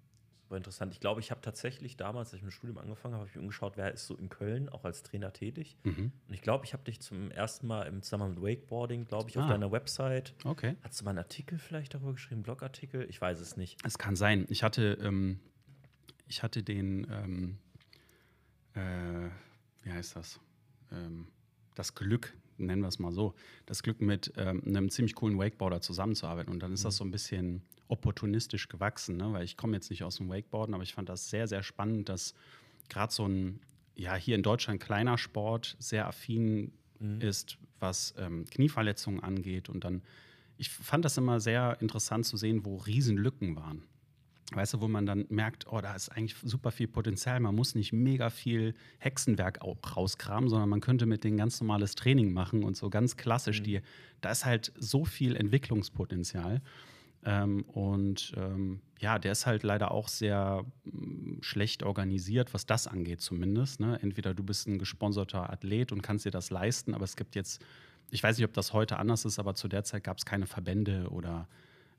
super 0.44 0.56
interessant. 0.56 0.92
Ich 0.92 1.00
glaube, 1.00 1.20
ich 1.20 1.30
habe 1.30 1.40
tatsächlich 1.40 1.96
damals, 1.96 2.28
als 2.28 2.36
ich 2.36 2.42
mit 2.42 2.52
dem 2.52 2.54
Studium 2.54 2.78
angefangen 2.78 3.14
habe, 3.14 3.22
habe 3.22 3.28
ich 3.28 3.34
mir 3.34 3.42
umgeschaut, 3.42 3.76
wer 3.76 3.92
ist 3.92 4.06
so 4.06 4.16
in 4.16 4.28
Köln 4.28 4.68
auch 4.68 4.84
als 4.84 5.02
Trainer 5.02 5.32
tätig. 5.32 5.76
Mhm. 5.84 6.12
Und 6.28 6.34
ich 6.34 6.42
glaube, 6.42 6.64
ich 6.64 6.72
habe 6.72 6.84
dich 6.84 7.00
zum 7.00 7.30
ersten 7.30 7.66
Mal 7.66 7.84
im 7.84 8.02
Zusammenhang 8.02 8.34
mit 8.34 8.42
Wakeboarding, 8.42 9.06
glaube 9.06 9.30
ich, 9.30 9.38
ah. 9.38 9.42
auf 9.42 9.48
deiner 9.48 9.72
Website. 9.72 10.34
Okay. 10.44 10.76
Hast 10.82 11.00
du 11.00 11.04
mal 11.04 11.10
einen 11.10 11.18
Artikel 11.18 11.58
vielleicht 11.58 11.94
darüber 11.94 12.12
geschrieben, 12.12 12.42
Blogartikel? 12.42 13.06
Ich 13.08 13.20
weiß 13.20 13.40
es 13.40 13.56
nicht. 13.56 13.78
Es 13.84 13.98
kann 13.98 14.16
sein. 14.16 14.46
Ich 14.48 14.62
hatte, 14.62 14.98
ähm, 15.02 15.40
ich 16.28 16.42
hatte 16.42 16.62
den, 16.62 17.06
ähm, 17.10 17.58
äh, 18.74 19.30
wie 19.82 19.92
heißt 19.92 20.16
das? 20.16 20.40
Ähm, 20.92 21.28
das 21.74 21.94
Glück, 21.94 22.34
nennen 22.58 22.82
wir 22.82 22.88
es 22.88 22.98
mal 22.98 23.12
so, 23.12 23.34
das 23.66 23.82
Glück 23.82 24.00
mit 24.00 24.32
ähm, 24.36 24.62
einem 24.66 24.90
ziemlich 24.90 25.14
coolen 25.14 25.38
Wakeboarder 25.38 25.80
zusammenzuarbeiten. 25.80 26.52
Und 26.52 26.62
dann 26.62 26.72
ist 26.72 26.82
mhm. 26.82 26.88
das 26.88 26.96
so 26.96 27.04
ein 27.04 27.10
bisschen 27.10 27.62
opportunistisch 27.88 28.68
gewachsen, 28.68 29.16
ne? 29.16 29.32
weil 29.32 29.44
ich 29.44 29.56
komme 29.56 29.74
jetzt 29.74 29.90
nicht 29.90 30.04
aus 30.04 30.16
dem 30.16 30.28
Wakeboarden, 30.28 30.74
aber 30.74 30.82
ich 30.82 30.94
fand 30.94 31.08
das 31.08 31.30
sehr, 31.30 31.46
sehr 31.46 31.62
spannend, 31.62 32.08
dass 32.08 32.34
gerade 32.88 33.12
so 33.12 33.26
ein, 33.26 33.60
ja, 33.94 34.14
hier 34.14 34.34
in 34.34 34.42
Deutschland 34.42 34.80
kleiner 34.80 35.18
Sport 35.18 35.76
sehr 35.78 36.06
affin 36.06 36.72
mhm. 36.98 37.20
ist, 37.20 37.58
was 37.80 38.14
ähm, 38.18 38.44
Knieverletzungen 38.46 39.20
angeht. 39.20 39.68
Und 39.68 39.84
dann, 39.84 40.02
ich 40.56 40.70
fand 40.70 41.04
das 41.04 41.16
immer 41.16 41.40
sehr 41.40 41.76
interessant 41.80 42.26
zu 42.26 42.36
sehen, 42.36 42.64
wo 42.64 42.76
Riesenlücken 42.76 43.56
waren. 43.56 43.82
Weißt 44.52 44.74
du, 44.74 44.80
wo 44.80 44.88
man 44.88 45.06
dann 45.06 45.26
merkt, 45.30 45.66
oh, 45.72 45.80
da 45.80 45.94
ist 45.94 46.10
eigentlich 46.10 46.36
super 46.42 46.70
viel 46.70 46.86
Potenzial. 46.86 47.40
Man 47.40 47.54
muss 47.54 47.74
nicht 47.74 47.92
mega 47.92 48.28
viel 48.30 48.74
Hexenwerk 48.98 49.60
rauskramen, 49.96 50.50
sondern 50.50 50.68
man 50.68 50.80
könnte 50.80 51.06
mit 51.06 51.24
denen 51.24 51.38
ganz 51.38 51.60
normales 51.60 51.94
Training 51.94 52.32
machen 52.32 52.62
und 52.62 52.76
so 52.76 52.90
ganz 52.90 53.16
klassisch. 53.16 53.60
Mhm. 53.60 53.64
Die, 53.64 53.80
da 54.20 54.30
ist 54.30 54.44
halt 54.44 54.72
so 54.78 55.04
viel 55.04 55.34
Entwicklungspotenzial. 55.34 56.60
Ähm, 57.24 57.62
und 57.62 58.32
ähm, 58.36 58.80
ja, 59.00 59.18
der 59.18 59.32
ist 59.32 59.46
halt 59.46 59.62
leider 59.62 59.90
auch 59.90 60.08
sehr 60.08 60.64
mh, 60.84 60.92
mm, 60.92 61.42
schlecht 61.42 61.82
organisiert, 61.82 62.52
was 62.54 62.66
das 62.66 62.86
angeht 62.86 63.20
zumindest. 63.20 63.80
Ne? 63.80 63.98
Entweder 64.02 64.34
du 64.34 64.42
bist 64.42 64.66
ein 64.66 64.78
gesponserter 64.78 65.50
Athlet 65.50 65.92
und 65.92 66.02
kannst 66.02 66.24
dir 66.24 66.30
das 66.30 66.50
leisten, 66.50 66.94
aber 66.94 67.04
es 67.04 67.16
gibt 67.16 67.34
jetzt, 67.34 67.64
ich 68.10 68.22
weiß 68.22 68.36
nicht, 68.36 68.46
ob 68.46 68.52
das 68.52 68.72
heute 68.72 68.98
anders 68.98 69.24
ist, 69.24 69.38
aber 69.38 69.54
zu 69.54 69.68
der 69.68 69.84
Zeit 69.84 70.04
gab 70.04 70.18
es 70.18 70.26
keine 70.26 70.46
Verbände 70.46 71.08
oder 71.10 71.48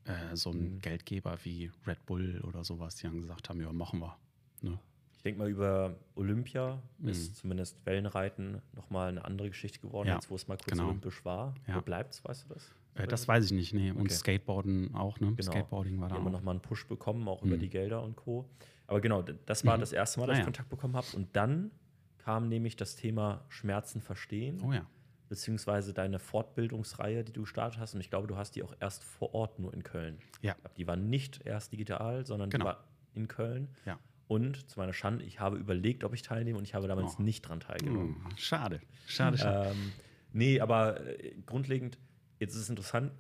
äh, 0.05 0.36
so 0.36 0.51
einen 0.51 0.75
mhm. 0.75 0.82
Geldgeber 0.82 1.38
wie 1.44 1.72
Red 1.88 2.05
Bull 2.05 2.41
oder 2.48 2.63
sowas, 2.63 2.96
die 2.96 3.03
dann 3.03 3.22
gesagt 3.22 3.50
haben, 3.50 3.60
ja, 3.62 3.72
machen 3.74 4.00
wir. 4.00 4.17
Ne? 4.62 4.77
Ich 5.17 5.24
denke 5.24 5.39
mal, 5.39 5.50
über 5.50 5.96
Olympia 6.14 6.79
mhm. 7.00 7.09
ist 7.09 7.38
zumindest 7.38 7.83
Wellenreiten 7.85 8.61
nochmal 8.74 9.09
eine 9.09 9.25
andere 9.25 9.50
Geschichte 9.50 9.79
geworden, 9.79 10.09
ja, 10.09 10.18
als 10.18 10.29
wo 10.29 10.35
es 10.35 10.48
mal 10.48 10.57
kurz 10.57 10.70
genau. 10.70 10.85
olympisch 10.85 11.25
war. 11.25 11.55
Ja. 11.68 11.77
Wo 11.77 11.81
bleibt 11.81 12.14
es, 12.14 12.24
weißt 12.24 12.46
du 12.48 12.53
das? 12.53 12.72
Äh, 12.96 13.08
das 13.08 13.27
weiß 13.27 13.46
ich 13.46 13.51
nicht, 13.51 13.74
nee. 13.74 13.92
Und 13.92 14.01
okay. 14.01 14.14
Skateboarden 14.14 14.96
auch, 14.96 15.20
ne? 15.20 15.34
Genau. 15.34 15.51
Skateboarding 15.51 16.00
war 16.00 16.10
da. 16.10 16.16
Wir 16.16 16.24
haben 16.24 16.31
nochmal 16.31 16.53
einen 16.53 16.62
Push 16.62 16.88
bekommen, 16.88 17.27
auch 17.27 17.42
mhm. 17.42 17.50
über 17.50 17.58
die 17.58 17.70
Gelder 17.70 18.01
und 18.01 18.16
Co. 18.16 18.50
Aber 18.88 19.01
genau, 19.01 19.22
das 19.22 19.66
war 19.66 19.77
mhm. 19.77 19.81
das 19.81 19.94
erste 19.94 20.20
Mal, 20.20 20.27
dass 20.27 20.38
ah, 20.38 20.40
ich 20.40 20.46
Kontakt 20.46 20.70
bekommen 20.70 20.96
habe. 20.96 21.08
Und 21.16 21.36
dann 21.36 21.72
kam 22.18 22.48
nämlich 22.48 22.75
das 22.75 22.96
Thema 22.96 23.46
Schmerzen 23.50 24.01
verstehen. 24.01 24.62
Oh 24.64 24.72
ja. 24.72 24.86
Beziehungsweise 25.27 25.94
deine 25.94 26.20
Fortbildungsreihe, 26.20 27.24
die 27.24 27.34
du 27.34 27.42
gestartet 27.42 27.79
hast. 27.79 27.96
Und 27.96 28.01
ich 28.01 28.10
glaube, 28.10 28.27
du 28.27 28.38
hast 28.38 28.55
die 28.55 28.64
auch 28.64 28.74
erst 28.79 29.03
vor 29.03 29.34
Ort 29.34 29.60
nur 29.60 29.74
in 29.74 29.84
Köln. 29.84 30.20
Ja. 30.42 30.55
Die 30.77 30.86
war 30.86 30.96
nicht 30.96 31.46
erst 31.46 31.72
digital, 31.72 32.25
sondern 32.25 32.50
genau. 32.50 32.64
die 32.64 32.68
war 32.68 32.84
in 33.14 33.27
Köln. 33.27 33.70
Ja. 33.86 34.00
Und 34.27 34.70
zu 34.70 34.79
meiner 34.79 34.94
Schande, 34.94 35.24
ich 35.24 35.40
habe 35.40 35.58
überlegt, 35.58 36.03
ob 36.03 36.14
ich 36.14 36.22
teilnehme 36.22 36.58
und 36.58 36.64
ich 36.64 36.74
habe 36.74 36.88
damals 36.88 37.18
oh. 37.20 37.22
nicht 37.22 37.42
dran 37.42 37.60
teilgenommen. 37.60 38.18
Oh, 38.25 38.29
schade, 38.38 38.81
schade, 39.05 39.38
schade. 39.38 39.70
Ähm, 39.70 39.92
nee, 40.34 40.60
aber 40.60 41.00
äh, 41.08 41.36
grundlegend, 41.46 42.00
jetzt 42.39 42.55
ist 42.55 42.61
es 42.61 42.69
interessant, 42.69 43.11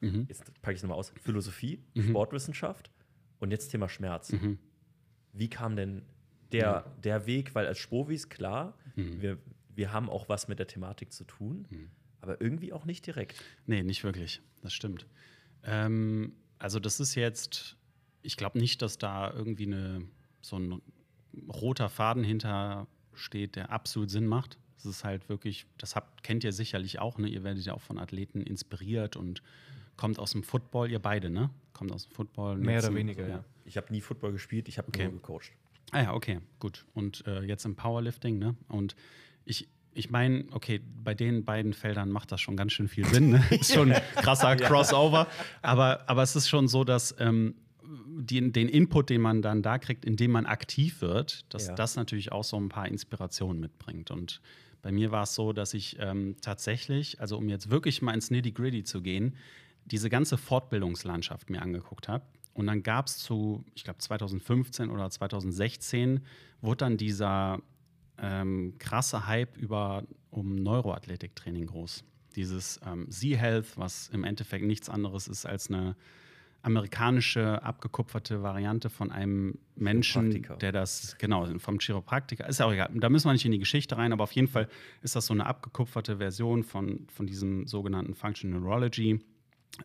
mhm. 0.00 0.26
jetzt 0.28 0.44
packe 0.62 0.74
ich 0.74 0.78
es 0.78 0.82
nochmal 0.82 0.98
aus, 0.98 1.12
Philosophie, 1.22 1.82
mhm. 1.94 2.08
Sportwissenschaft 2.08 2.90
und 3.38 3.50
jetzt 3.50 3.68
Thema 3.68 3.88
Schmerz. 3.88 4.32
Mhm. 4.32 4.58
Wie 5.32 5.48
kam 5.48 5.76
denn 5.76 6.02
der, 6.52 6.94
der 7.02 7.26
Weg, 7.26 7.54
weil 7.54 7.66
als 7.66 7.78
Spovis, 7.78 8.28
klar, 8.28 8.78
mhm. 8.96 9.20
wir, 9.20 9.38
wir 9.68 9.92
haben 9.92 10.08
auch 10.08 10.28
was 10.28 10.48
mit 10.48 10.58
der 10.58 10.66
Thematik 10.66 11.12
zu 11.12 11.24
tun, 11.24 11.66
mhm. 11.70 11.90
aber 12.20 12.40
irgendwie 12.40 12.72
auch 12.72 12.84
nicht 12.84 13.06
direkt. 13.06 13.42
Nee, 13.66 13.82
nicht 13.82 14.04
wirklich, 14.04 14.40
das 14.62 14.72
stimmt. 14.72 15.06
Ähm, 15.64 16.34
also 16.58 16.78
das 16.78 17.00
ist 17.00 17.14
jetzt, 17.14 17.76
ich 18.22 18.36
glaube 18.36 18.58
nicht, 18.58 18.82
dass 18.82 18.98
da 18.98 19.32
irgendwie 19.32 19.66
eine, 19.66 20.06
so 20.40 20.58
ein 20.58 20.80
roter 21.48 21.88
Faden 21.88 22.22
hinter 22.22 22.86
steht, 23.12 23.56
der 23.56 23.70
absolut 23.70 24.10
Sinn 24.10 24.26
macht. 24.26 24.58
Das 24.76 24.86
ist 24.86 25.04
halt 25.04 25.28
wirklich, 25.28 25.66
das 25.78 25.96
habt, 25.96 26.22
kennt 26.22 26.44
ihr 26.44 26.52
sicherlich 26.52 26.98
auch, 26.98 27.18
ne? 27.18 27.28
Ihr 27.28 27.42
werdet 27.44 27.64
ja 27.64 27.74
auch 27.74 27.80
von 27.80 27.98
Athleten 27.98 28.42
inspiriert 28.42 29.16
und 29.16 29.42
kommt 29.96 30.18
aus 30.18 30.32
dem 30.32 30.42
Football, 30.42 30.90
ihr 30.90 30.98
beide, 30.98 31.30
ne? 31.30 31.50
Kommt 31.72 31.92
aus 31.92 32.06
dem 32.06 32.12
Football. 32.12 32.56
Mehr 32.56 32.80
oder 32.80 32.94
weniger, 32.94 33.26
ja. 33.26 33.44
Ich 33.64 33.76
habe 33.76 33.90
nie 33.92 34.00
Football 34.00 34.32
gespielt, 34.32 34.68
ich 34.68 34.78
habe 34.78 34.88
okay. 34.88 35.04
nur 35.04 35.14
gecoacht. 35.14 35.52
Ah 35.92 36.02
ja, 36.02 36.14
okay, 36.14 36.40
gut. 36.58 36.84
Und 36.94 37.26
äh, 37.26 37.42
jetzt 37.42 37.64
im 37.64 37.76
Powerlifting, 37.76 38.38
ne? 38.38 38.56
Und 38.68 38.96
ich, 39.44 39.68
ich 39.94 40.10
meine, 40.10 40.44
okay, 40.50 40.80
bei 41.02 41.14
den 41.14 41.44
beiden 41.44 41.72
Feldern 41.72 42.10
macht 42.10 42.32
das 42.32 42.40
schon 42.40 42.56
ganz 42.56 42.72
schön 42.72 42.88
viel 42.88 43.06
Sinn. 43.06 43.30
Ne? 43.30 43.44
ist 43.50 43.72
schon 43.72 43.92
ein 43.92 44.02
krasser 44.16 44.56
Crossover. 44.56 45.28
Aber, 45.62 46.08
aber 46.08 46.22
es 46.22 46.34
ist 46.36 46.48
schon 46.48 46.68
so, 46.68 46.84
dass 46.84 47.14
ähm, 47.18 47.54
die, 47.84 48.52
den 48.52 48.68
Input, 48.68 49.10
den 49.10 49.20
man 49.20 49.42
dann 49.42 49.62
da 49.62 49.78
kriegt, 49.78 50.04
indem 50.04 50.32
man 50.32 50.46
aktiv 50.46 51.00
wird, 51.00 51.44
dass 51.52 51.68
ja. 51.68 51.74
das 51.74 51.96
natürlich 51.96 52.32
auch 52.32 52.44
so 52.44 52.56
ein 52.56 52.68
paar 52.68 52.88
Inspirationen 52.88 53.60
mitbringt. 53.60 54.10
Und 54.10 54.40
bei 54.84 54.92
mir 54.92 55.10
war 55.10 55.22
es 55.22 55.34
so, 55.34 55.54
dass 55.54 55.72
ich 55.72 55.96
ähm, 55.98 56.36
tatsächlich, 56.42 57.18
also 57.18 57.38
um 57.38 57.48
jetzt 57.48 57.70
wirklich 57.70 58.02
mal 58.02 58.12
ins 58.12 58.30
Nitty-Gritty 58.30 58.84
zu 58.84 59.00
gehen, 59.00 59.34
diese 59.86 60.10
ganze 60.10 60.36
Fortbildungslandschaft 60.36 61.48
mir 61.48 61.62
angeguckt 61.62 62.06
habe. 62.06 62.26
Und 62.52 62.66
dann 62.66 62.82
gab 62.82 63.06
es 63.06 63.16
zu, 63.16 63.64
ich 63.74 63.84
glaube 63.84 64.00
2015 64.00 64.90
oder 64.90 65.08
2016, 65.08 66.20
wurde 66.60 66.76
dann 66.76 66.98
dieser 66.98 67.62
ähm, 68.18 68.74
krasse 68.78 69.26
Hype 69.26 69.56
über 69.56 70.04
um 70.28 70.54
Neuroathletiktraining 70.54 71.64
groß. 71.64 72.04
Dieses 72.36 72.78
ähm, 72.86 73.10
Z-Health, 73.10 73.78
was 73.78 74.08
im 74.08 74.22
Endeffekt 74.22 74.66
nichts 74.66 74.90
anderes 74.90 75.28
ist 75.28 75.46
als 75.46 75.70
eine 75.70 75.96
amerikanische 76.64 77.62
abgekupferte 77.62 78.42
Variante 78.42 78.88
von 78.88 79.12
einem 79.12 79.58
Menschen, 79.76 80.46
der 80.60 80.72
das, 80.72 81.16
genau, 81.18 81.46
vom 81.58 81.78
Chiropraktiker, 81.78 82.48
ist 82.48 82.58
ja 82.60 82.66
auch 82.66 82.72
egal, 82.72 82.90
da 82.94 83.10
müssen 83.10 83.28
wir 83.28 83.32
nicht 83.32 83.44
in 83.44 83.52
die 83.52 83.58
Geschichte 83.58 83.96
rein, 83.96 84.12
aber 84.12 84.24
auf 84.24 84.32
jeden 84.32 84.48
Fall 84.48 84.68
ist 85.02 85.14
das 85.14 85.26
so 85.26 85.34
eine 85.34 85.46
abgekupferte 85.46 86.16
Version 86.16 86.62
von, 86.62 87.06
von 87.08 87.26
diesem 87.26 87.66
sogenannten 87.66 88.14
Functional 88.14 88.60
Neurology. 88.60 89.20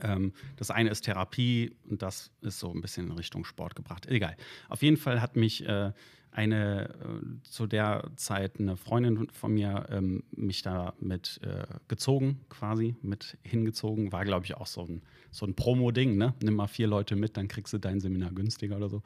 Ähm, 0.01 0.33
das 0.57 0.71
eine 0.71 0.89
ist 0.89 1.01
Therapie 1.01 1.75
und 1.89 2.01
das 2.01 2.31
ist 2.41 2.59
so 2.59 2.71
ein 2.71 2.81
bisschen 2.81 3.07
in 3.07 3.13
Richtung 3.13 3.45
Sport 3.45 3.75
gebracht. 3.75 4.07
Egal. 4.07 4.35
Auf 4.67 4.81
jeden 4.81 4.97
Fall 4.97 5.21
hat 5.21 5.35
mich 5.35 5.67
äh, 5.67 5.91
eine 6.31 6.89
äh, 6.89 7.43
zu 7.43 7.65
der 7.65 8.11
Zeit 8.15 8.59
eine 8.59 8.77
Freundin 8.77 9.29
von 9.31 9.53
mir 9.53 9.87
ähm, 9.89 10.23
mich 10.31 10.61
da 10.61 10.93
mit 10.99 11.39
äh, 11.43 11.65
gezogen, 11.87 12.41
quasi 12.49 12.95
mit 13.01 13.37
hingezogen. 13.43 14.11
War, 14.11 14.25
glaube 14.25 14.45
ich, 14.45 14.55
auch 14.55 14.67
so 14.67 14.85
ein, 14.85 15.01
so 15.31 15.45
ein 15.45 15.55
Promo-Ding, 15.55 16.17
ne? 16.17 16.33
Nimm 16.43 16.55
mal 16.55 16.67
vier 16.67 16.87
Leute 16.87 17.15
mit, 17.15 17.35
dann 17.35 17.47
kriegst 17.47 17.73
du 17.73 17.77
dein 17.77 17.99
Seminar 17.99 18.31
günstiger 18.31 18.77
oder 18.77 18.89
so. 18.89 19.01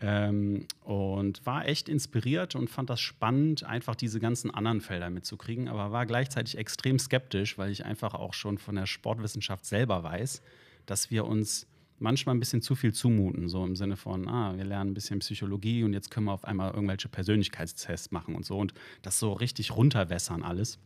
Ähm, 0.00 0.66
und 0.84 1.44
war 1.44 1.66
echt 1.66 1.88
inspiriert 1.88 2.54
und 2.54 2.70
fand 2.70 2.88
das 2.88 3.00
spannend, 3.00 3.64
einfach 3.64 3.96
diese 3.96 4.20
ganzen 4.20 4.52
anderen 4.52 4.80
Felder 4.80 5.10
mitzukriegen, 5.10 5.66
aber 5.68 5.90
war 5.90 6.06
gleichzeitig 6.06 6.56
extrem 6.56 7.00
skeptisch, 7.00 7.58
weil 7.58 7.72
ich 7.72 7.84
einfach 7.84 8.14
auch 8.14 8.32
schon 8.32 8.58
von 8.58 8.76
der 8.76 8.86
Sportwissenschaft 8.86 9.66
selber 9.66 10.04
weiß, 10.04 10.40
dass 10.86 11.10
wir 11.10 11.24
uns 11.24 11.66
manchmal 11.98 12.36
ein 12.36 12.40
bisschen 12.40 12.62
zu 12.62 12.74
viel 12.76 12.92
zumuten, 12.92 13.48
so 13.48 13.64
im 13.64 13.76
Sinne 13.76 13.96
von, 13.96 14.28
ah, 14.28 14.56
wir 14.56 14.64
lernen 14.64 14.92
ein 14.92 14.94
bisschen 14.94 15.18
Psychologie 15.18 15.82
und 15.82 15.92
jetzt 15.92 16.10
können 16.10 16.26
wir 16.26 16.32
auf 16.32 16.44
einmal 16.44 16.72
irgendwelche 16.72 17.08
Persönlichkeitstests 17.08 18.12
machen 18.12 18.34
und 18.34 18.44
so 18.46 18.56
und 18.56 18.74
das 19.02 19.18
so 19.18 19.32
richtig 19.32 19.74
runterwässern 19.74 20.42
alles. 20.42 20.78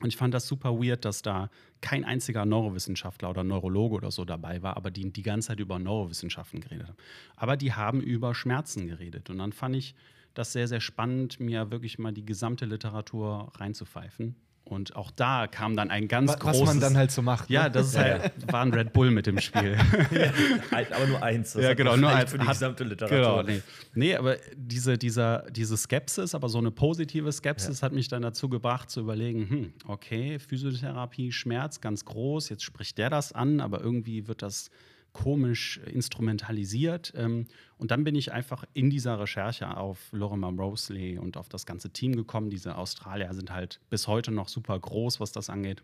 Und 0.00 0.08
ich 0.08 0.16
fand 0.16 0.34
das 0.34 0.46
super 0.46 0.78
weird, 0.78 1.04
dass 1.04 1.22
da 1.22 1.50
kein 1.80 2.04
einziger 2.04 2.44
Neurowissenschaftler 2.44 3.30
oder 3.30 3.44
Neurologe 3.44 3.96
oder 3.96 4.10
so 4.10 4.24
dabei 4.24 4.62
war, 4.62 4.76
aber 4.76 4.90
die 4.90 5.12
die 5.12 5.22
ganze 5.22 5.48
Zeit 5.48 5.60
über 5.60 5.78
Neurowissenschaften 5.78 6.60
geredet 6.60 6.88
haben. 6.88 6.96
Aber 7.36 7.56
die 7.56 7.72
haben 7.72 8.00
über 8.00 8.34
Schmerzen 8.34 8.86
geredet. 8.86 9.30
Und 9.30 9.38
dann 9.38 9.52
fand 9.52 9.76
ich 9.76 9.94
das 10.34 10.52
sehr, 10.52 10.68
sehr 10.68 10.80
spannend, 10.80 11.40
mir 11.40 11.70
wirklich 11.70 11.98
mal 11.98 12.12
die 12.12 12.24
gesamte 12.24 12.64
Literatur 12.64 13.52
reinzupfeifen. 13.56 14.36
Und 14.68 14.96
auch 14.96 15.10
da 15.10 15.46
kam 15.46 15.76
dann 15.76 15.90
ein 15.90 16.08
ganz 16.08 16.32
Was, 16.32 16.38
großes. 16.40 16.60
was 16.60 16.66
man 16.68 16.80
dann 16.80 16.96
halt 16.96 17.10
so 17.10 17.22
macht. 17.22 17.48
ja, 17.48 17.64
ne? 17.64 17.70
das 17.70 17.88
ist 17.88 17.98
halt, 17.98 18.32
war 18.52 18.62
ein 18.62 18.72
Red 18.72 18.92
Bull 18.92 19.10
mit 19.10 19.26
dem 19.26 19.40
Spiel. 19.40 19.76
ja, 20.10 20.32
halt, 20.70 20.92
aber 20.92 21.06
nur 21.06 21.22
eins. 21.22 21.54
Ja, 21.54 21.72
genau, 21.74 21.96
nur 21.96 22.10
eins. 22.10 22.30
für 22.30 22.38
die 22.38 22.44
Hat- 22.44 22.52
gesamte 22.52 22.84
Literatur. 22.84 23.18
Genau, 23.18 23.42
nee. 23.42 23.62
nee, 23.94 24.14
aber 24.14 24.36
diese, 24.54 24.98
dieser, 24.98 25.50
diese 25.50 25.76
Skepsis, 25.76 26.34
aber 26.34 26.48
so 26.48 26.58
eine 26.58 26.70
positive 26.70 27.32
Skepsis 27.32 27.82
hat 27.82 27.92
mich 27.92 28.08
dann 28.08 28.22
dazu 28.22 28.48
gebracht 28.48 28.90
zu 28.90 29.00
überlegen, 29.00 29.48
hm, 29.48 29.72
okay, 29.86 30.38
Physiotherapie, 30.38 31.32
Schmerz, 31.32 31.80
ganz 31.80 32.04
groß, 32.04 32.50
jetzt 32.50 32.62
spricht 32.62 32.98
der 32.98 33.08
das 33.10 33.32
an, 33.32 33.60
aber 33.60 33.80
irgendwie 33.80 34.28
wird 34.28 34.42
das 34.42 34.70
komisch 35.12 35.78
instrumentalisiert. 35.78 37.12
Ähm, 37.16 37.46
und 37.76 37.90
dann 37.90 38.04
bin 38.04 38.14
ich 38.14 38.32
einfach 38.32 38.64
in 38.74 38.90
dieser 38.90 39.18
Recherche 39.18 39.76
auf 39.76 40.08
Lorimer 40.12 40.52
Mosley 40.52 41.18
und 41.18 41.36
auf 41.36 41.48
das 41.48 41.66
ganze 41.66 41.90
Team 41.90 42.14
gekommen. 42.14 42.50
Diese 42.50 42.76
Australier 42.76 43.32
sind 43.34 43.50
halt 43.50 43.80
bis 43.90 44.06
heute 44.06 44.30
noch 44.30 44.48
super 44.48 44.78
groß, 44.78 45.20
was 45.20 45.32
das 45.32 45.50
angeht. 45.50 45.82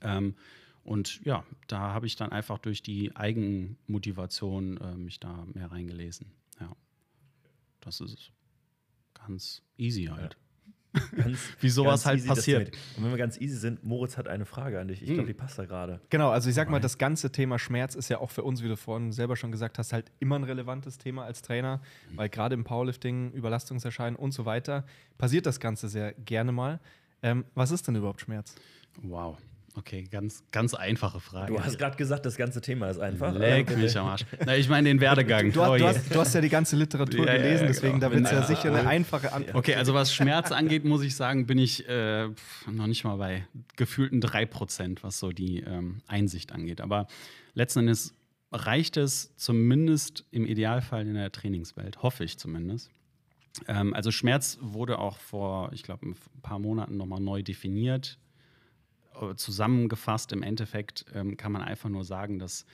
Ähm, 0.00 0.34
und 0.84 1.24
ja, 1.24 1.44
da 1.68 1.92
habe 1.92 2.06
ich 2.06 2.16
dann 2.16 2.32
einfach 2.32 2.58
durch 2.58 2.82
die 2.82 3.14
Eigenmotivation 3.14 4.78
äh, 4.78 4.96
mich 4.96 5.20
da 5.20 5.46
mehr 5.54 5.70
reingelesen. 5.70 6.32
Ja, 6.60 6.74
das 7.80 8.00
ist 8.00 8.32
ganz 9.14 9.62
easy 9.76 10.04
halt. 10.06 10.36
Ganz, 11.16 11.38
Wie 11.60 11.68
sowas 11.70 12.04
halt 12.06 12.18
easy, 12.18 12.28
passiert. 12.28 12.76
Und 12.96 13.04
wenn 13.04 13.10
wir 13.10 13.18
ganz 13.18 13.40
easy 13.40 13.56
sind, 13.56 13.82
Moritz 13.84 14.16
hat 14.18 14.28
eine 14.28 14.44
Frage 14.44 14.78
an 14.78 14.88
dich. 14.88 15.02
Ich 15.02 15.08
Hm. 15.08 15.14
glaube, 15.14 15.26
die 15.28 15.34
passt 15.34 15.58
da 15.58 15.64
gerade. 15.64 16.00
Genau, 16.10 16.30
also 16.30 16.48
ich 16.48 16.54
sag 16.54 16.68
mal, 16.70 16.80
das 16.80 16.98
ganze 16.98 17.32
Thema 17.32 17.58
Schmerz 17.58 17.94
ist 17.94 18.08
ja 18.10 18.18
auch 18.18 18.30
für 18.30 18.42
uns, 18.42 18.62
wie 18.62 18.68
du 18.68 18.76
vorhin 18.76 19.12
selber 19.12 19.36
schon 19.36 19.50
gesagt 19.52 19.78
hast, 19.78 19.92
halt 19.92 20.10
immer 20.20 20.36
ein 20.38 20.44
relevantes 20.44 20.98
Thema 20.98 21.24
als 21.24 21.40
Trainer, 21.42 21.80
weil 22.14 22.28
gerade 22.28 22.54
im 22.54 22.64
Powerlifting, 22.64 23.32
Überlastungserscheinen 23.32 24.16
und 24.16 24.32
so 24.32 24.44
weiter 24.44 24.84
passiert 25.18 25.46
das 25.46 25.60
Ganze 25.60 25.88
sehr 25.88 26.12
gerne 26.12 26.52
mal. 26.52 26.80
Ähm, 27.22 27.44
was 27.54 27.70
ist 27.70 27.86
denn 27.88 27.94
überhaupt 27.96 28.20
Schmerz? 28.20 28.54
Wow. 29.02 29.38
Okay, 29.74 30.04
ganz, 30.10 30.44
ganz 30.52 30.74
einfache 30.74 31.18
Frage. 31.18 31.54
Du 31.54 31.58
hast 31.64 31.78
gerade 31.78 31.96
gesagt, 31.96 32.26
das 32.26 32.36
ganze 32.36 32.60
Thema 32.60 32.90
ist 32.90 32.98
einfach. 32.98 33.32
Leck 33.34 33.74
mich 33.76 33.96
am 33.96 34.06
Arsch. 34.08 34.26
Na, 34.44 34.54
ich 34.54 34.68
meine 34.68 34.88
den 34.90 35.00
Werdegang. 35.00 35.50
Du, 35.50 35.62
Oh 35.62 35.68
du, 35.68 35.76
je. 35.76 35.84
hast, 35.84 36.14
du 36.14 36.20
hast 36.20 36.34
ja 36.34 36.42
die 36.42 36.50
ganze 36.50 36.76
Literatur 36.76 37.26
Ja, 37.26 37.36
gelesen, 37.38 37.62
ja, 37.62 37.66
deswegen 37.68 37.94
genau. 37.98 38.10
da 38.10 38.14
wird 38.14 38.24
es 38.26 38.30
ja 38.32 38.40
Ja. 38.40 38.46
sicher 38.46 38.74
eine 38.74 38.86
einfache 38.86 39.32
Antwort. 39.32 39.54
Okay, 39.56 39.74
also 39.74 39.94
was 39.94 40.14
Schmerz 40.14 40.52
angeht, 40.52 40.84
muss 40.84 41.02
ich 41.02 41.16
sagen, 41.16 41.46
bin 41.46 41.56
ich 41.58 41.88
äh, 41.88 42.28
noch 42.70 42.86
nicht 42.86 43.04
mal 43.04 43.16
bei 43.16 43.46
gefühlten 43.76 44.20
3%, 44.20 44.98
was 45.02 45.18
so 45.18 45.30
die 45.32 45.60
ähm, 45.60 46.02
Einsicht 46.06 46.52
angeht. 46.52 46.82
Aber 46.82 47.06
letzten 47.54 47.80
Endes 47.80 48.12
reicht 48.52 48.98
es 48.98 49.34
zumindest 49.36 50.26
im 50.30 50.44
Idealfall 50.44 51.06
in 51.06 51.14
der 51.14 51.32
Trainingswelt, 51.32 52.02
hoffe 52.02 52.24
ich 52.24 52.36
zumindest. 52.36 52.90
Ähm, 53.68 53.94
also 53.94 54.10
Schmerz 54.10 54.58
wurde 54.60 54.98
auch 54.98 55.16
vor, 55.16 55.72
ich 55.72 55.82
glaube, 55.82 56.06
ein 56.08 56.16
paar 56.42 56.58
Monaten 56.58 56.98
nochmal 56.98 57.20
neu 57.20 57.42
definiert. 57.42 58.18
Zusammengefasst 59.36 60.32
im 60.32 60.42
Endeffekt 60.42 61.06
ähm, 61.14 61.36
kann 61.36 61.52
man 61.52 61.62
einfach 61.62 61.88
nur 61.88 62.04
sagen, 62.04 62.38
dass 62.38 62.64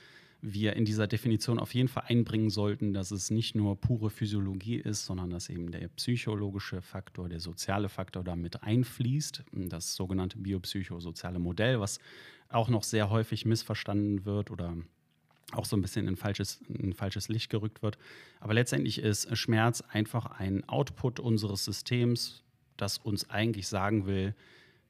wir 0.41 0.73
in 0.75 0.85
dieser 0.85 1.07
Definition 1.07 1.59
auf 1.59 1.73
jeden 1.73 1.89
Fall 1.89 2.03
einbringen 2.07 2.49
sollten, 2.49 2.93
dass 2.93 3.11
es 3.11 3.29
nicht 3.29 3.55
nur 3.55 3.75
pure 3.75 4.09
Physiologie 4.09 4.77
ist, 4.77 5.05
sondern 5.05 5.29
dass 5.29 5.49
eben 5.49 5.71
der 5.71 5.87
psychologische 5.89 6.81
Faktor, 6.81 7.27
der 7.27 7.39
soziale 7.39 7.89
Faktor 7.89 8.23
damit 8.23 8.63
einfließt. 8.63 9.43
Das 9.51 9.95
sogenannte 9.95 10.37
biopsychosoziale 10.37 11.39
Modell, 11.39 11.79
was 11.79 11.99
auch 12.47 12.69
noch 12.69 12.83
sehr 12.83 13.09
häufig 13.09 13.45
missverstanden 13.45 14.25
wird 14.25 14.49
oder 14.49 14.77
auch 15.51 15.65
so 15.65 15.75
ein 15.75 15.81
bisschen 15.81 16.07
in 16.07 16.15
falsches, 16.15 16.61
in 16.69 16.93
falsches 16.93 17.27
Licht 17.27 17.49
gerückt 17.49 17.81
wird. 17.81 17.97
Aber 18.39 18.53
letztendlich 18.53 18.99
ist 18.99 19.35
Schmerz 19.37 19.81
einfach 19.81 20.39
ein 20.39 20.67
Output 20.69 21.19
unseres 21.19 21.65
Systems, 21.65 22.43
das 22.77 22.97
uns 22.97 23.29
eigentlich 23.29 23.67
sagen 23.67 24.05
will, 24.05 24.35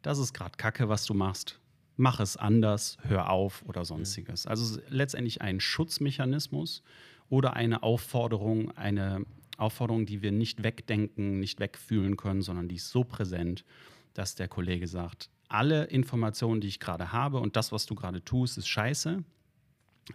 das 0.02 0.20
ist 0.20 0.34
gerade 0.34 0.58
Kacke, 0.58 0.90
was 0.90 1.06
du 1.06 1.14
machst. 1.14 1.60
Mach 1.98 2.20
es 2.20 2.38
anders, 2.38 2.98
hör 3.02 3.30
auf 3.30 3.64
oder 3.66 3.84
sonstiges. 3.84 4.48
Also 4.48 4.64
es 4.64 4.82
letztendlich 4.90 5.42
ein 5.42 5.60
Schutzmechanismus 5.60 6.82
oder 7.30 7.54
eine 7.54 7.84
Aufforderung, 7.84 8.72
eine 8.78 9.26
Aufforderung, 9.58 10.06
die 10.06 10.22
wir 10.22 10.32
nicht 10.32 10.64
wegdenken, 10.64 11.40
nicht 11.40 11.60
wegfühlen 11.60 12.16
können, 12.16 12.42
sondern 12.42 12.70
die 12.70 12.76
ist 12.76 12.90
so 12.90 13.04
präsent, 13.04 13.66
dass 14.14 14.36
der 14.36 14.48
Kollege 14.48 14.88
sagt, 14.88 15.30
alle 15.50 15.86
Informationen, 15.86 16.62
die 16.62 16.68
ich 16.68 16.80
gerade 16.80 17.12
habe 17.12 17.40
und 17.40 17.56
das, 17.56 17.72
was 17.72 17.86
du 17.86 17.96
gerade 17.96 18.24
tust, 18.24 18.58
ist 18.58 18.68
scheiße. 18.68 19.24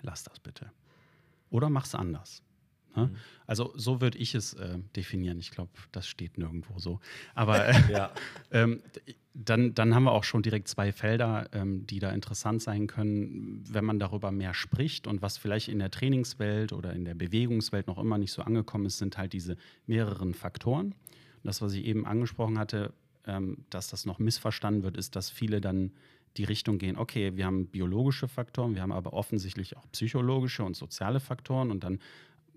Lass 0.03 0.25
das 0.25 0.41
bitte. 0.41 0.71
Oder 1.51 1.69
mach's 1.69 1.95
anders. 1.95 2.43
Ne? 2.97 3.11
Also 3.47 3.73
so 3.77 4.01
würde 4.01 4.19
ich 4.19 4.35
es 4.35 4.55
äh, 4.55 4.79
definieren. 4.97 5.39
Ich 5.39 5.51
glaube, 5.51 5.71
das 5.93 6.07
steht 6.07 6.39
nirgendwo 6.39 6.79
so. 6.79 7.01
Aber 7.35 7.67
äh, 7.69 7.75
Ja. 7.93 8.11
ähm, 8.51 8.83
dann, 9.37 9.75
dann 9.75 9.95
haben 9.95 10.05
wir 10.05 10.13
auch 10.13 10.23
schon 10.23 10.43
direkt 10.43 10.69
zwei 10.69 10.93
Felder, 10.93 11.49
ähm, 11.53 11.87
die 11.89 11.99
da 11.99 12.11
interessant 12.11 12.63
sein 12.63 12.87
können, 12.87 13.65
wenn 13.69 13.85
man 13.85 13.99
darüber 13.99 14.31
mehr 14.31 14.55
spricht. 14.55 15.09
Und 15.09 15.23
was 15.23 15.39
vielleicht 15.39 15.69
in 15.69 15.81
der 15.81 15.91
Trainingswelt 15.91 16.73
oder 16.73 16.93
in 16.93 17.05
der 17.05 17.15
Bewegungswelt 17.15 17.89
noch 17.89 17.99
immer 17.99 18.17
nicht 18.17 18.33
so 18.33 18.43
angekommen 18.43 18.87
ist, 18.87 18.99
sind 18.99 19.19
halt 19.19 19.33
diese 19.33 19.57
mehreren 19.87 20.35
Faktoren. 20.35 20.87
Und 20.87 20.95
das, 21.43 21.61
was 21.63 21.73
ich 21.73 21.85
eben 21.85 22.07
angesprochen 22.07 22.59
hatte, 22.59 22.93
ähm, 23.27 23.65
dass 23.71 23.89
das 23.89 24.07
noch 24.07 24.21
missverstanden 24.21 24.85
wird, 24.85 24.97
ist, 24.97 25.17
dass 25.17 25.31
viele 25.31 25.61
dann 25.61 25.91
die 26.37 26.45
Richtung 26.45 26.79
gehen, 26.79 26.97
okay, 26.97 27.37
wir 27.37 27.47
haben 27.47 27.67
biologische 27.67 28.29
Faktoren, 28.29 28.75
wir 28.75 28.83
haben 28.83 28.93
aber 28.93 29.13
offensichtlich 29.13 29.77
auch 29.77 29.85
psychologische 29.93 30.65
und 30.65 30.77
soziale 30.77 31.21
Faktoren 31.21 31.71
und 31.71 31.85
dann 31.85 32.01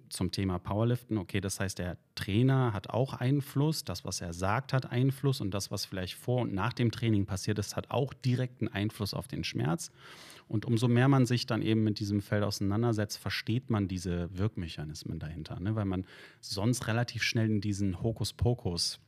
zum 0.10 0.32
Thema 0.32 0.60
Powerliften, 0.60 1.18
okay, 1.18 1.42
das 1.42 1.60
heißt, 1.60 1.80
der 1.80 1.98
Trainer 2.16 2.74
hat 2.74 2.90
auch 2.90 3.14
Einfluss, 3.14 3.84
das, 3.84 4.06
was 4.06 4.22
er 4.22 4.34
sagt, 4.34 4.74
hat 4.74 4.92
Einfluss 4.92 5.42
und 5.42 5.52
das, 5.52 5.72
was 5.72 5.86
vielleicht 5.86 6.16
vor 6.16 6.42
und 6.42 6.54
nach 6.54 6.74
dem 6.74 6.92
Training 6.92 7.26
passiert 7.26 7.60
ist, 7.60 7.76
hat 7.76 7.92
auch 7.92 8.14
direkten 8.14 8.68
Einfluss 8.68 9.14
auf 9.14 9.28
den 9.28 9.44
Schmerz. 9.44 9.92
Und 10.48 10.66
umso 10.66 10.88
mehr 10.88 11.10
man 11.10 11.26
sich 11.26 11.46
dann 11.46 11.62
eben 11.62 11.84
mit 11.84 12.00
diesem 12.00 12.22
Feld 12.22 12.44
auseinandersetzt, 12.44 13.18
versteht 13.18 13.70
man 13.70 13.88
diese 13.88 14.30
Wirkmechanismen 14.38 15.20
dahinter, 15.20 15.60
ne? 15.60 15.76
weil 15.76 15.86
man 15.86 16.06
sonst 16.40 16.88
relativ 16.88 17.24
schnell 17.24 17.48
in 17.48 17.62
diesen 17.62 18.02
Hokuspokus 18.02 19.00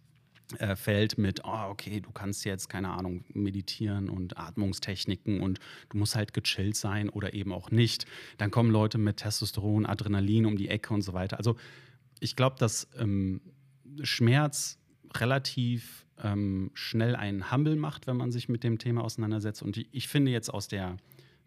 äh, 0.58 0.76
fällt 0.76 1.18
mit, 1.18 1.42
oh, 1.44 1.70
okay, 1.70 2.02
du 2.02 2.12
kannst 2.12 2.44
jetzt, 2.44 2.70
keine 2.70 2.90
Ahnung, 2.90 3.24
meditieren 3.34 4.10
und 4.10 4.38
Atmungstechniken 4.38 5.42
und 5.42 5.60
du 5.90 5.98
musst 5.98 6.16
halt 6.16 6.34
gechillt 6.34 6.76
sein 6.76 7.10
oder 7.10 7.34
eben 7.34 7.54
auch 7.54 7.70
nicht. 7.70 8.06
Dann 8.38 8.50
kommen 8.50 8.72
Leute 8.72 8.98
mit 8.98 9.18
Testosteron, 9.18 9.86
Adrenalin 9.86 10.46
um 10.48 10.58
die 10.58 10.70
Ecke 10.70 10.94
und 10.94 11.02
so 11.02 11.14
weiter. 11.14 11.38
Also 11.38 11.56
ich 12.20 12.36
glaube, 12.36 12.56
dass 12.58 12.88
ähm, 12.98 13.42
Schmerz 14.02 14.80
relativ 15.16 16.06
ähm, 16.22 16.72
schnell 16.74 17.16
einen 17.16 17.52
Humble 17.52 17.76
macht, 17.76 18.08
wenn 18.08 18.18
man 18.18 18.32
sich 18.32 18.50
mit 18.50 18.64
dem 18.64 18.80
Thema 18.80 19.04
auseinandersetzt. 19.04 19.62
Und 19.62 19.78
ich, 19.78 19.88
ich 19.92 20.08
finde 20.08 20.32
jetzt 20.32 20.50
aus 20.50 20.68
der 20.68 20.98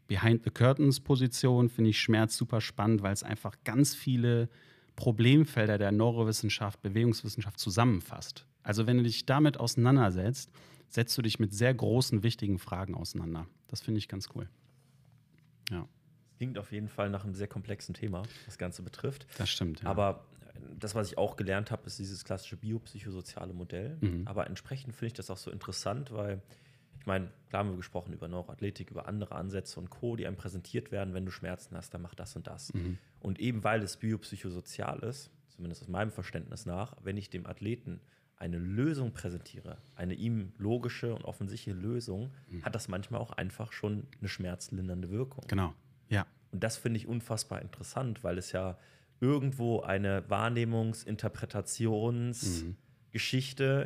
Behind 0.07 0.45
the 0.45 0.51
Curtains 0.51 1.01
Position, 1.01 1.69
finde 1.69 1.91
ich 1.91 2.01
Schmerz 2.01 2.37
super 2.37 2.61
spannend, 2.61 3.03
weil 3.03 3.13
es 3.13 3.23
einfach 3.23 3.57
ganz 3.65 3.95
viele 3.95 4.49
Problemfelder 4.95 5.79
der 5.79 5.91
Neurowissenschaft, 5.91 6.83
Bewegungswissenschaft 6.83 7.59
zusammenfasst. 7.59 8.47
Also 8.63 8.87
wenn 8.87 8.99
du 8.99 9.03
dich 9.03 9.27
damit 9.27 9.59
auseinandersetzt, 9.59 10.51
setzt 10.89 11.17
du 11.17 11.23
dich 11.23 11.39
mit 11.39 11.53
sehr 11.53 11.73
großen, 11.75 12.23
wichtigen 12.23 12.59
Fragen 12.59 12.95
auseinander. 12.95 13.47
Das 13.69 13.81
finde 13.81 13.99
ich 13.99 14.09
ganz 14.09 14.29
cool. 14.35 14.49
Ja, 15.71 15.89
Klingt 16.43 16.59
auf 16.59 16.73
jeden 16.73 16.89
Fall 16.89 17.09
nach 17.09 17.23
einem 17.23 17.35
sehr 17.35 17.47
komplexen 17.47 17.95
Thema, 17.95 18.25
das 18.47 18.59
Ganze 18.59 18.83
betrifft. 18.83 19.29
das 19.39 19.49
stimmt. 19.49 19.83
Ja. 19.83 19.89
Aber 19.89 20.27
äh, 20.41 20.59
das, 20.77 20.97
was 20.97 21.13
ich 21.13 21.17
auch 21.17 21.37
gelernt 21.37 21.71
habe, 21.71 21.87
ist 21.87 22.01
dieses 22.01 22.25
klassische 22.25 22.57
biopsychosoziale 22.57 23.53
Modell. 23.53 23.97
Mhm. 24.01 24.27
Aber 24.27 24.49
entsprechend 24.49 24.97
finde 24.97 25.07
ich 25.07 25.13
das 25.13 25.31
auch 25.31 25.37
so 25.37 25.53
interessant, 25.53 26.11
weil 26.11 26.43
ich 26.99 27.07
meine, 27.07 27.31
klar 27.49 27.61
haben 27.61 27.71
wir 27.71 27.77
gesprochen 27.77 28.13
über 28.13 28.27
Neuroathletik, 28.27 28.91
über 28.91 29.07
andere 29.07 29.37
Ansätze 29.37 29.79
und 29.79 29.91
Co., 29.91 30.17
die 30.17 30.27
einem 30.27 30.37
präsentiert 30.37 30.91
werden, 30.91 31.15
wenn 31.15 31.25
du 31.25 31.31
Schmerzen 31.31 31.77
hast, 31.77 31.95
dann 31.95 32.03
mach 32.03 32.17
das 32.17 32.35
und 32.35 32.49
das. 32.49 32.75
Mhm. 32.75 32.99
Und 33.21 33.39
eben 33.39 33.63
weil 33.63 33.81
es 33.85 33.97
biopsychosozial 33.99 34.99
ist, 35.05 35.31
zumindest 35.55 35.83
aus 35.83 35.89
meinem 35.89 36.11
Verständnis 36.11 36.67
nach, 36.67 36.95
wenn 37.03 37.17
ich 37.17 37.31
dem 37.31 37.47
Athleten 37.47 38.01
eine 38.37 38.59
Lösung 38.59 39.13
präsentiere, 39.13 39.79
eine 39.95 40.15
ihm 40.15 40.53
logische 40.59 41.15
und 41.15 41.25
offensichtliche 41.25 41.79
Lösung, 41.79 42.33
hat 42.63 42.75
das 42.75 42.89
manchmal 42.89 43.21
auch 43.21 43.31
einfach 43.31 43.73
schon 43.73 44.07
eine 44.19 44.29
schmerzlindernde 44.29 45.11
Wirkung. 45.11 45.45
genau. 45.49 45.75
Ja. 46.09 46.27
Und 46.51 46.63
das 46.63 46.77
finde 46.77 46.99
ich 46.99 47.07
unfassbar 47.07 47.63
interessant, 47.63 48.23
weil 48.25 48.37
es 48.37 48.53
ja 48.53 48.77
irgendwo 49.21 49.81
eine 49.81 50.29
Wahrnehmungs-, 50.29 51.07
Interpretations-, 51.07 52.65
Mhm. 52.65 52.77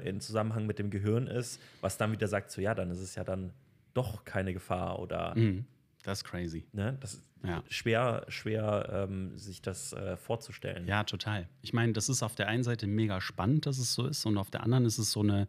In 0.04 0.20
Zusammenhang 0.20 0.66
mit 0.66 0.78
dem 0.78 0.88
Gehirn 0.90 1.26
ist, 1.26 1.60
was 1.80 1.98
dann 1.98 2.12
wieder 2.12 2.28
sagt, 2.28 2.50
so 2.52 2.60
ja, 2.60 2.74
dann 2.76 2.90
ist 2.92 3.00
es 3.00 3.16
ja 3.16 3.24
dann 3.24 3.52
doch 3.92 4.24
keine 4.24 4.52
Gefahr 4.52 5.00
oder 5.00 5.34
Mhm. 5.36 5.64
Das 6.06 6.18
ist 6.18 6.24
crazy. 6.24 6.64
Ne? 6.72 6.96
Das 7.00 7.14
ist 7.14 7.22
Ja. 7.44 7.62
schwer, 7.68 8.24
schwer 8.28 9.06
ähm, 9.10 9.36
sich 9.36 9.60
das 9.60 9.92
äh, 9.92 10.16
vorzustellen. 10.16 10.86
Ja, 10.86 11.02
total. 11.02 11.48
Ich 11.62 11.72
meine, 11.72 11.92
das 11.92 12.08
ist 12.08 12.22
auf 12.22 12.36
der 12.36 12.46
einen 12.46 12.62
Seite 12.62 12.86
mega 12.86 13.20
spannend, 13.20 13.66
dass 13.66 13.78
es 13.78 13.92
so 13.92 14.06
ist, 14.06 14.24
und 14.24 14.38
auf 14.38 14.50
der 14.50 14.62
anderen 14.62 14.84
ist 14.84 14.98
es 14.98 15.10
so 15.10 15.20
eine 15.20 15.48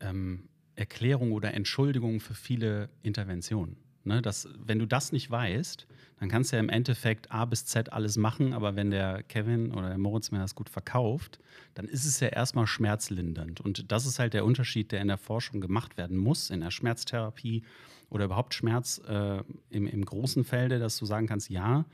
ähm, 0.00 0.48
Erklärung 0.76 1.32
oder 1.32 1.54
Entschuldigung 1.54 2.20
für 2.20 2.34
viele 2.34 2.90
Interventionen. 3.02 3.76
Ne, 4.04 4.22
dass, 4.22 4.48
wenn 4.64 4.78
du 4.78 4.86
das 4.86 5.12
nicht 5.12 5.30
weißt, 5.30 5.86
dann 6.20 6.28
kannst 6.30 6.52
du 6.52 6.56
ja 6.56 6.60
im 6.60 6.70
Endeffekt 6.70 7.30
A 7.30 7.44
bis 7.44 7.66
Z 7.66 7.92
alles 7.92 8.16
machen, 8.16 8.54
aber 8.54 8.74
wenn 8.74 8.90
der 8.90 9.22
Kevin 9.22 9.72
oder 9.72 9.88
der 9.88 9.98
Moritz 9.98 10.30
mir 10.30 10.38
das 10.38 10.54
gut 10.54 10.70
verkauft, 10.70 11.38
dann 11.74 11.86
ist 11.86 12.06
es 12.06 12.20
ja 12.20 12.28
erstmal 12.28 12.66
schmerzlindernd. 12.66 13.60
Und 13.60 13.90
das 13.92 14.06
ist 14.06 14.18
halt 14.18 14.32
der 14.34 14.46
Unterschied, 14.46 14.92
der 14.92 15.00
in 15.02 15.08
der 15.08 15.18
Forschung 15.18 15.60
gemacht 15.60 15.98
werden 15.98 16.16
muss, 16.16 16.48
in 16.48 16.60
der 16.60 16.70
Schmerztherapie 16.70 17.64
oder 18.10 18.24
überhaupt 18.24 18.54
Schmerz 18.54 19.00
äh, 19.06 19.42
im, 19.70 19.86
im 19.86 20.04
großen 20.04 20.44
Felde, 20.44 20.78
dass 20.78 20.96
du 20.96 21.06
sagen 21.06 21.26
kannst, 21.26 21.50
ja, 21.50 21.84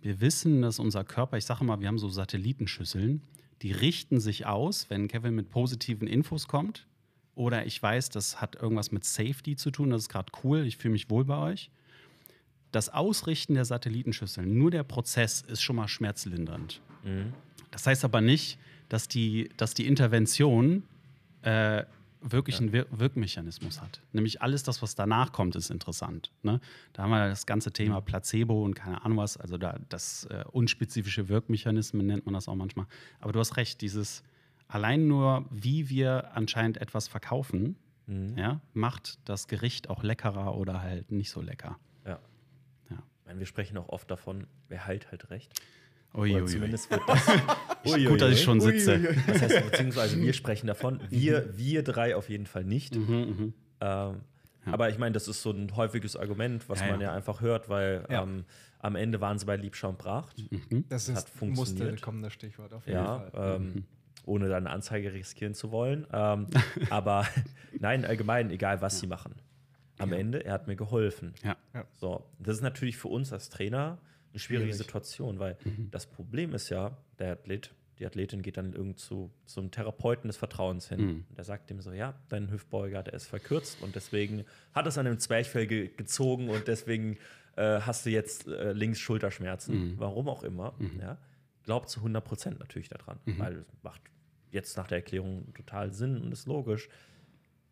wir 0.00 0.20
wissen, 0.20 0.62
dass 0.62 0.78
unser 0.78 1.02
Körper, 1.02 1.36
ich 1.36 1.46
sage 1.46 1.64
mal, 1.64 1.80
wir 1.80 1.88
haben 1.88 1.98
so 1.98 2.08
Satellitenschüsseln, 2.08 3.22
die 3.62 3.72
richten 3.72 4.20
sich 4.20 4.46
aus, 4.46 4.90
wenn 4.90 5.08
Kevin 5.08 5.34
mit 5.34 5.50
positiven 5.50 6.06
Infos 6.06 6.46
kommt. 6.46 6.86
Oder 7.34 7.66
ich 7.66 7.82
weiß, 7.82 8.10
das 8.10 8.40
hat 8.40 8.54
irgendwas 8.54 8.92
mit 8.92 9.04
Safety 9.04 9.56
zu 9.56 9.70
tun, 9.70 9.90
das 9.90 10.02
ist 10.02 10.08
gerade 10.08 10.30
cool, 10.44 10.66
ich 10.66 10.76
fühle 10.76 10.92
mich 10.92 11.10
wohl 11.10 11.24
bei 11.24 11.38
euch. 11.38 11.70
Das 12.70 12.90
Ausrichten 12.90 13.54
der 13.54 13.64
Satellitenschüsseln, 13.64 14.56
nur 14.56 14.70
der 14.70 14.82
Prozess 14.84 15.40
ist 15.40 15.62
schon 15.62 15.76
mal 15.76 15.88
schmerzlindernd. 15.88 16.80
Das 17.70 17.86
heißt 17.86 18.04
aber 18.04 18.20
nicht, 18.20 18.58
dass 18.88 19.08
die, 19.08 19.50
dass 19.56 19.74
die 19.74 19.86
Intervention 19.86 20.84
äh, 21.42 21.84
wirklich 22.30 22.58
einen 22.58 22.72
Wir 22.72 22.86
Wirkmechanismus 22.90 23.80
hat. 23.80 24.00
Nämlich 24.12 24.42
alles 24.42 24.62
das, 24.62 24.82
was 24.82 24.94
danach 24.94 25.32
kommt, 25.32 25.56
ist 25.56 25.70
interessant. 25.70 26.32
Ne? 26.42 26.60
Da 26.92 27.02
haben 27.04 27.10
wir 27.10 27.28
das 27.28 27.46
ganze 27.46 27.72
Thema 27.72 28.00
Placebo 28.00 28.64
und 28.64 28.74
keine 28.74 29.04
Ahnung 29.04 29.18
was, 29.18 29.36
also 29.36 29.58
da, 29.58 29.78
das 29.88 30.24
äh, 30.26 30.44
unspezifische 30.50 31.28
Wirkmechanismen 31.28 32.06
nennt 32.06 32.24
man 32.26 32.34
das 32.34 32.48
auch 32.48 32.54
manchmal. 32.54 32.86
Aber 33.20 33.32
du 33.32 33.38
hast 33.38 33.56
recht, 33.56 33.80
dieses 33.80 34.22
allein 34.68 35.06
nur, 35.06 35.46
wie 35.50 35.88
wir 35.90 36.34
anscheinend 36.34 36.78
etwas 36.78 37.08
verkaufen, 37.08 37.76
ja, 38.06 38.60
macht 38.74 39.18
das 39.24 39.48
Gericht 39.48 39.88
auch 39.88 40.02
leckerer 40.02 40.56
oder 40.56 40.82
halt 40.82 41.10
nicht 41.10 41.30
so 41.30 41.40
lecker. 41.40 41.78
Ja. 42.04 42.18
Ja. 42.90 42.98
Ich 43.20 43.26
meine, 43.26 43.38
wir 43.38 43.46
sprechen 43.46 43.78
auch 43.78 43.88
oft 43.88 44.10
davon, 44.10 44.46
wer 44.68 44.86
halt 44.86 45.10
halt 45.10 45.30
recht. 45.30 45.58
Ui, 46.14 46.30
Oder 46.30 46.36
ui, 46.36 46.42
ui. 46.42 46.46
zumindest 46.48 46.90
wird 46.90 47.02
das. 47.08 47.28
Ui, 47.86 48.04
Gut, 48.04 48.20
dass 48.20 48.30
ich 48.32 48.42
schon 48.42 48.60
sitze. 48.60 49.14
Das 49.26 49.42
heißt, 49.42 49.70
beziehungsweise 49.70 50.16
wir 50.20 50.32
sprechen 50.32 50.66
davon. 50.68 51.00
Wir, 51.10 51.56
wir 51.58 51.82
drei 51.82 52.14
auf 52.16 52.28
jeden 52.28 52.46
Fall 52.46 52.64
nicht. 52.64 52.94
Mhm, 52.94 53.52
Ähm, 53.80 54.20
Aber 54.66 54.88
ich 54.88 54.98
meine, 54.98 55.12
das 55.12 55.28
ist 55.28 55.42
so 55.42 55.50
ein 55.50 55.74
häufiges 55.76 56.16
Argument, 56.16 56.68
was 56.68 56.80
Ja, 56.80 56.86
man 56.92 57.00
ja. 57.00 57.08
ja 57.08 57.14
einfach 57.14 57.40
hört, 57.40 57.68
weil 57.68 58.06
Ja. 58.08 58.22
ähm, 58.22 58.44
am 58.78 58.96
Ende 58.96 59.20
waren 59.20 59.38
sie 59.38 59.46
bei 59.46 59.56
Liebschaum 59.56 59.96
Bracht. 59.96 60.36
Das 60.88 61.08
Hat 61.10 61.16
ist 61.18 61.28
funktioniert. 61.30 61.90
musste 61.92 62.04
kommen 62.04 62.22
das 62.22 62.32
Stichwort 62.32 62.72
auf 62.74 62.86
jeden 62.86 62.98
Ja, 62.98 63.20
Fall. 63.30 63.56
ähm, 63.60 63.84
ohne 64.26 64.48
da 64.48 64.56
eine 64.56 64.70
Anzeige 64.70 65.12
riskieren 65.12 65.54
zu 65.54 65.70
wollen. 65.70 66.06
Ähm, 66.12 66.46
aber 66.90 67.26
nein, 67.78 68.04
allgemein, 68.04 68.50
egal 68.50 68.80
was 68.82 69.00
sie 69.00 69.06
machen. 69.06 69.34
Am 69.98 70.12
Ende, 70.12 70.44
er 70.44 70.52
hat 70.54 70.66
mir 70.66 70.76
geholfen. 70.76 71.34
Ja. 71.42 71.56
So, 71.94 72.24
das 72.38 72.56
ist 72.56 72.62
natürlich 72.62 72.96
für 72.96 73.08
uns 73.08 73.32
als 73.32 73.48
Trainer 73.48 73.98
eine 74.34 74.40
schwierige 74.40 74.66
Schwierig. 74.72 74.78
Situation, 74.78 75.38
weil 75.38 75.56
das 75.90 76.06
Problem 76.06 76.52
ist 76.54 76.68
ja, 76.68 76.96
der 77.18 77.32
Athlet, 77.32 77.72
die 78.00 78.06
Athletin 78.06 78.42
geht 78.42 78.56
dann 78.56 78.72
irgend 78.72 78.98
zu 78.98 79.30
zum 79.44 79.70
Therapeuten 79.70 80.28
des 80.28 80.36
Vertrauens 80.36 80.88
hin. 80.88 80.98
Und 81.28 81.38
der 81.38 81.44
sagt 81.44 81.70
dem 81.70 81.80
so, 81.80 81.92
ja, 81.92 82.14
dein 82.28 82.50
Hüftbeuger, 82.50 83.04
der 83.04 83.14
ist 83.14 83.26
verkürzt 83.28 83.80
und 83.80 83.94
deswegen 83.94 84.44
hat 84.72 84.86
es 84.88 84.98
an 84.98 85.06
dem 85.06 85.18
Zwerchfell 85.20 85.66
ge 85.68 85.90
gezogen 85.96 86.48
und 86.50 86.66
deswegen 86.66 87.16
äh, 87.56 87.80
hast 87.80 88.04
du 88.04 88.10
jetzt 88.10 88.48
äh, 88.48 88.72
links 88.72 88.98
Schulterschmerzen, 88.98 89.94
warum 89.98 90.28
auch 90.28 90.42
immer. 90.42 90.74
Ja, 91.00 91.18
glaubt 91.62 91.88
zu 91.88 92.00
100 92.00 92.24
Prozent 92.24 92.58
natürlich 92.58 92.88
daran, 92.88 93.20
weil 93.38 93.58
es 93.72 93.82
macht 93.82 94.02
jetzt 94.50 94.76
nach 94.76 94.88
der 94.88 94.98
Erklärung 94.98 95.54
total 95.54 95.92
Sinn 95.92 96.20
und 96.20 96.32
ist 96.32 96.46
logisch. 96.46 96.88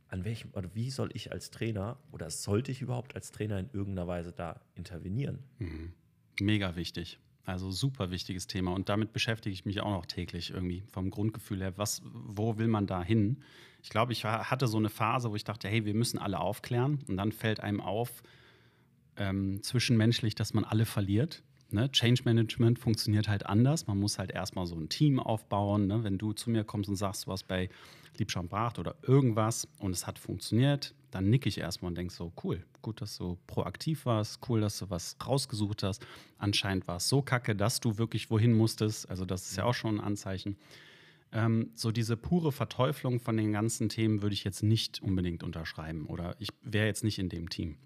An 0.09 0.25
welchem 0.25 0.51
oder 0.53 0.73
wie 0.75 0.91
soll 0.91 1.11
ich 1.15 1.33
als 1.33 1.51
Trainer 1.51 1.97
oder 2.13 2.31
sollte 2.31 2.71
ich 2.71 2.83
überhaupt 2.83 3.15
als 3.17 3.33
Trainer 3.33 3.59
in 3.59 3.71
irgendeiner 3.73 4.07
Weise 4.07 4.33
da 4.33 4.61
intervenieren? 4.75 5.41
Mega 6.41 6.77
wichtig. 6.77 7.19
Also 7.45 7.71
super 7.71 8.11
wichtiges 8.11 8.47
Thema. 8.47 8.73
Und 8.73 8.89
damit 8.89 9.13
beschäftige 9.13 9.53
ich 9.53 9.65
mich 9.65 9.81
auch 9.81 9.91
noch 9.91 10.07
täglich 10.07 10.51
irgendwie 10.51 10.83
vom 10.93 11.11
Grundgefühl 11.11 11.61
her. 11.61 11.73
Was, 11.77 12.03
wo 12.05 12.57
will 12.57 12.69
man 12.69 12.87
da 12.87 13.03
hin? 13.03 13.39
Ich 13.83 13.89
glaube, 13.89 14.13
ich 14.13 14.25
hatte 14.25 14.69
so 14.69 14.79
eine 14.79 14.91
Phase, 14.91 15.31
wo 15.31 15.37
ich 15.37 15.45
dachte, 15.45 15.69
hey, 15.69 15.85
wir 15.85 15.95
müssen 15.95 16.19
alle 16.19 16.39
aufklären. 16.39 17.01
Und 17.09 17.17
dann 17.17 17.33
fällt 17.33 17.59
einem 17.59 17.81
auf, 17.81 18.23
ähm, 19.17 19.63
zwischenmenschlich, 19.63 20.35
dass 20.37 20.55
man 20.55 20.65
alle 20.65 20.87
verliert. 20.87 21.43
Ne? 21.71 21.91
Change 21.91 22.23
Management 22.25 22.79
funktioniert 22.79 23.29
halt 23.29 23.47
anders. 23.47 23.87
Man 23.87 23.99
muss 23.99 24.19
halt 24.19 24.31
erstmal 24.31 24.67
so 24.67 24.77
ein 24.77 24.89
Team 24.89 25.19
aufbauen. 25.19 25.89
Ne? 25.89 26.05
Wenn 26.05 26.19
du 26.19 26.33
zu 26.33 26.49
mir 26.51 26.65
kommst 26.65 26.89
und 26.89 26.97
sagst, 26.97 27.27
du 27.27 27.33
hast 27.33 27.49
bei 27.49 27.69
Liebschaum 28.19 28.49
Bracht 28.49 28.79
oder 28.79 28.97
irgendwas 29.03 29.69
und 29.79 29.93
es 29.93 30.07
hat 30.07 30.19
funktioniert, 30.19 30.95
dann 31.11 31.29
nicke 31.29 31.49
ich 31.49 31.59
erstmal 31.59 31.91
und 31.91 31.99
denke 31.99 32.13
so, 32.13 32.33
cool, 32.43 32.65
gut, 32.81 33.01
dass 33.01 33.17
du 33.19 33.39
proaktiv 33.47 34.07
warst, 34.07 34.41
cool, 34.49 34.61
dass 34.61 34.79
du 34.79 34.91
was 34.91 35.17
rausgesucht 35.25 35.83
hast. 35.83 36.05
Anscheinend 36.39 36.89
war 36.89 36.97
es 36.97 37.09
so 37.09 37.23
kacke, 37.23 37.55
dass 37.55 37.81
du 37.81 37.99
wirklich 37.99 38.31
wohin 38.31 38.53
musstest. 38.53 39.09
Also 39.11 39.25
das 39.25 39.51
ist 39.51 39.57
ja 39.57 39.65
auch 39.65 39.75
schon 39.75 39.97
ein 39.97 40.01
Anzeichen. 40.01 40.57
Ähm, 41.33 41.71
so 41.75 41.93
diese 41.93 42.17
pure 42.17 42.53
Verteuflung 42.53 43.21
von 43.21 43.37
den 43.37 43.53
ganzen 43.53 43.89
Themen 43.89 44.23
würde 44.23 44.35
ich 44.35 44.45
jetzt 44.45 44.63
nicht 44.63 45.03
unbedingt 45.03 45.43
unterschreiben 45.43 46.07
oder 46.07 46.37
ich 46.39 46.49
wäre 46.63 46.87
jetzt 46.87 47.05
nicht 47.05 47.19
in 47.19 47.29
dem 47.29 47.49
Team. 47.49 47.77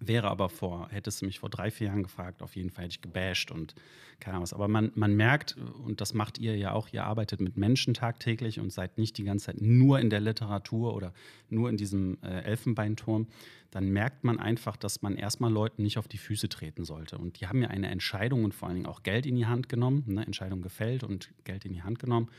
Wäre 0.00 0.28
aber 0.28 0.48
vor, 0.48 0.88
hättest 0.90 1.22
du 1.22 1.26
mich 1.26 1.40
vor 1.40 1.50
drei, 1.50 1.70
vier 1.70 1.88
Jahren 1.88 2.02
gefragt, 2.02 2.42
auf 2.42 2.56
jeden 2.56 2.70
Fall 2.70 2.84
hätte 2.84 2.94
ich 2.94 3.02
gebasht 3.02 3.50
und 3.50 3.74
keine 4.20 4.34
Ahnung 4.34 4.44
was. 4.44 4.52
Aber 4.52 4.68
man, 4.68 4.92
man 4.94 5.14
merkt, 5.14 5.56
und 5.84 6.00
das 6.00 6.14
macht 6.14 6.38
ihr 6.38 6.56
ja 6.56 6.72
auch, 6.72 6.88
ihr 6.92 7.04
arbeitet 7.04 7.40
mit 7.40 7.56
Menschen 7.56 7.94
tagtäglich 7.94 8.60
und 8.60 8.72
seid 8.72 8.98
nicht 8.98 9.18
die 9.18 9.24
ganze 9.24 9.46
Zeit 9.46 9.60
nur 9.60 9.98
in 9.98 10.10
der 10.10 10.20
Literatur 10.20 10.94
oder 10.94 11.12
nur 11.50 11.68
in 11.68 11.76
diesem 11.76 12.18
äh, 12.22 12.42
Elfenbeinturm, 12.42 13.26
dann 13.70 13.88
merkt 13.88 14.22
man 14.22 14.38
einfach, 14.38 14.76
dass 14.76 15.02
man 15.02 15.16
erstmal 15.16 15.52
Leuten 15.52 15.82
nicht 15.82 15.98
auf 15.98 16.06
die 16.06 16.18
Füße 16.18 16.48
treten 16.48 16.84
sollte. 16.84 17.18
Und 17.18 17.40
die 17.40 17.48
haben 17.48 17.60
ja 17.60 17.68
eine 17.68 17.88
Entscheidung 17.88 18.44
und 18.44 18.54
vor 18.54 18.68
allen 18.68 18.76
Dingen 18.76 18.86
auch 18.86 19.02
Geld 19.02 19.26
in 19.26 19.34
die 19.34 19.46
Hand 19.46 19.68
genommen, 19.68 20.04
ne? 20.06 20.24
Entscheidung 20.24 20.62
gefällt 20.62 21.02
und 21.02 21.30
Geld 21.42 21.64
in 21.64 21.72
die 21.72 21.82
Hand 21.82 21.98
genommen. 21.98 22.30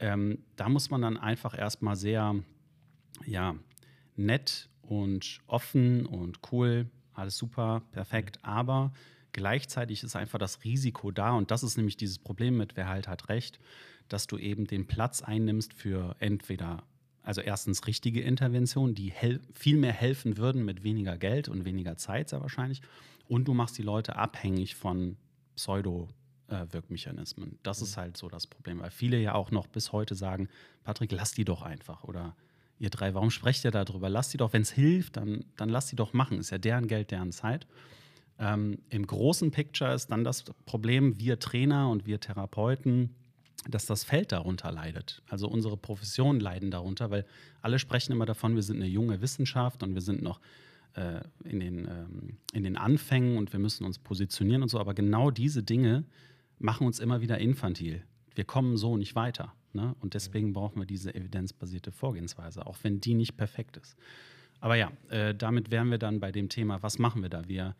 Ähm, 0.00 0.38
da 0.56 0.68
muss 0.68 0.90
man 0.90 1.02
dann 1.02 1.16
einfach 1.16 1.56
erstmal 1.56 1.94
sehr, 1.94 2.34
ja, 3.24 3.54
nett 4.16 4.68
und 4.90 5.38
offen 5.46 6.04
und 6.04 6.40
cool, 6.50 6.90
alles 7.14 7.38
super, 7.38 7.82
perfekt, 7.92 8.38
aber 8.42 8.92
gleichzeitig 9.32 10.02
ist 10.02 10.16
einfach 10.16 10.38
das 10.38 10.64
Risiko 10.64 11.10
da 11.12 11.32
und 11.32 11.50
das 11.50 11.62
ist 11.62 11.76
nämlich 11.76 11.96
dieses 11.96 12.18
Problem 12.18 12.56
mit 12.56 12.76
wer 12.76 12.88
halt 12.88 13.06
hat 13.06 13.28
recht, 13.28 13.60
dass 14.08 14.26
du 14.26 14.36
eben 14.36 14.66
den 14.66 14.86
Platz 14.86 15.22
einnimmst 15.22 15.72
für 15.72 16.16
entweder 16.18 16.82
also 17.22 17.42
erstens 17.42 17.86
richtige 17.86 18.22
Interventionen, 18.22 18.94
die 18.94 19.12
viel 19.54 19.76
mehr 19.76 19.92
helfen 19.92 20.36
würden 20.36 20.64
mit 20.64 20.82
weniger 20.82 21.16
Geld 21.18 21.48
und 21.48 21.64
weniger 21.64 21.96
Zeit 21.96 22.30
sehr 22.30 22.40
wahrscheinlich. 22.40 22.80
Und 23.28 23.46
du 23.46 23.54
machst 23.54 23.78
die 23.78 23.82
Leute 23.82 24.16
abhängig 24.16 24.74
von 24.74 25.16
Pseudo 25.54 26.08
äh, 26.48 26.66
Wirkmechanismen. 26.70 27.58
Das 27.62 27.82
ist 27.82 27.96
halt 27.96 28.16
so 28.16 28.28
das 28.28 28.46
Problem, 28.46 28.80
weil 28.80 28.90
viele 28.90 29.18
ja 29.18 29.34
auch 29.34 29.50
noch 29.50 29.66
bis 29.66 29.92
heute 29.92 30.14
sagen, 30.14 30.48
Patrick, 30.82 31.12
lass 31.12 31.32
die 31.32 31.44
doch 31.44 31.62
einfach 31.62 32.04
oder 32.04 32.34
ihr 32.80 32.90
drei, 32.90 33.14
warum 33.14 33.30
sprecht 33.30 33.64
ihr 33.64 33.70
darüber? 33.70 34.08
Lasst 34.08 34.32
die 34.32 34.38
doch, 34.38 34.52
wenn 34.52 34.62
es 34.62 34.72
hilft, 34.72 35.16
dann, 35.16 35.44
dann 35.56 35.68
lasst 35.68 35.92
die 35.92 35.96
doch 35.96 36.12
machen. 36.12 36.38
Ist 36.38 36.50
ja 36.50 36.58
deren 36.58 36.88
Geld, 36.88 37.12
deren 37.12 37.30
Zeit. 37.30 37.66
Ähm, 38.38 38.78
Im 38.88 39.06
großen 39.06 39.50
Picture 39.50 39.94
ist 39.94 40.08
dann 40.08 40.24
das 40.24 40.44
Problem, 40.64 41.20
wir 41.20 41.38
Trainer 41.38 41.90
und 41.90 42.06
wir 42.06 42.18
Therapeuten, 42.18 43.14
dass 43.68 43.84
das 43.84 44.02
Feld 44.02 44.32
darunter 44.32 44.72
leidet. 44.72 45.22
Also 45.28 45.46
unsere 45.46 45.76
Professionen 45.76 46.40
leiden 46.40 46.70
darunter, 46.70 47.10
weil 47.10 47.26
alle 47.60 47.78
sprechen 47.78 48.12
immer 48.12 48.24
davon, 48.24 48.56
wir 48.56 48.62
sind 48.62 48.76
eine 48.76 48.86
junge 48.86 49.20
Wissenschaft 49.20 49.82
und 49.82 49.94
wir 49.94 50.00
sind 50.00 50.22
noch 50.22 50.40
äh, 50.94 51.20
in, 51.44 51.60
den, 51.60 51.78
ähm, 51.86 52.38
in 52.54 52.64
den 52.64 52.78
Anfängen 52.78 53.36
und 53.36 53.52
wir 53.52 53.60
müssen 53.60 53.84
uns 53.84 53.98
positionieren 53.98 54.62
und 54.62 54.70
so. 54.70 54.80
Aber 54.80 54.94
genau 54.94 55.30
diese 55.30 55.62
Dinge 55.62 56.04
machen 56.58 56.86
uns 56.86 56.98
immer 56.98 57.20
wieder 57.20 57.36
infantil. 57.36 58.02
Wir 58.34 58.44
kommen 58.44 58.78
so 58.78 58.96
nicht 58.96 59.14
weiter. 59.14 59.52
Ne? 59.72 59.94
Und 60.00 60.14
deswegen 60.14 60.52
brauchen 60.52 60.80
wir 60.80 60.86
diese 60.86 61.14
evidenzbasierte 61.14 61.92
Vorgehensweise, 61.92 62.66
auch 62.66 62.78
wenn 62.82 63.00
die 63.00 63.14
nicht 63.14 63.36
perfekt 63.36 63.76
ist. 63.76 63.96
Aber 64.60 64.74
ja, 64.76 64.90
äh, 65.08 65.34
damit 65.34 65.70
wären 65.70 65.90
wir 65.90 65.98
dann 65.98 66.20
bei 66.20 66.32
dem 66.32 66.48
Thema, 66.48 66.82
was 66.82 66.98
machen 66.98 67.22
wir 67.22 67.30
da? 67.30 67.48
Wir 67.48 67.74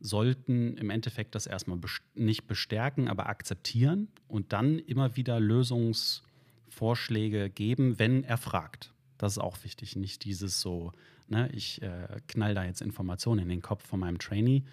sollten 0.00 0.76
im 0.76 0.90
Endeffekt 0.90 1.34
das 1.34 1.46
erstmal 1.46 1.78
best 1.78 2.02
nicht 2.14 2.46
bestärken, 2.46 3.08
aber 3.08 3.28
akzeptieren 3.28 4.08
und 4.28 4.52
dann 4.52 4.78
immer 4.78 5.16
wieder 5.16 5.40
Lösungsvorschläge 5.40 7.48
geben, 7.50 7.98
wenn 7.98 8.22
er 8.24 8.36
fragt. 8.36 8.92
Das 9.16 9.32
ist 9.32 9.38
auch 9.38 9.64
wichtig, 9.64 9.96
nicht 9.96 10.24
dieses 10.24 10.60
so, 10.60 10.92
ne, 11.28 11.48
ich 11.52 11.80
äh, 11.80 12.20
knall 12.28 12.54
da 12.54 12.64
jetzt 12.64 12.82
Informationen 12.82 13.40
in 13.40 13.48
den 13.48 13.62
Kopf 13.62 13.86
von 13.86 14.00
meinem 14.00 14.18
Trainee. 14.18 14.64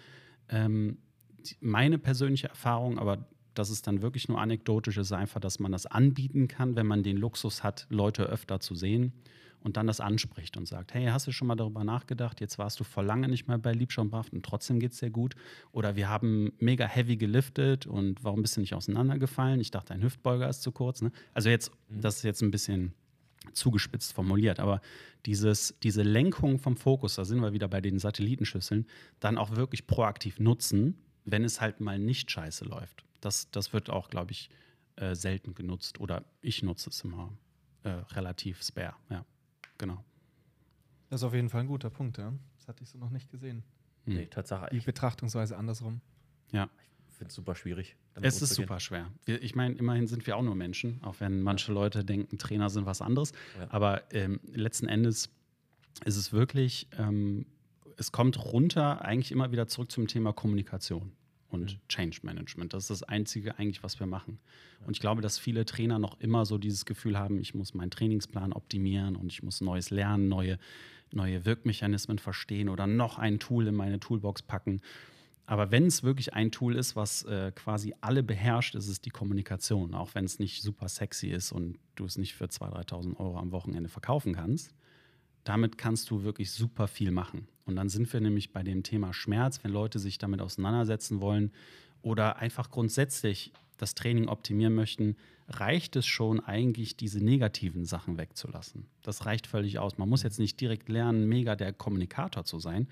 Ähm, 0.50 0.98
meine 1.60 1.98
persönliche 1.98 2.48
Erfahrung, 2.48 2.98
aber 2.98 3.26
das 3.54 3.70
ist 3.70 3.86
dann 3.86 4.02
wirklich 4.02 4.28
nur 4.28 4.40
anekdotisch, 4.40 4.96
ist 4.96 5.12
einfach, 5.12 5.40
dass 5.40 5.58
man 5.58 5.72
das 5.72 5.86
anbieten 5.86 6.48
kann, 6.48 6.76
wenn 6.76 6.86
man 6.86 7.02
den 7.02 7.16
Luxus 7.16 7.62
hat, 7.62 7.86
Leute 7.90 8.24
öfter 8.24 8.60
zu 8.60 8.74
sehen 8.74 9.12
und 9.64 9.78
dann 9.78 9.86
das 9.86 9.98
anspricht 9.98 10.56
und 10.56 10.66
sagt, 10.66 10.92
hey, 10.92 11.06
hast 11.06 11.26
du 11.26 11.32
schon 11.32 11.48
mal 11.48 11.56
darüber 11.56 11.84
nachgedacht, 11.84 12.40
jetzt 12.40 12.58
warst 12.58 12.78
du 12.78 12.84
vor 12.84 13.02
lange 13.02 13.28
nicht 13.28 13.48
mehr 13.48 13.58
bei 13.58 13.72
Liebscher 13.72 14.02
und 14.02 14.10
Braft 14.10 14.32
und 14.32 14.44
trotzdem 14.44 14.78
geht 14.78 14.92
es 14.92 14.98
dir 14.98 15.10
gut. 15.10 15.34
Oder 15.72 15.96
wir 15.96 16.08
haben 16.08 16.52
mega 16.58 16.86
heavy 16.86 17.16
geliftet 17.16 17.86
und 17.86 18.22
warum 18.22 18.42
bist 18.42 18.56
du 18.56 18.60
nicht 18.60 18.74
auseinandergefallen? 18.74 19.58
Ich 19.60 19.70
dachte, 19.70 19.94
dein 19.94 20.02
Hüftbeuger 20.02 20.48
ist 20.48 20.62
zu 20.62 20.70
kurz. 20.70 21.00
Ne? 21.00 21.10
Also 21.32 21.48
jetzt, 21.48 21.72
mhm. 21.88 22.02
das 22.02 22.16
ist 22.16 22.24
jetzt 22.24 22.42
ein 22.42 22.50
bisschen 22.50 22.92
zugespitzt 23.52 24.12
formuliert, 24.12 24.60
aber 24.60 24.80
dieses, 25.26 25.74
diese 25.82 26.02
Lenkung 26.02 26.58
vom 26.58 26.76
Fokus, 26.76 27.14
da 27.14 27.24
sind 27.24 27.40
wir 27.40 27.52
wieder 27.52 27.68
bei 27.68 27.80
den 27.80 27.98
Satellitenschüsseln, 27.98 28.86
dann 29.20 29.38
auch 29.38 29.56
wirklich 29.56 29.86
proaktiv 29.86 30.40
nutzen, 30.40 30.98
wenn 31.24 31.44
es 31.44 31.60
halt 31.60 31.80
mal 31.80 31.98
nicht 31.98 32.30
scheiße 32.30 32.64
läuft. 32.64 33.04
Das, 33.20 33.50
das 33.50 33.72
wird 33.72 33.90
auch, 33.90 34.10
glaube 34.10 34.32
ich, 34.32 34.50
äh, 34.96 35.14
selten 35.14 35.54
genutzt 35.54 36.00
oder 36.00 36.24
ich 36.40 36.62
nutze 36.62 36.90
es 36.90 37.02
immer 37.02 37.32
äh, 37.82 37.88
relativ 37.88 38.62
spare, 38.62 38.94
ja. 39.10 39.24
Genau. 39.78 40.04
Das 41.10 41.20
ist 41.20 41.24
auf 41.24 41.34
jeden 41.34 41.48
Fall 41.48 41.62
ein 41.62 41.66
guter 41.66 41.90
Punkt, 41.90 42.18
ja. 42.18 42.32
Das 42.58 42.68
hatte 42.68 42.82
ich 42.82 42.90
so 42.90 42.98
noch 42.98 43.10
nicht 43.10 43.30
gesehen. 43.30 43.64
Hm. 44.04 44.14
Nee, 44.14 44.26
Tatsache. 44.26 44.68
Die 44.72 44.80
Betrachtungsweise 44.80 45.56
andersrum. 45.56 46.00
Ja. 46.52 46.68
Ich 47.08 47.14
finde 47.14 47.28
es 47.28 47.34
super 47.34 47.54
schwierig. 47.54 47.96
Es 48.20 48.42
ist 48.42 48.54
super 48.54 48.80
schwer. 48.80 49.10
Wir, 49.24 49.42
ich 49.42 49.54
meine, 49.54 49.76
immerhin 49.76 50.06
sind 50.06 50.26
wir 50.26 50.36
auch 50.36 50.42
nur 50.42 50.54
Menschen, 50.54 51.02
auch 51.04 51.20
wenn 51.20 51.42
manche 51.42 51.68
ja. 51.68 51.74
Leute 51.74 52.04
denken, 52.04 52.38
Trainer 52.38 52.70
sind 52.70 52.86
was 52.86 53.00
anderes. 53.00 53.32
Ja. 53.58 53.70
Aber 53.70 54.12
ähm, 54.12 54.40
letzten 54.52 54.88
Endes 54.88 55.30
ist 56.04 56.16
es 56.16 56.32
wirklich, 56.32 56.88
ähm, 56.98 57.46
es 57.96 58.12
kommt 58.12 58.44
runter 58.44 59.02
eigentlich 59.02 59.32
immer 59.32 59.52
wieder 59.52 59.66
zurück 59.66 59.90
zum 59.90 60.06
Thema 60.06 60.32
Kommunikation 60.32 61.12
und 61.54 61.74
mhm. 61.74 61.88
Change 61.88 62.20
Management. 62.22 62.74
Das 62.74 62.84
ist 62.84 62.90
das 62.90 63.02
Einzige 63.04 63.58
eigentlich, 63.58 63.82
was 63.82 63.98
wir 64.00 64.06
machen. 64.06 64.38
Und 64.86 64.96
ich 64.96 65.00
glaube, 65.00 65.22
dass 65.22 65.38
viele 65.38 65.64
Trainer 65.64 65.98
noch 65.98 66.20
immer 66.20 66.44
so 66.44 66.58
dieses 66.58 66.84
Gefühl 66.84 67.18
haben, 67.18 67.40
ich 67.40 67.54
muss 67.54 67.72
meinen 67.74 67.90
Trainingsplan 67.90 68.52
optimieren 68.52 69.16
und 69.16 69.32
ich 69.32 69.42
muss 69.42 69.60
Neues 69.60 69.90
lernen, 69.90 70.28
neue, 70.28 70.58
neue 71.12 71.44
Wirkmechanismen 71.46 72.18
verstehen 72.18 72.68
oder 72.68 72.86
noch 72.86 73.18
ein 73.18 73.38
Tool 73.38 73.68
in 73.68 73.74
meine 73.74 74.00
Toolbox 74.00 74.42
packen. 74.42 74.82
Aber 75.46 75.70
wenn 75.70 75.86
es 75.86 76.02
wirklich 76.02 76.32
ein 76.32 76.50
Tool 76.50 76.74
ist, 76.74 76.96
was 76.96 77.22
äh, 77.24 77.52
quasi 77.54 77.94
alle 78.00 78.22
beherrscht, 78.22 78.74
ist 78.74 78.88
es 78.88 79.00
die 79.00 79.10
Kommunikation. 79.10 79.94
Auch 79.94 80.14
wenn 80.14 80.24
es 80.24 80.38
nicht 80.38 80.62
super 80.62 80.88
sexy 80.88 81.28
ist 81.28 81.52
und 81.52 81.78
du 81.96 82.06
es 82.06 82.16
nicht 82.16 82.34
für 82.34 82.46
2.000, 82.46 82.88
3.000 82.88 83.16
Euro 83.18 83.38
am 83.38 83.52
Wochenende 83.52 83.90
verkaufen 83.90 84.34
kannst, 84.34 84.74
damit 85.44 85.76
kannst 85.76 86.10
du 86.10 86.24
wirklich 86.24 86.50
super 86.50 86.88
viel 86.88 87.10
machen. 87.10 87.46
Und 87.66 87.76
dann 87.76 87.88
sind 87.88 88.12
wir 88.12 88.20
nämlich 88.20 88.52
bei 88.52 88.62
dem 88.62 88.82
Thema 88.82 89.12
Schmerz, 89.12 89.60
wenn 89.62 89.72
Leute 89.72 89.98
sich 89.98 90.18
damit 90.18 90.40
auseinandersetzen 90.40 91.20
wollen 91.20 91.52
oder 92.02 92.36
einfach 92.36 92.70
grundsätzlich 92.70 93.52
das 93.78 93.94
Training 93.94 94.28
optimieren 94.28 94.74
möchten, 94.74 95.16
reicht 95.48 95.96
es 95.96 96.06
schon 96.06 96.40
eigentlich, 96.40 96.96
diese 96.96 97.22
negativen 97.22 97.84
Sachen 97.84 98.18
wegzulassen. 98.18 98.86
Das 99.02 99.26
reicht 99.26 99.46
völlig 99.46 99.78
aus. 99.78 99.98
Man 99.98 100.08
muss 100.08 100.22
jetzt 100.22 100.38
nicht 100.38 100.60
direkt 100.60 100.88
lernen, 100.88 101.28
mega 101.28 101.56
der 101.56 101.72
Kommunikator 101.72 102.44
zu 102.44 102.58
sein, 102.58 102.88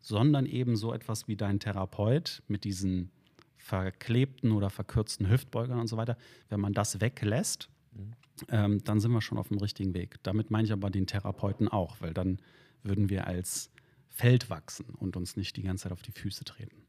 sondern 0.00 0.44
eben 0.46 0.76
so 0.76 0.92
etwas 0.92 1.28
wie 1.28 1.36
dein 1.36 1.60
Therapeut 1.60 2.42
mit 2.48 2.64
diesen 2.64 3.10
verklebten 3.56 4.52
oder 4.52 4.68
verkürzten 4.68 5.30
Hüftbeugern 5.30 5.78
und 5.78 5.86
so 5.86 5.96
weiter. 5.96 6.18
Wenn 6.50 6.60
man 6.60 6.74
das 6.74 7.00
weglässt, 7.00 7.70
mhm. 7.92 8.12
ähm, 8.50 8.84
dann 8.84 9.00
sind 9.00 9.12
wir 9.12 9.22
schon 9.22 9.38
auf 9.38 9.48
dem 9.48 9.58
richtigen 9.58 9.94
Weg. 9.94 10.16
Damit 10.22 10.50
meine 10.50 10.66
ich 10.66 10.72
aber 10.72 10.90
den 10.90 11.06
Therapeuten 11.06 11.68
auch, 11.68 12.00
weil 12.00 12.12
dann 12.12 12.38
würden 12.82 13.08
wir 13.08 13.26
als 13.26 13.70
Feld 14.14 14.48
wachsen 14.48 14.86
und 14.94 15.16
uns 15.16 15.36
nicht 15.36 15.56
die 15.56 15.62
ganze 15.62 15.82
Zeit 15.82 15.92
auf 15.92 16.00
die 16.00 16.12
Füße 16.12 16.44
treten. 16.44 16.86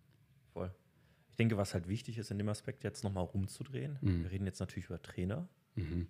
Voll. 0.53 0.71
Ich 1.29 1.35
denke, 1.37 1.57
was 1.57 1.73
halt 1.73 1.87
wichtig 1.87 2.19
ist 2.19 2.29
in 2.29 2.37
dem 2.37 2.47
Aspekt, 2.49 2.83
jetzt 2.83 3.03
nochmal 3.03 3.23
rumzudrehen. 3.23 3.97
Mhm. 3.99 4.23
Wir 4.23 4.31
reden 4.31 4.45
jetzt 4.45 4.59
natürlich 4.59 4.85
über 4.85 5.01
Trainer. 5.01 5.49
Mhm. 5.73 6.07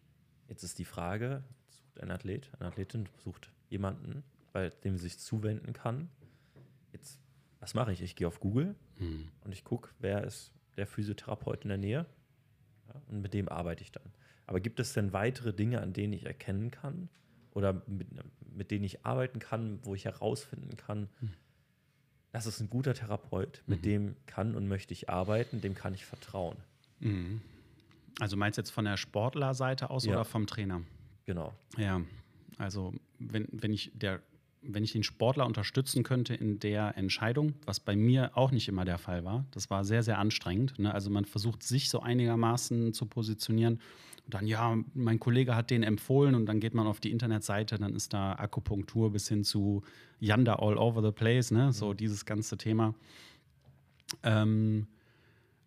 Jetzt 0.49 0.63
ist 0.63 0.77
die 0.77 0.83
Frage: 0.83 1.41
sucht 1.69 2.01
ein 2.01 2.11
Athlet, 2.11 2.51
eine 2.59 2.67
Athletin 2.67 3.07
sucht 3.23 3.49
jemanden, 3.69 4.23
bei 4.51 4.69
dem 4.69 4.97
sie 4.97 5.03
sich 5.03 5.17
zuwenden 5.17 5.71
kann. 5.71 6.09
Jetzt, 6.91 7.21
was 7.61 7.73
mache 7.73 7.93
ich? 7.93 8.01
Ich 8.01 8.17
gehe 8.17 8.27
auf 8.27 8.41
Google 8.41 8.75
mhm. 8.99 9.29
und 9.45 9.53
ich 9.53 9.63
gucke, 9.63 9.91
wer 9.99 10.25
ist 10.25 10.51
der 10.75 10.85
Physiotherapeut 10.85 11.63
in 11.63 11.69
der 11.69 11.77
Nähe. 11.77 12.05
Ja, 12.89 13.01
und 13.07 13.21
mit 13.21 13.33
dem 13.33 13.47
arbeite 13.47 13.83
ich 13.83 13.93
dann. 13.93 14.11
Aber 14.47 14.59
gibt 14.59 14.81
es 14.81 14.91
denn 14.91 15.13
weitere 15.13 15.53
Dinge, 15.53 15.81
an 15.81 15.93
denen 15.93 16.11
ich 16.11 16.25
erkennen 16.25 16.71
kann, 16.71 17.07
oder 17.55 17.81
mit, 17.87 18.07
mit 18.55 18.69
denen 18.69 18.83
ich 18.83 19.05
arbeiten 19.05 19.39
kann, 19.39 19.79
wo 19.83 19.95
ich 19.95 20.05
herausfinden 20.05 20.77
kann, 20.77 21.09
mhm. 21.21 21.31
das 22.31 22.45
ist 22.45 22.59
ein 22.59 22.69
guter 22.69 22.93
Therapeut, 22.93 23.63
mit 23.65 23.79
mhm. 23.79 23.83
dem 23.83 24.15
kann 24.27 24.55
und 24.55 24.67
möchte 24.67 24.93
ich 24.93 25.09
arbeiten, 25.09 25.61
dem 25.61 25.73
kann 25.73 25.95
ich 25.95 26.05
vertrauen. 26.05 26.57
Mhm. 26.99 27.41
Also 28.19 28.37
meinst 28.37 28.57
du 28.57 28.61
jetzt 28.61 28.71
von 28.71 28.85
der 28.85 28.97
Sportlerseite 28.97 29.89
aus 29.89 30.05
ja. 30.05 30.13
oder 30.13 30.25
vom 30.25 30.45
Trainer? 30.45 30.81
Genau. 31.25 31.53
Ja, 31.77 32.01
also 32.57 32.93
wenn, 33.19 33.47
wenn 33.51 33.73
ich 33.73 33.91
der 33.93 34.21
wenn 34.67 34.83
ich 34.83 34.91
den 34.91 35.03
Sportler 35.03 35.45
unterstützen 35.45 36.03
könnte 36.03 36.33
in 36.33 36.59
der 36.59 36.97
Entscheidung, 36.97 37.53
was 37.65 37.79
bei 37.79 37.95
mir 37.95 38.31
auch 38.37 38.51
nicht 38.51 38.67
immer 38.67 38.85
der 38.85 38.97
Fall 38.97 39.23
war, 39.23 39.45
das 39.51 39.69
war 39.69 39.83
sehr, 39.83 40.03
sehr 40.03 40.19
anstrengend. 40.19 40.77
Ne? 40.79 40.93
Also 40.93 41.09
man 41.09 41.25
versucht 41.25 41.63
sich 41.63 41.89
so 41.89 41.99
einigermaßen 41.99 42.93
zu 42.93 43.05
positionieren 43.05 43.79
und 44.25 44.33
dann, 44.33 44.47
ja, 44.47 44.75
mein 44.93 45.19
Kollege 45.19 45.55
hat 45.55 45.69
den 45.69 45.83
empfohlen 45.83 46.33
und 46.33 46.47
dann 46.47 46.59
geht 46.59 46.73
man 46.73 46.87
auf 46.87 46.99
die 46.99 47.11
Internetseite, 47.11 47.77
dann 47.77 47.93
ist 47.93 48.13
da 48.13 48.33
Akupunktur 48.33 49.11
bis 49.11 49.27
hin 49.27 49.43
zu 49.43 49.83
Yanda 50.19 50.55
all 50.55 50.77
over 50.77 51.03
the 51.03 51.11
place, 51.11 51.51
ne? 51.51 51.71
so 51.71 51.89
mhm. 51.89 51.97
dieses 51.97 52.25
ganze 52.25 52.57
Thema. 52.57 52.95
Ähm, 54.23 54.87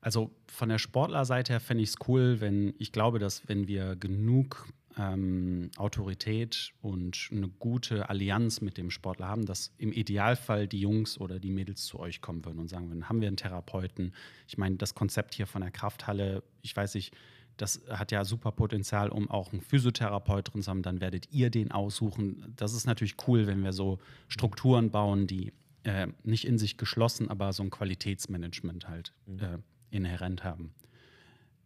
also 0.00 0.30
von 0.46 0.68
der 0.68 0.78
Sportlerseite 0.78 1.52
her 1.52 1.60
fände 1.60 1.82
ich 1.82 1.90
es 1.90 1.96
cool, 2.08 2.40
wenn 2.40 2.74
ich 2.78 2.92
glaube, 2.92 3.18
dass 3.18 3.48
wenn 3.48 3.68
wir 3.68 3.96
genug 3.96 4.66
ähm, 4.98 5.70
Autorität 5.76 6.72
und 6.82 7.28
eine 7.30 7.48
gute 7.48 8.08
Allianz 8.08 8.60
mit 8.60 8.76
dem 8.76 8.90
Sportler 8.90 9.28
haben, 9.28 9.46
dass 9.46 9.72
im 9.78 9.92
Idealfall 9.92 10.66
die 10.66 10.80
Jungs 10.80 11.18
oder 11.18 11.38
die 11.38 11.50
Mädels 11.50 11.84
zu 11.84 12.00
euch 12.00 12.20
kommen 12.20 12.44
würden 12.44 12.58
und 12.58 12.68
sagen 12.68 12.88
würden, 12.88 13.08
haben 13.08 13.20
wir 13.20 13.28
einen 13.28 13.36
Therapeuten? 13.36 14.12
Ich 14.48 14.58
meine, 14.58 14.76
das 14.76 14.94
Konzept 14.94 15.34
hier 15.34 15.46
von 15.46 15.62
der 15.62 15.70
Krafthalle, 15.70 16.42
ich 16.62 16.76
weiß 16.76 16.94
nicht, 16.94 17.14
das 17.56 17.82
hat 17.88 18.12
ja 18.12 18.24
super 18.24 18.52
Potenzial, 18.52 19.08
um 19.08 19.30
auch 19.30 19.52
einen 19.52 19.62
Physiotherapeut 19.62 20.52
drin 20.52 20.62
zu 20.62 20.70
haben. 20.70 20.82
Dann 20.82 21.00
werdet 21.00 21.32
ihr 21.32 21.50
den 21.50 21.72
aussuchen. 21.72 22.52
Das 22.56 22.72
ist 22.72 22.86
natürlich 22.86 23.16
cool, 23.26 23.46
wenn 23.46 23.64
wir 23.64 23.72
so 23.72 23.98
Strukturen 24.28 24.90
bauen, 24.90 25.26
die 25.26 25.52
äh, 25.82 26.06
nicht 26.22 26.46
in 26.46 26.58
sich 26.58 26.76
geschlossen, 26.76 27.28
aber 27.28 27.52
so 27.52 27.62
ein 27.64 27.70
Qualitätsmanagement 27.70 28.88
halt 28.88 29.12
mhm. 29.26 29.38
äh, 29.40 29.58
inhärent 29.90 30.44
haben. 30.44 30.72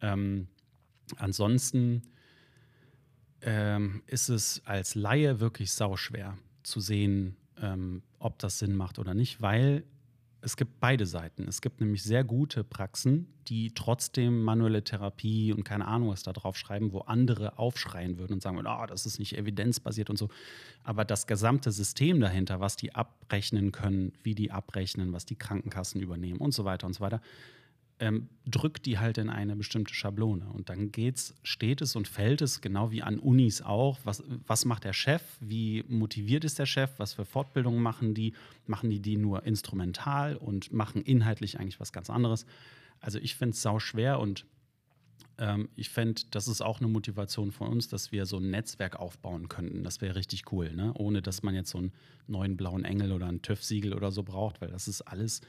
Ähm, 0.01 0.49
ansonsten 1.17 2.03
ähm, 3.43 4.03
ist 4.07 4.29
es 4.29 4.63
als 4.65 4.95
Laie 4.95 5.41
wirklich 5.41 5.73
sauschwer 5.73 6.37
zu 6.63 6.81
sehen, 6.81 7.37
ähm, 7.61 8.03
ob 8.19 8.39
das 8.39 8.59
Sinn 8.59 8.75
macht 8.77 8.99
oder 8.99 9.15
nicht, 9.15 9.43
weil 9.43 9.85
es 10.45 10.57
gibt 10.57 10.81
beide 10.81 11.07
Seiten. 11.07 11.47
Es 11.47 11.61
gibt 11.61 11.81
nämlich 11.81 12.03
sehr 12.03 12.25
gute 12.25 12.65
Praxen, 12.65 13.29
die 13.47 13.73
trotzdem 13.75 14.43
manuelle 14.43 14.83
Therapie 14.83 15.53
und 15.53 15.63
keine 15.63 15.87
Ahnung 15.87 16.09
was 16.11 16.25
da 16.25 16.33
drauf 16.33 16.57
schreiben, 16.57 16.93
wo 16.93 17.01
andere 17.01 17.59
aufschreien 17.59 18.19
würden 18.19 18.35
und 18.35 18.43
sagen, 18.43 18.59
oh, 18.59 18.87
das 18.87 19.07
ist 19.07 19.21
nicht 19.21 19.39
evidenzbasiert 19.39 20.11
und 20.11 20.17
so. 20.17 20.29
Aber 20.83 21.05
das 21.05 21.29
gesamte 21.29 21.71
System 21.71 22.21
dahinter, 22.21 22.59
was 22.59 22.75
die 22.75 22.95
abrechnen 22.95 23.71
können, 23.71 24.13
wie 24.25 24.35
die 24.35 24.51
abrechnen, 24.51 25.13
was 25.13 25.27
die 25.27 25.37
Krankenkassen 25.37 26.01
übernehmen 26.01 26.41
und 26.41 26.53
so 26.53 26.65
weiter 26.65 26.89
und 26.89 26.95
so 26.95 27.01
weiter, 27.01 27.21
ähm, 28.03 28.29
drückt 28.45 28.85
die 28.87 28.99
halt 28.99 29.17
in 29.17 29.31
eine 29.31 29.55
bestimmte 29.55 29.95
Schablone. 29.95 30.45
Und 30.53 30.69
dann 30.71 30.91
geht's, 30.91 31.37
steht 31.45 31.81
es 31.81 31.95
und 31.95 32.09
fällt 32.09 32.43
es, 32.43 32.61
genau 32.61 32.91
wie 32.91 33.01
an 33.01 33.21
Unis 33.21 33.63
auch. 33.63 34.01
Was, 34.03 34.25
was 34.45 34.65
macht 34.65 34.83
der 34.83 34.93
Chef? 34.93 35.23
Wie 35.39 35.85
motiviert 35.87 36.43
ist 36.43 36.59
der 36.59 36.67
Chef? 36.67 36.91
Was 36.97 37.13
für 37.13 37.25
Fortbildungen 37.25 37.81
machen 37.81 38.13
die? 38.13 38.35
Machen 38.67 38.91
die 38.91 38.99
die 38.99 39.17
nur 39.17 39.45
instrumental 39.45 40.35
und 40.37 40.73
machen 40.73 41.01
inhaltlich 41.03 41.61
eigentlich 41.61 41.79
was 41.79 41.93
ganz 41.93 42.11
anderes? 42.11 42.45
Also 42.99 43.21
ich 43.21 43.37
finde 43.37 43.55
es 43.55 43.63
sau 43.63 43.79
schwer 43.79 44.19
und 44.19 44.47
ähm, 45.39 45.69
ich 45.77 45.89
fände, 45.89 46.23
das 46.33 46.49
ist 46.49 46.61
auch 46.61 46.81
eine 46.81 46.89
Motivation 46.89 47.53
von 47.53 47.69
uns, 47.69 47.87
dass 47.87 48.11
wir 48.11 48.27
so 48.27 48.39
ein 48.39 48.51
Netzwerk 48.51 48.97
aufbauen 48.97 49.49
könnten. 49.49 49.85
Das 49.85 50.01
wäre 50.01 50.17
richtig 50.17 50.51
cool, 50.51 50.75
ne? 50.75 50.93
ohne 50.95 51.23
dass 51.23 51.45
man 51.45 51.55
jetzt 51.55 51.71
so 51.71 51.79
einen 51.79 51.93
neuen 52.27 52.57
blauen 52.57 52.85
Engel 52.85 53.13
oder 53.13 53.27
ein 53.27 53.43
TÜV-Siegel 53.43 53.95
oder 53.95 54.11
so 54.11 54.25
braucht, 54.25 54.61
weil 54.61 54.71
das 54.71 54.89
ist 54.89 55.03
alles 55.03 55.41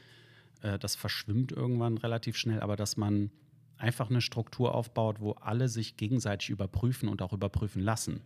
äh, 0.64 0.80
das 0.80 0.96
verschwimmt 0.96 1.52
irgendwann 1.52 1.98
relativ 1.98 2.36
schnell, 2.36 2.62
aber 2.62 2.76
dass 2.76 2.98
man 2.98 3.30
einfach 3.78 4.10
eine 4.10 4.22
Struktur 4.22 4.74
aufbaut, 4.74 5.20
wo 5.20 5.34
alle 5.34 5.68
sich 5.68 5.98
gegenseitig 5.98 6.50
überprüfen 6.50 7.10
und 7.10 7.22
auch 7.22 7.34
überprüfen 7.34 7.82
lassen. 7.82 8.22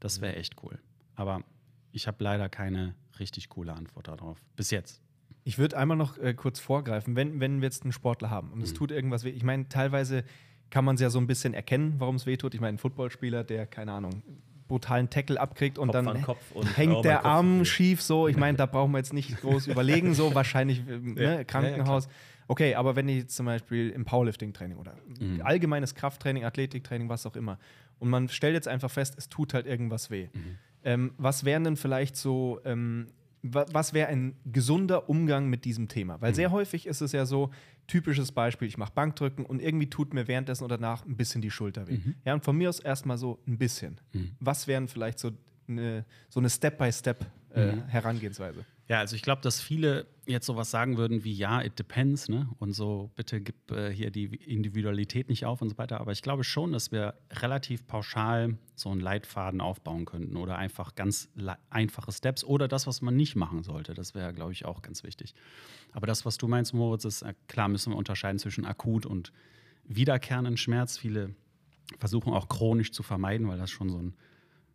Das 0.00 0.20
wäre 0.20 0.32
mhm. 0.32 0.40
echt 0.40 0.62
cool. 0.62 0.78
Aber 1.14 1.44
ich 1.92 2.06
habe 2.06 2.24
leider 2.24 2.48
keine 2.48 2.94
richtig 3.18 3.50
coole 3.50 3.74
Antwort 3.74 4.08
darauf. 4.08 4.38
Bis 4.56 4.70
jetzt. 4.70 5.02
Ich 5.44 5.58
würde 5.58 5.76
einmal 5.76 5.96
noch 5.96 6.18
äh, 6.18 6.34
kurz 6.34 6.60
vorgreifen, 6.60 7.14
wenn, 7.14 7.40
wenn 7.40 7.60
wir 7.60 7.66
jetzt 7.66 7.82
einen 7.82 7.92
Sportler 7.92 8.30
haben 8.30 8.52
und 8.52 8.62
es 8.62 8.72
mhm. 8.72 8.76
tut 8.76 8.90
irgendwas 8.90 9.24
weh. 9.24 9.30
Ich 9.30 9.44
meine, 9.44 9.68
teilweise 9.68 10.24
kann 10.70 10.84
man 10.84 10.94
es 10.94 11.00
ja 11.00 11.10
so 11.10 11.18
ein 11.18 11.26
bisschen 11.26 11.52
erkennen, 11.52 11.96
warum 11.98 12.16
es 12.16 12.24
weh 12.24 12.36
tut. 12.36 12.54
Ich 12.54 12.60
meine, 12.60 12.76
ein 12.76 12.78
Footballspieler, 12.78 13.44
der, 13.44 13.66
keine 13.66 13.92
Ahnung, 13.92 14.22
brutalen 14.68 15.10
Tackle 15.10 15.40
abkriegt 15.40 15.78
und 15.78 15.92
Kopf 15.92 16.04
dann 16.04 16.24
und 16.54 16.76
hängt 16.76 17.04
der 17.04 17.24
Arm 17.24 17.64
schief 17.64 18.02
so. 18.02 18.28
Ich 18.28 18.36
meine, 18.36 18.56
da 18.56 18.66
brauchen 18.66 18.92
wir 18.92 18.98
jetzt 18.98 19.12
nicht 19.12 19.40
groß 19.40 19.66
überlegen, 19.68 20.14
so 20.14 20.34
wahrscheinlich 20.34 20.86
äh, 20.88 20.98
ne, 20.98 21.44
Krankenhaus. 21.44 22.08
okay, 22.48 22.74
aber 22.74 22.96
wenn 22.96 23.08
ich 23.08 23.18
jetzt 23.18 23.36
zum 23.36 23.46
Beispiel 23.46 23.90
im 23.90 24.04
Powerlifting-Training 24.04 24.78
oder 24.78 24.94
mhm. 25.20 25.42
allgemeines 25.42 25.94
Krafttraining, 25.94 26.44
Athletiktraining, 26.44 27.08
was 27.08 27.26
auch 27.26 27.36
immer, 27.36 27.58
und 27.98 28.08
man 28.08 28.28
stellt 28.28 28.54
jetzt 28.54 28.68
einfach 28.68 28.90
fest, 28.90 29.14
es 29.16 29.28
tut 29.28 29.54
halt 29.54 29.66
irgendwas 29.66 30.10
weh. 30.10 30.28
Mhm. 30.32 30.58
Ähm, 30.84 31.12
was 31.18 31.44
wären 31.44 31.62
denn 31.62 31.76
vielleicht 31.76 32.16
so, 32.16 32.60
ähm, 32.64 33.06
was 33.42 33.92
wäre 33.92 34.08
ein 34.08 34.36
gesunder 34.44 35.08
Umgang 35.08 35.48
mit 35.48 35.64
diesem 35.64 35.88
Thema? 35.88 36.20
Weil 36.20 36.34
sehr 36.34 36.50
häufig 36.52 36.86
ist 36.86 37.00
es 37.00 37.12
ja 37.12 37.26
so, 37.26 37.50
typisches 37.88 38.30
Beispiel, 38.30 38.68
ich 38.68 38.78
mache 38.78 38.92
Bankdrücken 38.94 39.44
und 39.44 39.60
irgendwie 39.60 39.90
tut 39.90 40.14
mir 40.14 40.28
währenddessen 40.28 40.62
oder 40.64 40.78
danach 40.78 41.04
ein 41.04 41.16
bisschen 41.16 41.42
die 41.42 41.50
Schulter 41.50 41.88
weh. 41.88 41.98
Ja, 42.24 42.34
und 42.34 42.44
von 42.44 42.56
mir 42.56 42.68
aus 42.68 42.78
erstmal 42.78 43.18
so 43.18 43.40
ein 43.46 43.58
bisschen. 43.58 44.00
Was 44.38 44.68
wären 44.68 44.86
vielleicht 44.88 45.18
so 45.18 45.32
eine, 45.68 46.04
so 46.28 46.38
eine 46.40 46.48
Step-by-Step-Herangehensweise? 46.50 48.60
Äh, 48.60 48.64
Ja, 48.92 48.98
also 48.98 49.16
ich 49.16 49.22
glaube, 49.22 49.40
dass 49.40 49.58
viele 49.58 50.06
jetzt 50.26 50.44
sowas 50.44 50.70
sagen 50.70 50.98
würden 50.98 51.24
wie 51.24 51.32
ja, 51.32 51.62
it 51.62 51.78
depends, 51.78 52.28
ne? 52.28 52.50
Und 52.58 52.74
so, 52.74 53.10
bitte 53.16 53.40
gib 53.40 53.70
äh, 53.70 53.90
hier 53.90 54.10
die 54.10 54.26
Individualität 54.26 55.30
nicht 55.30 55.46
auf 55.46 55.62
und 55.62 55.70
so 55.70 55.78
weiter. 55.78 55.98
Aber 55.98 56.12
ich 56.12 56.20
glaube 56.20 56.44
schon, 56.44 56.72
dass 56.72 56.92
wir 56.92 57.14
relativ 57.30 57.86
pauschal 57.86 58.58
so 58.74 58.90
einen 58.90 59.00
Leitfaden 59.00 59.62
aufbauen 59.62 60.04
könnten 60.04 60.36
oder 60.36 60.58
einfach 60.58 60.94
ganz 60.94 61.30
einfache 61.70 62.12
Steps 62.12 62.44
oder 62.44 62.68
das, 62.68 62.86
was 62.86 63.00
man 63.00 63.16
nicht 63.16 63.34
machen 63.34 63.62
sollte. 63.62 63.94
Das 63.94 64.14
wäre, 64.14 64.34
glaube 64.34 64.52
ich, 64.52 64.66
auch 64.66 64.82
ganz 64.82 65.04
wichtig. 65.04 65.34
Aber 65.92 66.06
das, 66.06 66.26
was 66.26 66.36
du 66.36 66.46
meinst, 66.46 66.74
Moritz, 66.74 67.06
ist 67.06 67.22
äh, 67.22 67.32
klar, 67.48 67.68
müssen 67.68 67.94
wir 67.94 67.96
unterscheiden 67.96 68.38
zwischen 68.38 68.66
akut 68.66 69.06
und 69.06 69.32
wiederkehrenden 69.84 70.58
Schmerz. 70.58 70.98
Viele 70.98 71.34
versuchen 71.98 72.34
auch 72.34 72.46
chronisch 72.50 72.92
zu 72.92 73.02
vermeiden, 73.02 73.48
weil 73.48 73.56
das 73.56 73.70
schon 73.70 73.88
so 73.88 73.96
ein 73.96 74.14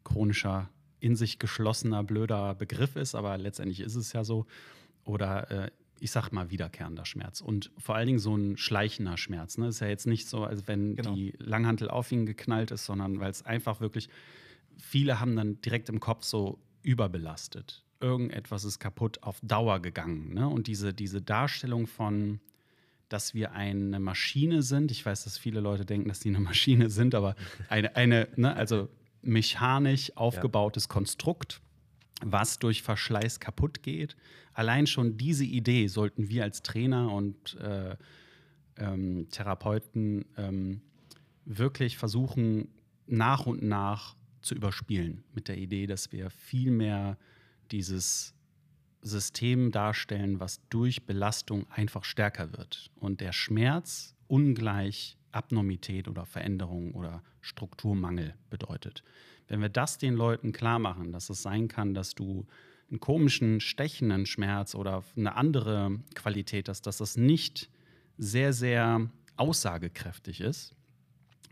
chronischer, 0.04 0.72
in 1.00 1.16
sich 1.16 1.40
geschlossener, 1.40 2.04
blöder 2.04 2.56
Begriff 2.56 2.96
ist, 2.96 3.16
aber 3.16 3.38
letztendlich 3.38 3.80
ist 3.82 3.96
es 3.96 4.14
ja 4.14 4.24
so. 4.24 4.46
Oder 5.04 5.52
äh, 5.52 5.72
ich 6.00 6.12
sag 6.12 6.32
mal 6.32 6.52
wiederkehrender 6.52 7.06
Schmerz. 7.06 7.42
Und 7.42 7.72
vor 7.78 7.96
allen 7.96 8.08
Dingen 8.08 8.20
so 8.20 8.36
ein 8.36 8.58
schleichender 8.58 9.18
Schmerz. 9.18 9.58
Ne? 9.58 9.68
Ist 9.68 9.80
ja 9.80 9.88
jetzt 9.88 10.06
nicht 10.08 10.28
so, 10.28 10.44
als 10.44 10.68
wenn 10.68 10.96
Genau. 10.96 11.16
die 11.16 11.34
Langhantel 11.40 11.90
auf 11.90 12.12
ihn 12.12 12.26
geknallt 12.26 12.72
ist, 12.72 12.86
sondern 12.86 13.20
weil 13.20 13.32
es 13.32 13.46
einfach 13.46 13.80
wirklich, 13.80 14.10
viele 14.78 15.20
haben 15.20 15.36
dann 15.36 15.60
direkt 15.62 15.90
im 15.90 16.00
Kopf 16.00 16.24
so 16.24 16.60
überbelastet. 16.84 17.84
Irgendetwas 18.00 18.64
ist 18.64 18.80
kaputt 18.80 19.24
auf 19.24 19.40
Dauer 19.42 19.80
gegangen. 19.82 20.34
Ne? 20.34 20.48
Und 20.48 20.68
diese, 20.68 20.94
diese 20.94 21.22
Darstellung 21.22 21.88
von, 21.88 22.40
dass 23.10 23.34
wir 23.34 23.54
eine 23.54 24.00
Maschine 24.00 24.62
sind. 24.62 24.92
Ich 24.92 25.06
weiß, 25.06 25.24
dass 25.24 25.38
viele 25.38 25.62
Leute 25.62 25.86
denken, 25.86 26.10
dass 26.10 26.20
die 26.20 26.30
eine 26.30 26.40
Maschine 26.40 26.90
sind, 26.90 27.16
aber 27.16 27.36
eine, 27.70 27.96
eine 27.96 28.28
ne, 28.36 28.56
also 28.56 28.90
mechanisch 29.28 30.16
aufgebautes 30.16 30.88
Konstrukt, 30.88 31.62
was 32.22 32.60
durch 32.60 32.82
Verschleiß 32.82 33.40
kaputt 33.40 33.84
geht. 33.84 34.16
Allein 34.54 34.88
schon 34.88 35.18
diese 35.18 35.46
Idee 35.46 35.88
sollten 35.88 36.30
wir 36.30 36.44
als 36.44 36.64
Trainer 36.64 37.12
und 37.12 37.56
äh, 37.56 37.96
ähm, 38.78 39.28
Therapeuten 39.30 40.26
ähm, 40.38 40.82
wirklich 41.46 41.98
versuchen, 41.98 42.70
nach 43.06 43.46
und 43.46 43.64
nach 43.64 44.16
zu 44.42 44.56
überspielen 44.56 45.24
mit 45.34 45.48
der 45.48 45.58
Idee, 45.58 45.88
dass 45.88 46.12
wir 46.12 46.30
viel 46.30 46.72
mehr 46.72 47.18
dieses 47.72 48.34
System 49.02 49.72
darstellen, 49.72 50.40
was 50.40 50.60
durch 50.70 51.06
Belastung 51.06 51.70
einfach 51.70 52.04
stärker 52.04 52.54
wird. 52.54 52.92
Und 52.96 53.22
der 53.22 53.32
Schmerz 53.32 54.16
ungleich 54.28 55.17
Abnormität 55.32 56.08
oder 56.08 56.26
Veränderung 56.26 56.94
oder 56.94 57.24
Strukturmangel 57.42 58.34
bedeutet. 58.50 59.04
Wenn 59.48 59.62
wir 59.62 59.70
das 59.70 59.98
den 59.98 60.16
Leuten 60.16 60.52
klar 60.52 60.80
machen, 60.80 61.12
dass 61.12 61.30
es 61.30 61.42
sein 61.42 61.68
kann, 61.68 61.94
dass 61.94 62.16
du 62.16 62.46
einen 62.90 63.00
komischen, 63.00 63.60
stechenden 63.60 64.26
Schmerz 64.26 64.76
oder 64.76 65.04
eine 65.16 65.36
andere 65.36 66.00
Qualität 66.16 66.70
hast, 66.70 66.84
dass 66.84 66.98
das 66.98 67.18
nicht 67.18 67.70
sehr, 68.18 68.54
sehr 68.54 69.10
aussagekräftig 69.36 70.42
ist 70.42 70.74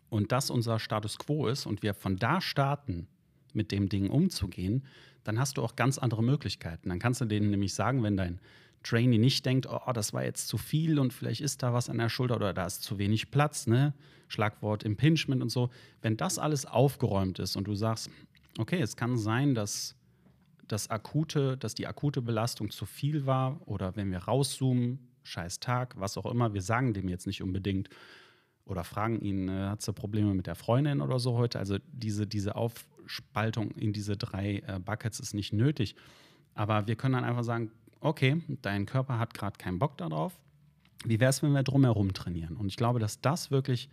und 0.10 0.32
das 0.32 0.50
unser 0.50 0.80
Status 0.80 1.18
quo 1.18 1.48
ist 1.48 1.66
und 1.66 1.84
wir 1.84 1.94
von 1.94 2.18
da 2.18 2.42
starten, 2.42 3.08
mit 3.56 3.72
dem 3.72 3.90
Ding 3.90 4.10
umzugehen, 4.10 4.84
dann 5.24 5.40
hast 5.40 5.58
du 5.58 5.64
auch 5.64 5.76
ganz 5.76 5.98
andere 5.98 6.22
Möglichkeiten. 6.22 6.90
Dann 6.90 7.00
kannst 7.00 7.22
du 7.22 7.26
denen 7.26 7.50
nämlich 7.50 7.74
sagen, 7.74 8.04
wenn 8.04 8.18
dein 8.18 8.40
Trainee 8.86 9.18
nicht 9.18 9.46
denkt, 9.46 9.68
oh, 9.68 9.92
das 9.94 10.14
war 10.14 10.24
jetzt 10.24 10.48
zu 10.48 10.58
viel 10.58 11.00
und 11.00 11.12
vielleicht 11.12 11.42
ist 11.42 11.64
da 11.64 11.74
was 11.74 11.90
an 11.90 11.98
der 11.98 12.10
Schulter 12.10 12.36
oder 12.36 12.54
da 12.54 12.66
ist 12.66 12.84
zu 12.84 12.98
wenig 12.98 13.32
Platz, 13.32 13.68
ne? 13.68 13.94
Schlagwort 14.28 14.84
Impingement 14.84 15.42
und 15.42 15.50
so. 15.50 15.70
Wenn 16.02 16.18
das 16.18 16.40
alles 16.40 16.66
aufgeräumt 16.66 17.40
ist 17.40 17.56
und 17.56 17.66
du 17.68 17.76
sagst, 17.76 18.10
okay, 18.58 18.82
es 18.82 18.96
kann 18.96 19.18
sein, 19.18 19.56
dass 19.56 19.96
das 20.68 20.90
akute, 20.90 21.58
dass 21.58 21.74
die 21.74 21.88
akute 21.88 22.22
Belastung 22.22 22.72
zu 22.72 22.86
viel 22.86 23.26
war 23.26 23.60
oder 23.68 23.96
wenn 23.96 24.12
wir 24.12 24.20
rauszoomen, 24.20 25.00
scheiß 25.24 25.60
Tag, 25.60 26.00
was 26.00 26.18
auch 26.18 26.26
immer, 26.26 26.54
wir 26.54 26.62
sagen 26.62 26.94
dem 26.94 27.08
jetzt 27.08 27.28
nicht 27.28 27.42
unbedingt 27.42 27.90
oder 28.66 28.84
fragen 28.84 29.20
ihn, 29.22 29.48
äh, 29.48 29.68
hat 29.68 29.82
sie 29.82 29.94
Probleme 29.94 30.34
mit 30.34 30.48
der 30.48 30.56
Freundin 30.56 31.02
oder 31.02 31.20
so 31.20 31.38
heute? 31.38 31.60
Also 31.60 31.78
diese, 31.92 32.28
diese 32.28 32.56
Aufspaltung 32.56 33.72
in 33.72 33.94
diese 33.94 34.18
drei 34.18 34.64
äh, 34.68 34.80
Buckets 34.80 35.20
ist 35.20 35.34
nicht 35.34 35.54
nötig. 35.54 35.96
Aber 36.56 36.88
wir 36.88 36.96
können 36.96 37.14
dann 37.14 37.24
einfach 37.24 37.44
sagen, 37.44 37.72
okay, 38.02 38.42
dein 38.62 38.86
Körper 38.86 39.20
hat 39.20 39.34
gerade 39.34 39.58
keinen 39.58 39.80
Bock 39.80 39.98
darauf. 39.98 40.34
Wie 41.06 41.20
wäre 41.20 41.30
es, 41.30 41.44
wenn 41.44 41.54
wir 41.54 41.64
drumherum 41.64 42.14
trainieren? 42.14 42.58
Und 42.58 42.68
ich 42.68 42.78
glaube, 42.78 43.00
dass 43.00 43.22
das 43.22 43.52
wirklich 43.52 43.90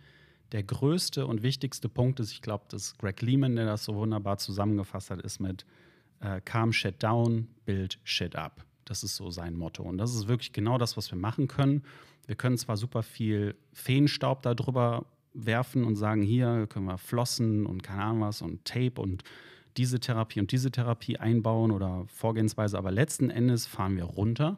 der 0.51 0.63
größte 0.63 1.25
und 1.25 1.43
wichtigste 1.43 1.89
Punkt 1.89 2.19
ist. 2.19 2.31
Ich 2.31 2.41
glaube, 2.41 2.65
dass 2.69 2.97
Greg 2.97 3.21
Lehman, 3.21 3.55
der 3.55 3.65
das 3.65 3.83
so 3.83 3.95
wunderbar 3.95 4.37
zusammengefasst 4.37 5.09
hat, 5.09 5.21
ist 5.21 5.39
mit 5.39 5.65
äh, 6.21 6.41
Calm 6.41 6.71
Shit 6.71 7.01
Down, 7.01 7.47
Build 7.65 7.99
Shit 8.03 8.35
Up. 8.35 8.63
Das 8.85 9.03
ist 9.03 9.15
so 9.15 9.31
sein 9.31 9.55
Motto. 9.55 9.83
Und 9.83 9.97
das 9.97 10.13
ist 10.13 10.27
wirklich 10.27 10.53
genau 10.53 10.77
das, 10.77 10.95
was 10.95 11.11
wir 11.11 11.17
machen 11.17 11.47
können. 11.47 11.83
Wir 12.27 12.35
können 12.35 12.57
zwar 12.57 12.77
super 12.77 13.03
viel 13.03 13.55
Feenstaub 13.73 14.41
darüber 14.43 15.05
werfen 15.33 15.83
und 15.83 15.95
sagen, 15.95 16.21
hier 16.21 16.67
können 16.67 16.85
wir 16.85 16.97
Flossen 16.97 17.65
und 17.65 17.81
keine 17.81 18.03
Ahnung 18.03 18.21
was 18.21 18.41
und 18.41 18.63
Tape 18.65 19.01
und 19.01 19.23
diese 19.77 19.99
Therapie 19.99 20.39
und 20.39 20.51
diese 20.51 20.71
Therapie 20.71 21.17
einbauen 21.17 21.71
oder 21.71 22.05
Vorgehensweise, 22.07 22.77
aber 22.77 22.91
letzten 22.91 23.29
Endes 23.29 23.65
fahren 23.65 23.97
wir 23.97 24.03
runter 24.03 24.57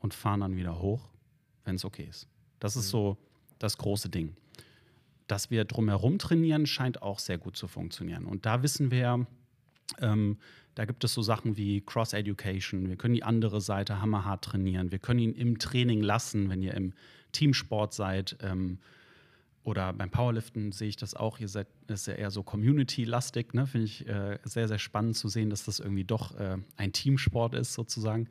und 0.00 0.14
fahren 0.14 0.40
dann 0.40 0.56
wieder 0.56 0.80
hoch, 0.80 1.10
wenn 1.64 1.76
es 1.76 1.84
okay 1.84 2.06
ist. 2.08 2.28
Das 2.60 2.76
ist 2.76 2.88
so 2.88 3.16
das 3.58 3.78
große 3.78 4.08
Ding. 4.08 4.36
Dass 5.26 5.50
wir 5.50 5.64
drumherum 5.64 6.18
trainieren, 6.18 6.66
scheint 6.66 7.02
auch 7.02 7.18
sehr 7.18 7.38
gut 7.38 7.56
zu 7.56 7.66
funktionieren. 7.66 8.26
Und 8.26 8.44
da 8.44 8.62
wissen 8.62 8.90
wir, 8.90 9.26
ähm, 10.00 10.38
da 10.74 10.84
gibt 10.84 11.04
es 11.04 11.14
so 11.14 11.22
Sachen 11.22 11.56
wie 11.56 11.80
Cross-Education. 11.80 12.88
Wir 12.88 12.96
können 12.96 13.14
die 13.14 13.22
andere 13.22 13.60
Seite 13.60 14.00
hammerhart 14.00 14.44
trainieren. 14.44 14.90
Wir 14.90 14.98
können 14.98 15.20
ihn 15.20 15.34
im 15.34 15.58
Training 15.58 16.02
lassen, 16.02 16.50
wenn 16.50 16.62
ihr 16.62 16.74
im 16.74 16.92
Teamsport 17.32 17.94
seid. 17.94 18.36
Ähm, 18.42 18.78
oder 19.64 19.94
beim 19.94 20.10
Powerliften 20.10 20.72
sehe 20.72 20.88
ich 20.88 20.96
das 20.96 21.14
auch. 21.14 21.40
Ihr 21.40 21.48
seid 21.48 21.66
das 21.86 22.02
ist 22.02 22.06
ja 22.06 22.14
eher 22.14 22.30
so 22.30 22.42
community-lastig. 22.42 23.54
Ne? 23.54 23.66
Finde 23.66 23.86
ich 23.86 24.06
äh, 24.06 24.38
sehr, 24.44 24.68
sehr 24.68 24.78
spannend 24.78 25.16
zu 25.16 25.28
sehen, 25.28 25.50
dass 25.50 25.64
das 25.64 25.80
irgendwie 25.80 26.04
doch 26.04 26.38
äh, 26.38 26.58
ein 26.76 26.92
Teamsport 26.92 27.54
ist, 27.54 27.72
sozusagen. 27.72 28.28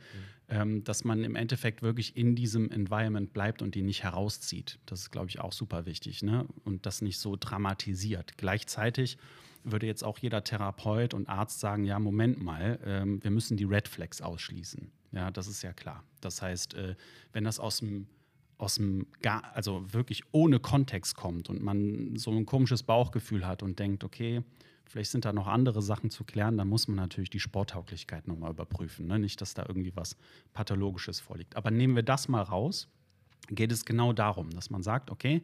Ähm, 0.50 0.84
dass 0.84 1.04
man 1.04 1.24
im 1.24 1.36
Endeffekt 1.36 1.82
wirklich 1.82 2.16
in 2.16 2.36
diesem 2.36 2.70
Environment 2.70 3.34
bleibt 3.34 3.62
und 3.62 3.76
ihn 3.76 3.86
nicht 3.86 4.04
herauszieht. 4.04 4.78
Das 4.86 5.00
ist, 5.00 5.12
glaube 5.12 5.30
ich, 5.30 5.40
auch 5.40 5.54
super 5.54 5.86
wichtig. 5.86 6.22
Ne? 6.22 6.46
Und 6.66 6.86
das 6.86 7.02
nicht 7.02 7.18
so 7.18 7.36
dramatisiert. 7.40 8.38
Gleichzeitig 8.38 9.18
würde 9.64 9.88
jetzt 9.88 10.04
auch 10.04 10.20
jeder 10.20 10.44
Therapeut 10.44 11.14
und 11.14 11.30
Arzt 11.30 11.60
sagen: 11.60 11.86
Ja, 11.86 11.98
Moment 11.98 12.44
mal, 12.44 12.80
ähm, 12.86 13.24
wir 13.24 13.32
müssen 13.32 13.58
die 13.58 13.64
Red 13.64 13.88
Flags 13.88 14.22
ausschließen. 14.22 14.92
Ja, 15.14 15.32
das 15.32 15.48
ist 15.48 15.62
ja 15.64 15.74
klar. 15.74 16.04
Das 16.22 16.42
heißt, 16.42 16.74
äh, 16.76 16.96
wenn 17.32 17.46
das 17.46 17.60
aus 17.60 17.80
dem 17.80 18.08
aus 18.64 18.76
dem, 18.76 19.08
gar, 19.22 19.44
also 19.54 19.94
wirklich 19.94 20.24
ohne 20.32 20.60
Kontext 20.60 21.16
kommt 21.16 21.50
und 21.50 21.62
man 21.62 22.16
so 22.16 22.32
ein 22.32 22.46
komisches 22.46 22.84
Bauchgefühl 22.84 23.46
hat 23.46 23.62
und 23.62 23.78
denkt, 23.78 24.04
okay, 24.04 24.42
vielleicht 24.86 25.12
sind 25.12 25.26
da 25.26 25.34
noch 25.34 25.48
andere 25.48 25.82
Sachen 25.82 26.10
zu 26.10 26.24
klären, 26.24 26.58
dann 26.58 26.68
muss 26.68 26.88
man 26.88 26.96
natürlich 26.96 27.30
die 27.30 27.40
Sporttauglichkeit 27.40 28.28
nochmal 28.28 28.52
überprüfen. 28.52 29.08
Ne? 29.08 29.20
Nicht, 29.20 29.42
dass 29.42 29.54
da 29.54 29.66
irgendwie 29.68 29.96
was 29.96 30.16
Pathologisches 30.54 31.20
vorliegt. 31.20 31.56
Aber 31.56 31.72
nehmen 31.72 31.96
wir 31.96 32.04
das 32.04 32.28
mal 32.28 32.42
raus, 32.42 32.90
geht 33.50 33.72
es 33.72 33.86
genau 33.86 34.14
darum, 34.14 34.50
dass 34.52 34.70
man 34.70 34.82
sagt, 34.82 35.12
okay, 35.12 35.44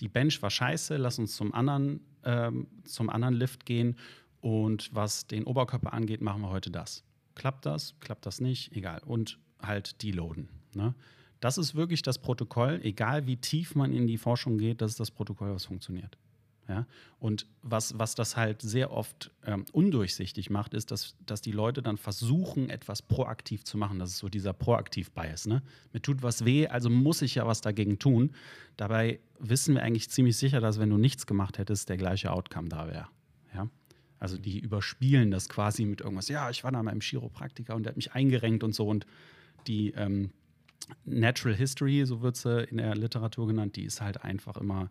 die 0.00 0.08
Bench 0.08 0.40
war 0.42 0.50
scheiße, 0.50 0.96
lass 0.96 1.18
uns 1.18 1.36
zum 1.36 1.54
anderen, 1.54 2.00
ähm, 2.24 2.66
zum 2.84 3.10
anderen 3.10 3.34
Lift 3.34 3.66
gehen 3.66 3.96
und 4.40 4.94
was 4.94 5.26
den 5.26 5.44
Oberkörper 5.44 5.92
angeht, 5.92 6.20
machen 6.20 6.42
wir 6.42 6.50
heute 6.50 6.70
das. 6.70 7.02
Klappt 7.34 7.66
das? 7.66 7.94
Klappt 8.00 8.26
das 8.26 8.40
nicht? 8.40 8.72
Egal. 8.76 9.00
Und 9.04 9.38
halt 9.60 10.02
deloaden. 10.02 10.48
Ne? 10.74 10.94
Das 11.44 11.58
ist 11.58 11.74
wirklich 11.74 12.00
das 12.00 12.16
Protokoll, 12.16 12.80
egal 12.84 13.26
wie 13.26 13.36
tief 13.36 13.74
man 13.74 13.92
in 13.92 14.06
die 14.06 14.16
Forschung 14.16 14.56
geht, 14.56 14.80
das 14.80 14.92
ist 14.92 15.00
das 15.00 15.10
Protokoll, 15.10 15.52
was 15.52 15.66
funktioniert. 15.66 16.16
Ja? 16.70 16.86
Und 17.18 17.46
was, 17.60 17.98
was 17.98 18.14
das 18.14 18.38
halt 18.38 18.62
sehr 18.62 18.90
oft 18.90 19.30
ähm, 19.44 19.66
undurchsichtig 19.72 20.48
macht, 20.48 20.72
ist, 20.72 20.90
dass, 20.90 21.16
dass 21.26 21.42
die 21.42 21.52
Leute 21.52 21.82
dann 21.82 21.98
versuchen, 21.98 22.70
etwas 22.70 23.02
proaktiv 23.02 23.62
zu 23.62 23.76
machen. 23.76 23.98
Das 23.98 24.08
ist 24.08 24.20
so 24.20 24.30
dieser 24.30 24.54
Proaktiv-Bias. 24.54 25.46
Ne? 25.46 25.60
Mir 25.92 26.00
tut 26.00 26.22
was 26.22 26.46
weh, 26.46 26.66
also 26.68 26.88
muss 26.88 27.20
ich 27.20 27.34
ja 27.34 27.46
was 27.46 27.60
dagegen 27.60 27.98
tun. 27.98 28.30
Dabei 28.78 29.20
wissen 29.38 29.74
wir 29.74 29.82
eigentlich 29.82 30.08
ziemlich 30.08 30.38
sicher, 30.38 30.62
dass 30.62 30.78
wenn 30.78 30.88
du 30.88 30.96
nichts 30.96 31.26
gemacht 31.26 31.58
hättest, 31.58 31.90
der 31.90 31.98
gleiche 31.98 32.32
Outcome 32.32 32.70
da 32.70 32.86
wäre. 32.88 33.08
Ja? 33.54 33.68
Also 34.18 34.38
die 34.38 34.60
überspielen 34.60 35.30
das 35.30 35.50
quasi 35.50 35.84
mit 35.84 36.00
irgendwas. 36.00 36.28
Ja, 36.28 36.48
ich 36.48 36.64
war 36.64 36.72
da 36.72 36.82
mal 36.82 36.92
im 36.92 37.02
Chiropraktiker 37.02 37.74
und 37.74 37.82
der 37.82 37.90
hat 37.90 37.96
mich 37.98 38.14
eingerenkt 38.14 38.64
und 38.64 38.74
so. 38.74 38.88
Und 38.88 39.04
die 39.66 39.90
ähm, 39.90 40.30
Natural 41.04 41.56
History, 41.56 42.04
so 42.04 42.20
wird 42.20 42.36
sie 42.36 42.64
in 42.64 42.78
der 42.78 42.94
Literatur 42.94 43.46
genannt, 43.46 43.76
die 43.76 43.84
ist 43.84 44.00
halt 44.00 44.22
einfach 44.22 44.56
immer, 44.56 44.90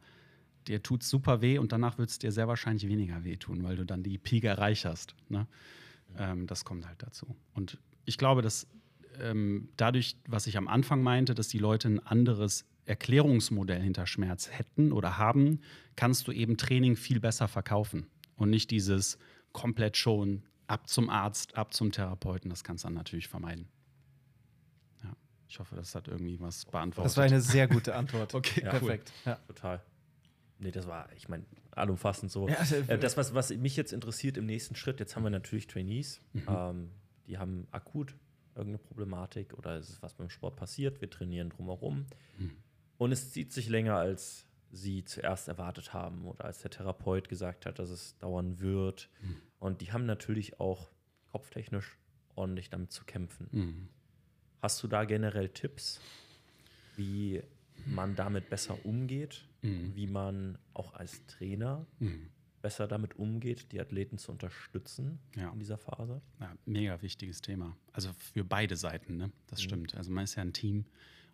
dir 0.67 0.81
tut 0.81 1.03
super 1.03 1.41
weh 1.41 1.57
und 1.57 1.71
danach 1.71 1.97
wird 1.97 2.09
es 2.09 2.19
dir 2.19 2.31
sehr 2.31 2.47
wahrscheinlich 2.47 2.87
weniger 2.87 3.23
wehtun, 3.23 3.63
weil 3.63 3.75
du 3.75 3.85
dann 3.85 4.03
die 4.03 4.17
Peak 4.17 4.43
erreicht 4.43 4.85
hast. 4.85 5.15
Ne? 5.29 5.47
Ähm, 6.17 6.47
das 6.47 6.65
kommt 6.65 6.87
halt 6.87 7.01
dazu. 7.01 7.35
Und 7.53 7.77
ich 8.05 8.17
glaube, 8.17 8.41
dass 8.41 8.67
ähm, 9.19 9.69
dadurch, 9.77 10.17
was 10.27 10.47
ich 10.47 10.57
am 10.57 10.67
Anfang 10.67 11.03
meinte, 11.03 11.35
dass 11.35 11.47
die 11.47 11.59
Leute 11.59 11.87
ein 11.87 11.99
anderes 11.99 12.65
Erklärungsmodell 12.85 13.81
hinter 13.81 14.07
Schmerz 14.07 14.49
hätten 14.51 14.91
oder 14.91 15.17
haben, 15.17 15.59
kannst 15.95 16.27
du 16.27 16.31
eben 16.31 16.57
Training 16.57 16.95
viel 16.95 17.19
besser 17.19 17.47
verkaufen. 17.47 18.07
Und 18.35 18.49
nicht 18.49 18.71
dieses 18.71 19.17
komplett 19.51 19.95
schon 19.95 20.43
ab 20.67 20.89
zum 20.89 21.09
Arzt, 21.09 21.55
ab 21.55 21.73
zum 21.73 21.91
Therapeuten. 21.91 22.49
Das 22.49 22.63
kannst 22.63 22.83
du 22.83 22.87
dann 22.87 22.95
natürlich 22.95 23.27
vermeiden. 23.27 23.67
Ich 25.53 25.59
hoffe, 25.59 25.75
das 25.75 25.93
hat 25.93 26.07
irgendwie 26.07 26.39
was 26.39 26.65
beantwortet. 26.65 27.05
Das 27.05 27.15
war 27.17 27.25
eine 27.25 27.39
sehr 27.39 27.67
gute 27.67 27.93
Antwort. 27.93 28.33
Okay, 28.33 28.63
Ja, 28.63 28.71
perfekt. 28.71 29.11
Ja. 29.23 29.35
Total. 29.47 29.83
Nee, 30.57 30.71
das 30.71 30.87
war, 30.87 31.11
ich 31.13 31.29
meine, 31.29 31.45
allumfassend 31.71 32.31
so. 32.31 32.49
Ja, 32.49 32.55
also- 32.55 32.75
äh, 32.77 32.97
das, 32.97 33.17
was, 33.17 33.35
was 33.35 33.51
mich 33.51 33.75
jetzt 33.77 33.93
interessiert 33.93 34.37
im 34.37 34.47
nächsten 34.47 34.73
Schritt, 34.75 34.99
jetzt 34.99 35.15
haben 35.15 35.21
wir 35.21 35.29
natürlich 35.29 35.67
Trainees, 35.67 36.21
ähm, 36.47 36.89
die 37.27 37.37
haben 37.37 37.67
akut 37.69 38.15
irgendeine 38.55 38.79
Problematik 38.79 39.53
oder 39.53 39.75
es 39.77 39.89
ist 39.91 40.01
was 40.01 40.15
beim 40.15 40.29
Sport 40.31 40.55
passiert, 40.55 41.01
wir 41.01 41.09
trainieren 41.11 41.49
drumherum 41.51 42.07
und 42.97 43.11
es 43.11 43.31
zieht 43.31 43.53
sich 43.53 43.69
länger, 43.69 43.95
als 43.97 44.47
sie 44.71 45.03
zuerst 45.03 45.49
erwartet 45.49 45.93
haben 45.93 46.25
oder 46.25 46.45
als 46.45 46.59
der 46.63 46.71
Therapeut 46.71 47.29
gesagt 47.29 47.67
hat, 47.67 47.77
dass 47.77 47.91
es 47.91 48.17
dauern 48.17 48.59
wird. 48.59 49.07
Und 49.59 49.81
die 49.81 49.91
haben 49.91 50.07
natürlich 50.07 50.59
auch 50.59 50.89
kopftechnisch 51.31 51.99
ordentlich 52.35 52.71
damit 52.71 52.91
zu 52.91 53.05
kämpfen. 53.05 53.89
Mhm. 54.63 54.65
Hast 54.65 54.81
du 54.83 54.87
da 54.87 55.03
generell 55.03 55.49
Tipps, 55.49 55.99
wie 56.95 57.41
man 57.85 58.15
damit 58.15 58.49
besser 58.49 58.77
umgeht, 58.85 59.43
wie 59.61 60.07
man 60.07 60.57
auch 60.73 60.93
als 60.93 61.25
Trainer 61.27 61.85
Mhm. 61.99 62.27
besser 62.61 62.87
damit 62.87 63.17
umgeht, 63.19 63.71
die 63.73 63.79
Athleten 63.81 64.17
zu 64.17 64.31
unterstützen 64.31 65.19
Ja. 65.35 65.51
in 65.51 65.59
dieser 65.59 65.77
Phase? 65.77 66.21
Ja, 66.39 66.53
mega 66.65 67.01
wichtiges 67.01 67.41
Thema. 67.41 67.75
Also 67.91 68.11
für 68.17 68.43
beide 68.45 68.75
Seiten, 68.77 69.17
ne? 69.17 69.31
Das 69.47 69.61
stimmt. 69.61 69.95
Also 69.95 70.11
man 70.11 70.23
ist 70.23 70.35
ja 70.35 70.41
ein 70.43 70.53
Team 70.53 70.85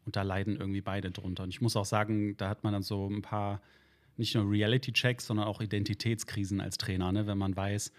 und 0.05 0.15
da 0.15 0.21
leiden 0.23 0.57
irgendwie 0.57 0.81
beide 0.81 1.11
drunter. 1.11 1.43
Und 1.43 1.49
ich 1.49 1.61
muss 1.61 1.75
auch 1.75 1.85
sagen, 1.85 2.35
da 2.37 2.49
hat 2.49 2.63
man 2.63 2.73
dann 2.73 2.83
so 2.83 3.07
ein 3.07 3.21
paar, 3.21 3.61
nicht 4.17 4.33
nur 4.35 4.49
Reality-Checks, 4.49 5.25
sondern 5.27 5.47
auch 5.47 5.61
Identitätskrisen 5.61 6.61
als 6.61 6.77
Trainer, 6.77 7.11
ne? 7.11 7.25
wenn 7.27 7.37
man 7.37 7.55
weiß. 7.55 7.91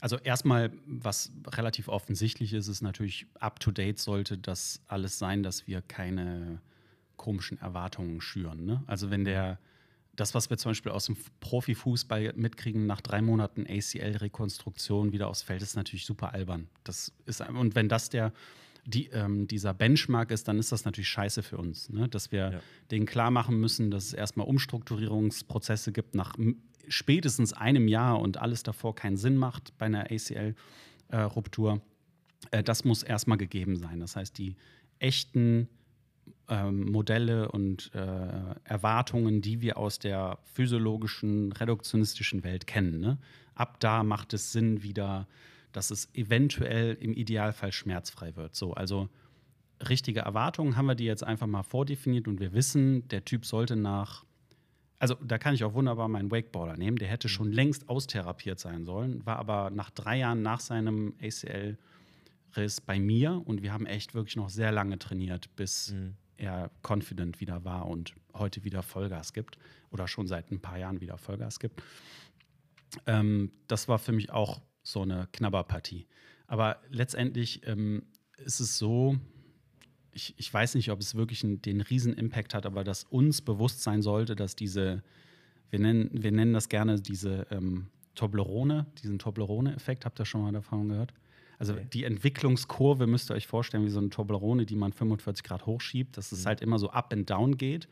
Also 0.00 0.16
erstmal, 0.18 0.72
was 0.86 1.32
relativ 1.48 1.88
offensichtlich 1.88 2.52
ist, 2.52 2.68
ist 2.68 2.82
natürlich 2.82 3.26
up-to-date 3.40 3.98
sollte 3.98 4.38
das 4.38 4.80
alles 4.86 5.18
sein, 5.18 5.42
dass 5.42 5.66
wir 5.66 5.82
keine 5.82 6.60
komischen 7.16 7.58
Erwartungen 7.60 8.20
schüren. 8.20 8.64
Ne? 8.64 8.82
Also 8.86 9.10
wenn 9.10 9.24
der, 9.24 9.58
das, 10.14 10.34
was 10.34 10.50
wir 10.50 10.56
zum 10.56 10.70
Beispiel 10.70 10.92
aus 10.92 11.06
dem 11.06 11.16
Profifußball 11.40 12.32
mitkriegen, 12.36 12.86
nach 12.86 13.00
drei 13.00 13.20
Monaten 13.20 13.66
ACL-Rekonstruktion 13.68 15.12
wieder 15.12 15.28
aufs 15.28 15.42
Feld, 15.42 15.62
ist 15.62 15.74
natürlich 15.74 16.06
super 16.06 16.32
albern. 16.32 16.68
Das 16.84 17.12
ist, 17.26 17.40
und 17.40 17.74
wenn 17.74 17.88
das 17.88 18.08
der, 18.08 18.32
die, 18.88 19.08
ähm, 19.08 19.46
dieser 19.46 19.74
Benchmark 19.74 20.30
ist, 20.30 20.48
dann 20.48 20.58
ist 20.58 20.72
das 20.72 20.84
natürlich 20.86 21.08
scheiße 21.08 21.42
für 21.42 21.58
uns, 21.58 21.90
ne? 21.90 22.08
dass 22.08 22.32
wir 22.32 22.52
Ja. 22.52 22.60
denen 22.90 23.04
klar 23.04 23.30
machen 23.30 23.60
müssen, 23.60 23.90
dass 23.90 24.06
es 24.06 24.12
erstmal 24.14 24.46
Umstrukturierungsprozesse 24.46 25.92
gibt 25.92 26.14
nach 26.14 26.34
spätestens 26.88 27.52
einem 27.52 27.86
Jahr 27.86 28.18
und 28.18 28.38
alles 28.38 28.62
davor 28.62 28.94
keinen 28.94 29.18
Sinn 29.18 29.36
macht 29.36 29.76
bei 29.76 29.86
einer 29.86 30.10
ACL-Ruptur. 30.10 31.82
Äh, 32.50 32.62
das 32.62 32.84
muss 32.84 33.02
erstmal 33.02 33.36
gegeben 33.36 33.76
sein. 33.76 34.00
Das 34.00 34.16
heißt, 34.16 34.38
die 34.38 34.56
echten 34.98 35.68
ähm, 36.48 36.90
Modelle 36.90 37.50
und 37.52 37.90
äh, 37.94 37.98
Erwartungen, 38.64 39.42
die 39.42 39.60
wir 39.60 39.76
aus 39.76 39.98
der 39.98 40.38
physiologischen, 40.54 41.52
reduktionistischen 41.52 42.42
Welt 42.42 42.66
kennen. 42.66 43.00
Ne? 43.00 43.18
Ab 43.54 43.80
da 43.80 44.02
macht 44.02 44.32
es 44.32 44.52
Sinn 44.52 44.82
wieder, 44.82 45.26
dass 45.72 45.90
es 45.90 46.08
eventuell 46.14 46.94
im 46.94 47.12
Idealfall 47.12 47.72
schmerzfrei 47.72 48.36
wird. 48.36 48.54
So, 48.54 48.74
also 48.74 49.08
richtige 49.88 50.20
Erwartungen 50.20 50.76
haben 50.76 50.86
wir 50.86 50.94
die 50.94 51.04
jetzt 51.04 51.24
einfach 51.24 51.46
mal 51.46 51.62
vordefiniert 51.62 52.28
und 52.28 52.40
wir 52.40 52.52
wissen, 52.52 53.06
der 53.08 53.24
Typ 53.24 53.44
sollte 53.46 53.76
nach 53.76 54.24
also 54.98 55.14
da 55.14 55.38
kann 55.38 55.54
ich 55.54 55.62
auch 55.64 55.74
wunderbar 55.74 56.08
meinen 56.08 56.30
Wakeboarder 56.30 56.76
nehmen. 56.76 56.96
Der 56.96 57.08
hätte 57.08 57.28
schon 57.28 57.52
längst 57.52 57.88
austherapiert 57.88 58.58
sein 58.58 58.84
sollen, 58.84 59.24
war 59.24 59.36
aber 59.36 59.70
nach 59.70 59.90
drei 59.90 60.18
Jahren 60.18 60.42
nach 60.42 60.60
seinem 60.60 61.14
ACL-Riss 61.22 62.80
bei 62.80 62.98
mir 62.98 63.40
und 63.44 63.62
wir 63.62 63.72
haben 63.72 63.86
echt 63.86 64.14
wirklich 64.14 64.36
noch 64.36 64.48
sehr 64.48 64.72
lange 64.72 64.98
trainiert, 64.98 65.54
bis 65.54 65.94
er 66.36 66.70
confident 66.82 67.40
wieder 67.40 67.64
war 67.64 67.86
und 67.86 68.14
heute 68.34 68.64
wieder 68.64 68.82
Vollgas 68.82 69.32
gibt 69.32 69.58
oder 69.90 70.08
schon 70.08 70.26
seit 70.26 70.50
ein 70.50 70.60
paar 70.60 70.78
Jahren 70.78 71.00
wieder 71.00 71.18
Vollgas 71.18 71.58
gibt. 71.58 71.82
Ähm, 73.06 73.52
das 73.66 73.88
war 73.88 73.98
für 73.98 74.12
mich 74.12 74.30
auch 74.30 74.60
so 74.90 75.02
eine 75.02 75.28
Knabberpartie. 75.32 76.06
Aber 76.46 76.80
letztendlich 76.90 77.66
ähm, 77.66 78.02
ist 78.38 78.60
es 78.60 78.78
so, 78.78 79.18
ich, 80.12 80.34
ich 80.38 80.52
weiß 80.52 80.74
nicht, 80.74 80.90
ob 80.90 81.00
es 81.00 81.14
wirklich 81.14 81.44
einen, 81.44 81.60
den 81.62 81.80
riesen 81.80 82.14
Impact 82.14 82.54
hat, 82.54 82.66
aber 82.66 82.84
dass 82.84 83.04
uns 83.04 83.42
bewusst 83.42 83.82
sein 83.82 84.02
sollte, 84.02 84.34
dass 84.34 84.56
diese, 84.56 85.02
wir 85.70 85.78
nennen, 85.78 86.10
wir 86.12 86.32
nennen 86.32 86.52
das 86.54 86.68
gerne 86.68 87.00
diese 87.00 87.46
ähm, 87.50 87.88
Toblerone, 88.14 88.86
diesen 89.02 89.18
Toblerone-Effekt, 89.18 90.04
habt 90.04 90.18
ihr 90.20 90.24
schon 90.24 90.42
mal 90.42 90.52
davon 90.52 90.88
gehört? 90.88 91.12
Also 91.60 91.74
Nee. 91.74 91.86
die 91.92 92.04
Entwicklungskurve 92.04 93.06
müsst 93.06 93.30
ihr 93.30 93.34
euch 93.34 93.46
vorstellen 93.48 93.84
wie 93.84 93.90
so 93.90 93.98
eine 93.98 94.10
Toblerone, 94.10 94.64
die 94.64 94.76
man 94.76 94.92
45 94.92 95.44
Grad 95.44 95.66
hochschiebt, 95.66 96.16
dass 96.16 96.30
es 96.30 96.46
halt 96.46 96.60
immer 96.60 96.78
so 96.78 96.90
up 96.90 97.12
and 97.12 97.28
down 97.28 97.56
geht. 97.56 97.88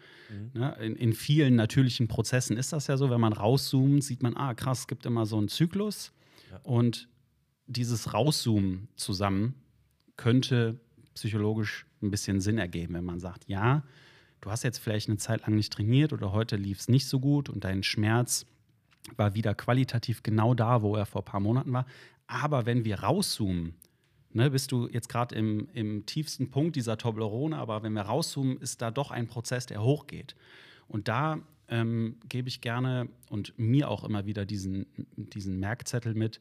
Ne? 0.54 0.76
In, 0.80 0.94
in 0.96 1.12
vielen 1.12 1.56
natürlichen 1.56 2.06
Prozessen 2.06 2.56
ist 2.56 2.72
das 2.72 2.86
ja 2.86 2.96
so, 2.96 3.10
wenn 3.10 3.20
man 3.20 3.32
rauszoomt, 3.32 4.04
sieht 4.04 4.22
man, 4.22 4.36
ah 4.36 4.54
krass, 4.54 4.80
es 4.80 4.86
gibt 4.86 5.04
immer 5.04 5.26
so 5.26 5.36
einen 5.36 5.48
Zyklus. 5.48 6.12
Und 6.62 7.08
dieses 7.66 8.14
Rauszoomen 8.14 8.88
zusammen 8.96 9.54
könnte 10.16 10.80
psychologisch 11.14 11.86
ein 12.02 12.10
bisschen 12.10 12.40
Sinn 12.40 12.58
ergeben, 12.58 12.94
wenn 12.94 13.04
man 13.04 13.20
sagt, 13.20 13.48
ja, 13.48 13.82
du 14.40 14.50
hast 14.50 14.62
jetzt 14.62 14.78
vielleicht 14.78 15.08
eine 15.08 15.18
Zeit 15.18 15.42
lang 15.42 15.54
nicht 15.54 15.72
trainiert 15.72 16.12
oder 16.12 16.32
heute 16.32 16.56
lief 16.56 16.80
es 16.80 16.88
nicht 16.88 17.06
so 17.06 17.20
gut 17.20 17.48
und 17.48 17.64
dein 17.64 17.82
Schmerz 17.82 18.46
war 19.16 19.34
wieder 19.34 19.54
qualitativ 19.54 20.22
genau 20.22 20.54
da, 20.54 20.82
wo 20.82 20.96
er 20.96 21.06
vor 21.06 21.22
ein 21.22 21.26
paar 21.26 21.40
Monaten 21.40 21.72
war. 21.72 21.86
Aber 22.26 22.66
wenn 22.66 22.84
wir 22.84 23.00
rauszoomen, 23.00 23.74
ne, 24.32 24.50
bist 24.50 24.72
du 24.72 24.88
jetzt 24.88 25.08
gerade 25.08 25.34
im, 25.34 25.68
im 25.72 26.06
tiefsten 26.06 26.50
Punkt 26.50 26.76
dieser 26.76 26.98
Toblerone, 26.98 27.56
aber 27.56 27.82
wenn 27.82 27.92
wir 27.92 28.02
rauszoomen, 28.02 28.58
ist 28.58 28.82
da 28.82 28.90
doch 28.90 29.10
ein 29.10 29.28
Prozess, 29.28 29.66
der 29.66 29.82
hochgeht. 29.82 30.34
Und 30.88 31.08
da 31.08 31.38
ähm, 31.68 32.16
gebe 32.28 32.48
ich 32.48 32.60
gerne 32.60 33.08
und 33.28 33.58
mir 33.58 33.90
auch 33.90 34.04
immer 34.04 34.26
wieder 34.26 34.46
diesen, 34.46 34.86
diesen 35.16 35.58
Merkzettel 35.58 36.14
mit, 36.14 36.40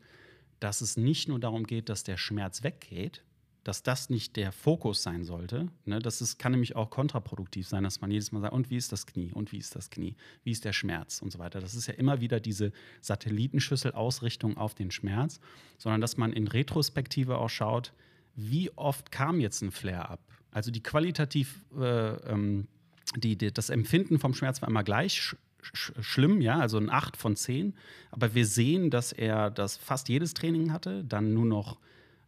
dass 0.59 0.81
es 0.81 0.97
nicht 0.97 1.27
nur 1.27 1.39
darum 1.39 1.65
geht, 1.65 1.89
dass 1.89 2.03
der 2.03 2.17
Schmerz 2.17 2.63
weggeht, 2.63 3.23
dass 3.65 3.81
das 3.81 4.11
nicht 4.11 4.35
der 4.35 4.51
Fokus 4.51 5.01
sein 5.01 5.23
sollte. 5.23 5.69
Ne? 5.85 5.97
Das 5.97 6.21
ist, 6.21 6.37
kann 6.37 6.51
nämlich 6.51 6.75
auch 6.75 6.91
kontraproduktiv 6.91 7.67
sein, 7.67 7.83
dass 7.83 7.99
man 7.99 8.11
jedes 8.11 8.31
Mal 8.31 8.41
sagt, 8.41 8.53
und 8.53 8.69
wie 8.69 8.77
ist 8.77 8.91
das 8.91 9.07
Knie? 9.07 9.31
Und 9.33 9.51
wie 9.51 9.57
ist 9.57 9.75
das 9.75 9.89
Knie? 9.89 10.15
Wie 10.43 10.51
ist 10.51 10.65
der 10.65 10.71
Schmerz? 10.71 11.19
Und 11.19 11.31
so 11.31 11.39
weiter. 11.39 11.59
Das 11.59 11.73
ist 11.73 11.87
ja 11.87 11.95
immer 11.95 12.21
wieder 12.21 12.39
diese 12.39 12.71
Satellitenschüssel-Ausrichtung 13.01 14.55
auf 14.57 14.75
den 14.75 14.91
Schmerz, 14.91 15.39
sondern 15.79 15.99
dass 15.99 16.15
man 16.15 16.31
in 16.31 16.47
Retrospektive 16.47 17.39
auch 17.39 17.49
schaut, 17.49 17.91
wie 18.35 18.69
oft 18.77 19.11
kam 19.11 19.39
jetzt 19.39 19.63
ein 19.63 19.71
Flare-up? 19.71 20.21
Also 20.51 20.69
die 20.69 20.83
qualitativ, 20.83 21.65
äh, 21.75 22.15
ähm, 22.31 22.67
die, 23.15 23.37
die, 23.37 23.51
das 23.51 23.69
Empfinden 23.69 24.19
vom 24.19 24.33
Schmerz 24.33 24.61
war 24.61 24.69
immer 24.69 24.83
gleich 24.83 25.21
sch 25.21 25.35
sch 25.61 25.93
schlimm, 25.99 26.41
ja, 26.41 26.59
also 26.59 26.77
ein 26.77 26.89
8 26.89 27.17
von 27.17 27.35
10. 27.35 27.73
Aber 28.11 28.35
wir 28.35 28.45
sehen, 28.45 28.89
dass 28.89 29.11
er 29.11 29.49
das 29.49 29.77
fast 29.77 30.09
jedes 30.09 30.33
Training 30.33 30.71
hatte, 30.71 31.03
dann 31.03 31.33
nur 31.33 31.45
noch 31.45 31.79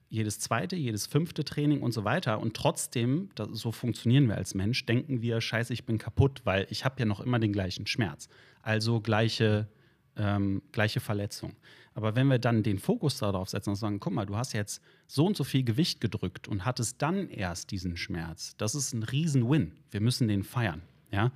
jedes 0.09 0.39
zweite, 0.39 0.75
jedes 0.75 1.05
fünfte 1.05 1.43
Training 1.43 1.82
und 1.82 1.91
so 1.91 2.03
weiter. 2.03 2.39
Und 2.39 2.55
trotzdem, 2.55 3.30
da, 3.36 3.47
so 3.51 3.71
funktionieren 3.71 4.28
wir 4.28 4.38
als 4.38 4.55
Mensch, 4.55 4.86
denken 4.86 5.21
wir, 5.21 5.41
scheiße, 5.41 5.73
ich 5.73 5.86
bin 5.86 5.97
kaputt, 5.97 6.41
weil 6.45 6.65
ich 6.69 6.86
habe 6.86 6.95
ja 6.99 7.05
noch 7.05 7.19
immer 7.19 7.39
den 7.39 7.51
gleichen 7.51 7.88
Schmerz. 7.88 8.30
Also 8.61 9.01
gleiche, 9.01 9.67
ähm, 10.15 10.61
gleiche 10.71 10.99
Verletzung. 10.99 11.55
Aber 11.97 12.15
wenn 12.15 12.27
wir 12.27 12.37
dann 12.37 12.61
den 12.61 12.77
Fokus 12.77 13.17
darauf 13.17 13.49
setzen 13.49 13.71
und 13.71 13.75
sagen, 13.75 13.99
guck 13.99 14.13
mal, 14.13 14.27
du 14.27 14.35
hast 14.35 14.53
jetzt 14.53 14.83
so 15.07 15.25
und 15.25 15.35
so 15.35 15.43
viel 15.43 15.63
Gewicht 15.63 15.99
gedrückt 15.99 16.47
und 16.47 16.63
hattest 16.63 17.01
dann 17.01 17.27
erst 17.27 17.71
diesen 17.71 17.97
Schmerz, 17.97 18.55
das 18.57 18.75
ist 18.75 18.93
ein 18.93 19.01
Riesen-Win. 19.01 19.71
Wir 19.89 19.99
müssen 19.99 20.27
den 20.27 20.43
feiern. 20.43 20.83
Ja? 21.11 21.31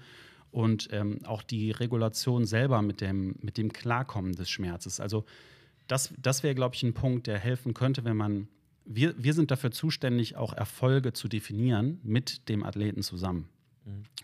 Und 0.52 0.88
ähm, 0.92 1.18
auch 1.26 1.42
die 1.42 1.72
Regulation 1.72 2.46
selber 2.46 2.84
mit 2.84 3.02
dem, 3.02 3.38
mit 3.42 3.58
dem 3.58 3.74
Klarkommen 3.74 4.34
des 4.34 4.52
Schmerzes. 4.52 5.00
Also 5.00 5.26
das, 5.88 6.14
das 6.22 6.44
wäre, 6.44 6.54
glaube 6.54 6.76
ich, 6.76 6.84
ein 6.84 6.94
Punkt, 6.94 7.26
der 7.26 7.40
helfen 7.40 7.74
könnte, 7.74 8.04
wenn 8.04 8.18
man. 8.18 8.48
Wir, 8.86 9.16
wir 9.18 9.34
sind 9.34 9.50
dafür 9.50 9.72
zuständig, 9.72 10.36
auch 10.36 10.54
Erfolge 10.54 11.12
zu 11.12 11.28
definieren 11.28 12.00
mit 12.04 12.50
dem 12.50 12.64
Athleten 12.64 13.02
zusammen. 13.02 13.50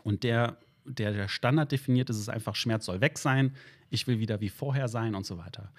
Und 0.03 0.23
der, 0.23 0.57
der, 0.85 1.13
der 1.13 1.29
Standard 1.29 1.71
definiert 1.71 2.11
ist, 2.11 2.19
ist 2.19 2.29
einfach, 2.29 2.53
Schmerz 2.53 2.85
soll 2.85 3.01
weg 3.01 3.17
sein, 3.17 3.55
ich 3.89 4.05
will 4.05 4.19
wieder 4.19 4.39
wie 4.39 4.49
vorher 4.49 4.87
sein 4.87 5.15
und 5.15 5.25
so 5.25 5.39
weiter. 5.39 5.71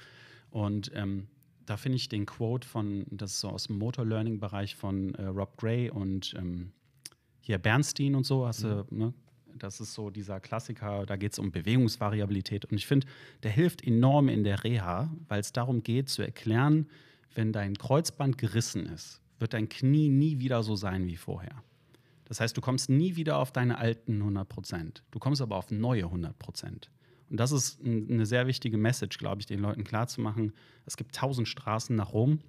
Und 0.51 0.90
ähm, 0.94 1.28
da 1.66 1.76
finde 1.76 1.96
ich 1.96 2.09
den 2.09 2.26
Quote 2.26 2.66
von, 2.66 3.07
das 3.11 3.32
ist 3.32 3.40
so 3.40 3.51
aus 3.51 3.64
dem 3.64 3.78
Motor-Learning-Bereich 3.78 4.74
von 4.74 5.14
äh, 5.14 5.26
Rob 5.26 5.57
Gray 5.57 5.90
und 5.90 6.34
ähm, 6.38 6.72
hier 7.40 7.59
Bernstein 7.59 8.14
und 8.14 8.24
so, 8.24 8.46
hast 8.46 8.64
du, 8.64 8.86
ne? 8.90 9.12
Das 9.55 9.80
ist 9.80 9.94
so 9.94 10.11
dieser 10.11 10.38
Klassiker, 10.38 11.05
da 11.05 11.16
geht 11.16 11.32
es 11.32 11.38
um 11.38 11.51
Bewegungsvariabilität. 11.51 12.64
Und 12.66 12.76
ich 12.76 12.86
finde, 12.86 13.09
der 13.42 13.51
hilft 13.51 13.84
enorm 13.84 14.28
in 14.28 14.44
der 14.44 14.62
Reha, 14.62 15.12
weil 15.26 15.40
es 15.40 15.53
darum 15.53 15.82
geht, 15.82 16.09
zu 16.09 16.22
erklären, 16.22 16.86
wenn 17.34 17.53
dein 17.53 17.76
Kreuzband 17.76 18.38
gerissen 18.38 18.86
ist, 18.86 19.20
wird 19.38 19.55
dein 19.55 19.68
Knie 19.68 20.09
nie 20.11 20.38
wieder 20.38 20.62
so 20.62 20.76
sein 20.76 21.07
wie 21.07 21.16
vorher. 21.16 21.62
Das 22.24 22.40
heißt, 22.40 22.57
du 22.57 22.61
kommst 22.61 22.90
nie 22.90 23.16
wieder 23.16 23.38
auf 23.38 23.53
deine 23.53 23.78
alten 23.78 24.20
100 24.20 24.49
Prozent. 24.49 25.03
Du 25.11 25.18
kommst 25.18 25.40
aber 25.40 25.57
auf 25.57 25.70
neue 25.70 26.05
100 26.05 26.38
Prozent. 26.38 26.90
Und 27.31 27.39
das 27.39 27.53
ist 27.53 27.81
eine 27.85 28.26
sehr 28.26 28.47
wichtige 28.47 28.79
Message, 28.79 29.18
glaube 29.18 29.41
ich, 29.41 29.47
den 29.47 29.61
Leuten 29.61 29.85
klarzumachen. 29.85 30.53
Es 30.87 30.97
gibt 30.97 31.14
tausend 31.14 31.47
Straßen 31.49 31.95
nach 31.95 32.12
Rom 32.12 32.41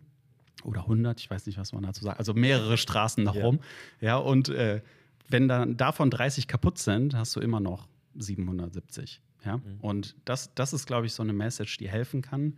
oder 0.64 0.82
100, 0.82 1.20
ich 1.20 1.30
weiß 1.30 1.46
nicht, 1.48 1.58
was 1.58 1.74
man 1.74 1.84
dazu 1.84 2.04
sagt, 2.04 2.20
also 2.20 2.34
mehrere 2.34 2.78
Straßen 2.78 3.24
nach 3.24 3.36
Ja. 3.36 3.44
Rom. 3.44 3.60
Ja, 4.02 4.18
und 4.18 4.50
äh, 4.50 4.82
wenn 5.28 5.48
dann 5.48 5.78
davon 5.78 6.10
30 6.10 6.48
kaputt 6.48 6.78
sind, 6.78 7.16
hast 7.16 7.36
du 7.36 7.40
immer 7.40 7.60
noch 7.60 7.88
770. 8.16 9.22
Ja, 9.46 9.62
und 9.82 10.16
das, 10.26 10.54
das 10.54 10.74
ist, 10.74 10.86
glaube 10.86 11.06
ich, 11.06 11.14
so 11.14 11.24
eine 11.24 11.32
Message, 11.32 11.78
die 11.78 11.88
helfen 11.88 12.22
kann, 12.22 12.58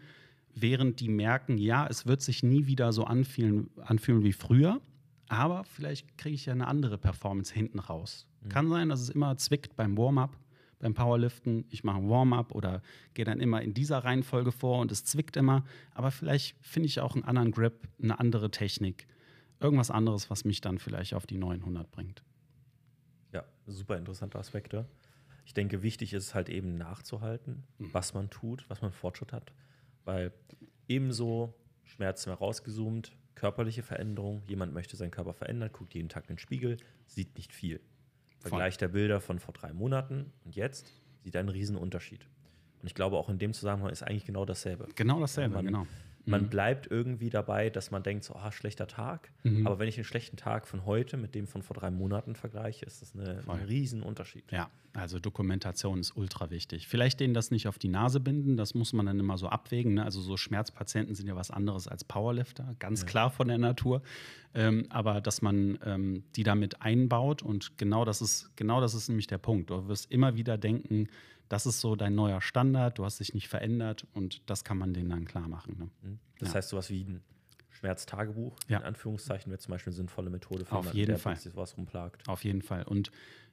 während 0.56 1.00
die 1.00 1.10
merken, 1.10 1.58
ja, 1.60 1.86
es 1.88 2.08
wird 2.08 2.22
sich 2.22 2.42
nie 2.42 2.66
wieder 2.66 2.92
so 2.92 3.04
anfühlen, 3.04 3.70
anfühlen 3.82 4.24
wie 4.24 4.34
früher, 4.34 4.82
aber 5.28 5.64
vielleicht 5.64 6.18
kriege 6.18 6.34
ich 6.36 6.48
ja 6.48 6.54
eine 6.54 6.68
andere 6.68 6.98
Performance 6.98 7.54
hinten 7.54 7.80
raus. 7.80 8.26
Kann 8.50 8.68
sein, 8.70 8.90
dass 8.90 9.00
es 9.02 9.10
immer 9.10 9.38
zwickt 9.38 9.76
beim 9.76 9.96
Warm-up, 9.96 10.36
beim 10.82 10.94
Powerliften. 10.94 11.66
Ich 11.70 11.84
mache 11.84 11.98
ein 11.98 12.10
Warm-up 12.10 12.54
oder 12.54 12.82
gehe 13.14 13.26
dann 13.26 13.40
immer 13.40 13.62
in 13.62 13.74
dieser 13.74 14.00
Reihenfolge 14.00 14.52
vor 14.52 14.80
und 14.80 14.92
es 14.92 15.06
zwickt 15.06 15.38
immer. 15.38 15.64
Aber 15.94 16.12
vielleicht 16.12 16.58
finde 16.62 16.88
ich 16.88 17.00
auch 17.00 17.16
einen 17.16 17.24
anderen 17.24 17.52
Grip, 17.52 17.88
eine 18.02 18.20
andere 18.20 18.52
Technik, 18.52 19.08
irgendwas 19.60 19.92
anderes, 19.92 20.30
was 20.30 20.44
mich 20.44 20.62
dann 20.62 20.80
vielleicht 20.80 21.14
auf 21.14 21.26
die 21.26 21.38
900 21.38 21.90
bringt. 21.92 22.24
Ja, 23.32 23.46
super 23.66 23.98
interessante 23.98 24.38
Aspekte. 24.38 24.88
Ich 25.46 25.54
denke, 25.54 25.82
wichtig 25.82 26.14
ist 26.14 26.36
halt 26.36 26.50
eben 26.50 26.78
nachzuhalten, 26.78 27.64
was 27.78 28.14
man 28.14 28.30
tut, 28.30 28.70
was 28.70 28.82
man 28.82 28.92
Fortschritt 28.92 29.34
hat. 29.34 29.52
Weil 30.04 30.34
ebenso 30.88 31.54
Schmerzen 31.84 32.30
mal 32.30 32.36
rausgezoomt, 32.36 33.12
körperliche 33.36 33.84
Veränderung, 33.84 34.44
jemand 34.48 34.74
möchte 34.74 34.96
seinen 34.96 35.12
Körper 35.12 35.34
verändern, 35.34 35.72
guckt 35.72 35.94
jeden 35.94 36.10
Tag 36.10 36.26
in 36.26 36.36
den 36.36 36.40
Spiegel, 36.40 36.78
sieht 37.08 37.36
nicht 37.36 37.54
viel. 37.54 37.82
Vergleich 38.42 38.78
der 38.78 38.88
Bilder 38.88 39.22
von 39.22 39.40
vor 39.40 39.54
drei 39.54 39.72
Monaten 39.72 40.32
und 40.46 40.56
jetzt 40.56 40.92
sieht 41.24 41.36
er 41.36 41.40
einen 41.40 41.50
riesen 41.50 41.76
Unterschied. 41.78 42.28
Und 42.82 42.88
ich 42.88 42.96
glaube, 42.96 43.18
auch 43.18 43.30
in 43.30 43.38
dem 43.38 43.54
Zusammenhang 43.54 43.92
ist 43.92 44.02
eigentlich 44.02 44.26
genau 44.26 44.46
dasselbe. 44.46 44.88
Genau 44.96 45.20
dasselbe, 45.20 45.56
man, 45.56 45.66
genau. 45.66 45.88
Man 46.26 46.50
bleibt 46.50 46.90
irgendwie 46.90 47.30
dabei, 47.30 47.70
dass 47.70 47.92
man 47.92 48.04
denkt, 48.04 48.24
so, 48.24 48.36
ah, 48.36 48.52
schlechter 48.52 48.88
Tag. 48.88 49.32
Aber 49.66 49.80
wenn 49.80 49.88
ich 49.88 49.96
den 49.96 50.04
schlechten 50.04 50.38
Tag 50.38 50.68
von 50.68 50.86
heute 50.86 51.18
mit 51.18 51.36
dem 51.36 51.48
von 51.48 51.62
vor 51.64 51.76
drei 51.76 51.90
Monaten 51.92 52.36
vergleiche, 52.36 52.86
ist 52.86 53.02
das 53.02 53.16
eine, 53.16 53.42
Voll. 53.42 53.56
ein 53.56 53.66
Riesenunterschied. 53.66 54.44
Ja, 54.52 54.70
also 54.94 55.20
Dokumentation 55.20 56.00
ist 56.00 56.16
ultra 56.16 56.50
wichtig. 56.50 56.88
Vielleicht 56.88 57.20
denen 57.20 57.34
das 57.34 57.50
nicht 57.50 57.68
auf 57.68 57.80
die 57.80 57.88
Nase 57.88 58.20
binden, 58.20 58.58
das 58.58 58.76
muss 58.76 58.94
man 58.94 59.06
dann 59.06 59.20
immer 59.20 59.38
so 59.38 59.48
abwägen. 59.48 59.96
Ne? 59.96 60.04
Also 60.04 60.22
so 60.22 60.38
Schmerzpatienten 60.38 61.16
sind 61.16 61.28
ja 61.28 61.36
was 61.36 61.50
anderes 61.50 61.88
als 61.88 62.04
Powerlifter, 62.04 62.76
ganz 62.80 63.06
klar 63.06 63.32
von 63.32 63.48
der 63.48 63.58
Natur. 63.58 64.02
Ähm, 64.54 64.86
aber 64.90 65.22
dass 65.22 65.42
man 65.42 65.80
ähm, 65.86 66.24
die 66.36 66.44
damit 66.44 66.82
einbaut 66.82 67.42
und 67.42 67.78
genau 67.78 68.04
das 68.06 68.22
ist, 68.22 68.56
genau 68.58 68.82
das 68.82 68.94
ist 68.94 69.08
nämlich 69.08 69.28
der 69.28 69.38
Punkt. 69.38 69.70
Du 69.70 69.88
wirst 69.88 70.12
immer 70.12 70.36
wieder 70.36 70.58
denken, 70.58 71.08
das 71.52 71.66
ist 71.66 71.82
so 71.82 71.96
dein 71.96 72.16
neuer 72.16 72.42
Standard, 72.42 72.98
du 72.98 73.04
hast 73.06 73.20
dich 73.20 73.34
nicht 73.34 73.48
verändert 73.50 74.08
und 74.14 74.42
das 74.50 74.64
kann 74.64 74.78
man 74.78 74.94
denen 74.94 75.10
dann 75.10 75.26
klar 75.26 75.48
machen. 75.50 75.76
Ne? 75.78 75.90
Mhm. 76.10 76.20
Das 76.40 76.50
Ja. 76.50 76.56
heißt, 76.56 76.70
sowas 76.70 76.90
wie 76.90 77.02
ein 77.04 77.22
Schmerztagebuch, 77.70 78.56
Ja. 78.68 78.78
in 78.80 78.84
Anführungszeichen, 78.86 79.50
wäre 79.52 79.60
zum 79.60 79.72
Beispiel 79.72 79.92
eine 79.92 79.96
sinnvolle 79.98 80.30
Methode 80.30 80.66
für 80.66 80.72
Auf 80.74 80.84
jemanden, 80.86 80.98
jeden 80.98 81.10
der 81.10 81.18
Fall. 81.20 81.36
sich 81.36 81.52
sowas 81.52 81.76
rumplagt. 81.78 82.28
Auf 82.30 82.44
jeden 82.44 82.62
Fall. 82.62 82.84
Und 82.84 83.12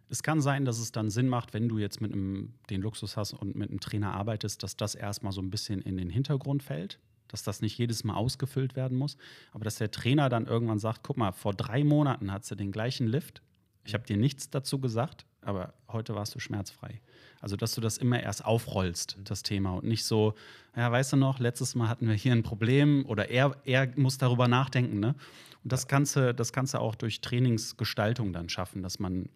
es 0.08 0.22
kann 0.22 0.40
sein, 0.40 0.64
dass 0.64 0.78
es 0.78 0.92
dann 0.92 1.10
Sinn 1.10 1.28
macht, 1.28 1.54
wenn 1.54 1.68
du 1.68 1.78
jetzt 1.78 2.00
mit 2.00 2.12
einem, 2.12 2.54
den 2.70 2.82
Luxus 2.82 3.16
hast 3.16 3.32
und 3.34 3.56
mit 3.56 3.70
einem 3.70 3.80
Trainer 3.80 4.12
arbeitest, 4.14 4.62
dass 4.62 4.76
das 4.76 4.94
erstmal 4.94 5.32
so 5.32 5.40
ein 5.40 5.50
bisschen 5.50 5.80
in 5.82 5.96
den 5.96 6.08
Hintergrund 6.10 6.62
fällt, 6.62 6.98
dass 7.28 7.42
das 7.42 7.60
nicht 7.60 7.76
jedes 7.78 8.04
Mal 8.04 8.14
ausgefüllt 8.14 8.74
werden 8.76 8.96
muss, 8.96 9.16
aber 9.52 9.64
dass 9.64 9.76
der 9.76 9.90
Trainer 9.90 10.28
dann 10.28 10.46
irgendwann 10.46 10.78
sagt, 10.78 11.02
guck 11.02 11.16
mal, 11.18 11.32
vor 11.32 11.52
drei 11.52 11.84
Monaten 11.84 12.32
hat 12.32 12.44
sie 12.44 12.56
den 12.56 12.72
gleichen 12.72 13.06
Lift, 13.06 13.42
ich 13.84 13.92
habe 13.94 14.04
dir 14.04 14.16
nichts 14.16 14.50
dazu 14.50 14.78
gesagt, 14.80 15.26
aber 15.42 15.74
heute 15.88 16.14
warst 16.14 16.34
du 16.34 16.40
schmerzfrei. 16.40 17.00
Also, 17.40 17.56
dass 17.56 17.74
du 17.74 17.80
das 17.80 17.98
immer 17.98 18.20
erst 18.20 18.44
aufrollst, 18.44 19.16
das 19.24 19.42
Thema, 19.42 19.74
und 19.74 19.84
nicht 19.84 20.04
so, 20.04 20.34
ja, 20.76 20.90
weißt 20.90 21.12
du 21.12 21.16
noch, 21.16 21.38
letztes 21.38 21.74
Mal 21.74 21.88
hatten 21.88 22.08
wir 22.08 22.14
hier 22.14 22.32
ein 22.32 22.42
Problem 22.42 23.06
oder 23.06 23.30
er, 23.30 23.56
er 23.64 23.88
muss 23.96 24.18
darüber 24.18 24.48
nachdenken. 24.48 24.98
Ne? 24.98 25.14
Und 25.62 25.72
das 25.72 25.86
Ganze, 25.86 26.34
das 26.34 26.52
Ganze 26.52 26.80
auch 26.80 26.94
durch 26.94 27.20
Trainingsgestaltung 27.20 28.32
dann 28.32 28.48
schaffen, 28.48 28.82
dass 28.82 28.98
man 28.98 29.28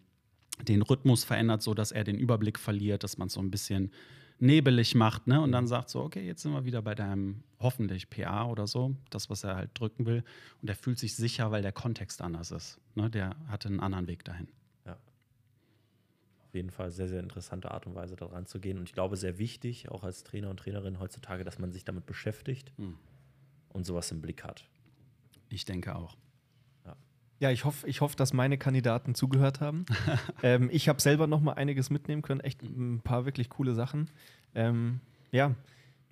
den 0.60 0.82
Rhythmus 0.82 1.24
verändert, 1.24 1.62
so 1.62 1.74
dass 1.74 1.92
er 1.92 2.04
den 2.04 2.18
Überblick 2.18 2.58
verliert, 2.58 3.04
dass 3.04 3.18
man 3.18 3.28
es 3.28 3.34
so 3.34 3.40
ein 3.40 3.50
bisschen 3.50 3.90
nebelig 4.38 4.96
macht, 4.96 5.28
ne? 5.28 5.40
Und 5.40 5.52
dann 5.52 5.68
sagt 5.68 5.88
so, 5.88 6.00
okay, 6.00 6.26
jetzt 6.26 6.42
sind 6.42 6.52
wir 6.52 6.64
wieder 6.64 6.82
bei 6.82 6.96
deinem 6.96 7.44
hoffentlich 7.60 8.10
PA 8.10 8.46
oder 8.46 8.66
so, 8.66 8.96
das, 9.10 9.30
was 9.30 9.44
er 9.44 9.54
halt 9.54 9.70
drücken 9.74 10.04
will. 10.04 10.24
Und 10.60 10.68
er 10.68 10.74
fühlt 10.74 10.98
sich 10.98 11.14
sicher, 11.14 11.52
weil 11.52 11.62
der 11.62 11.72
Kontext 11.72 12.20
anders 12.20 12.50
ist. 12.50 12.80
Ne? 12.96 13.08
Der 13.08 13.36
hatte 13.46 13.68
einen 13.68 13.78
anderen 13.78 14.08
Weg 14.08 14.24
dahin. 14.24 14.48
Ja. 16.52 16.54
Auf 16.54 16.54
jeden 16.54 16.70
Fall 16.70 16.90
sehr, 16.90 17.08
sehr 17.08 17.20
interessante 17.20 17.70
Art 17.70 17.86
und 17.86 17.94
Weise 17.94 18.14
daran 18.14 18.44
zu 18.44 18.60
gehen. 18.60 18.76
Und 18.76 18.84
ich 18.84 18.92
glaube, 18.92 19.16
sehr 19.16 19.38
wichtig, 19.38 19.90
auch 19.90 20.04
als 20.04 20.22
Trainer 20.22 20.50
und 20.50 20.58
Trainerin 20.58 20.98
heutzutage, 21.00 21.44
dass 21.44 21.58
man 21.58 21.72
sich 21.72 21.84
damit 21.84 22.04
beschäftigt 22.04 22.72
Hm. 22.76 22.98
und 23.70 23.84
sowas 23.86 24.10
im 24.10 24.20
Blick 24.20 24.44
hat. 24.44 24.68
Ich 25.48 25.64
denke 25.64 25.94
auch. 25.96 26.16
Ja, 27.40 27.50
ich 27.50 27.64
hoffe, 27.64 27.88
ich 27.88 28.00
hoff, 28.02 28.14
dass 28.14 28.32
meine 28.32 28.56
Kandidaten 28.56 29.16
zugehört 29.16 29.60
haben. 29.60 29.84
ähm, 30.44 30.68
ich 30.70 30.88
habe 30.88 31.00
selber 31.02 31.26
noch 31.26 31.40
mal 31.40 31.54
einiges 31.54 31.90
mitnehmen 31.90 32.22
können. 32.22 32.38
Echt 32.40 32.62
ein 32.62 33.00
paar 33.02 33.24
wirklich 33.24 33.48
coole 33.48 33.74
Sachen. 33.74 34.08
Ähm, 34.54 35.00
ja, 35.32 35.52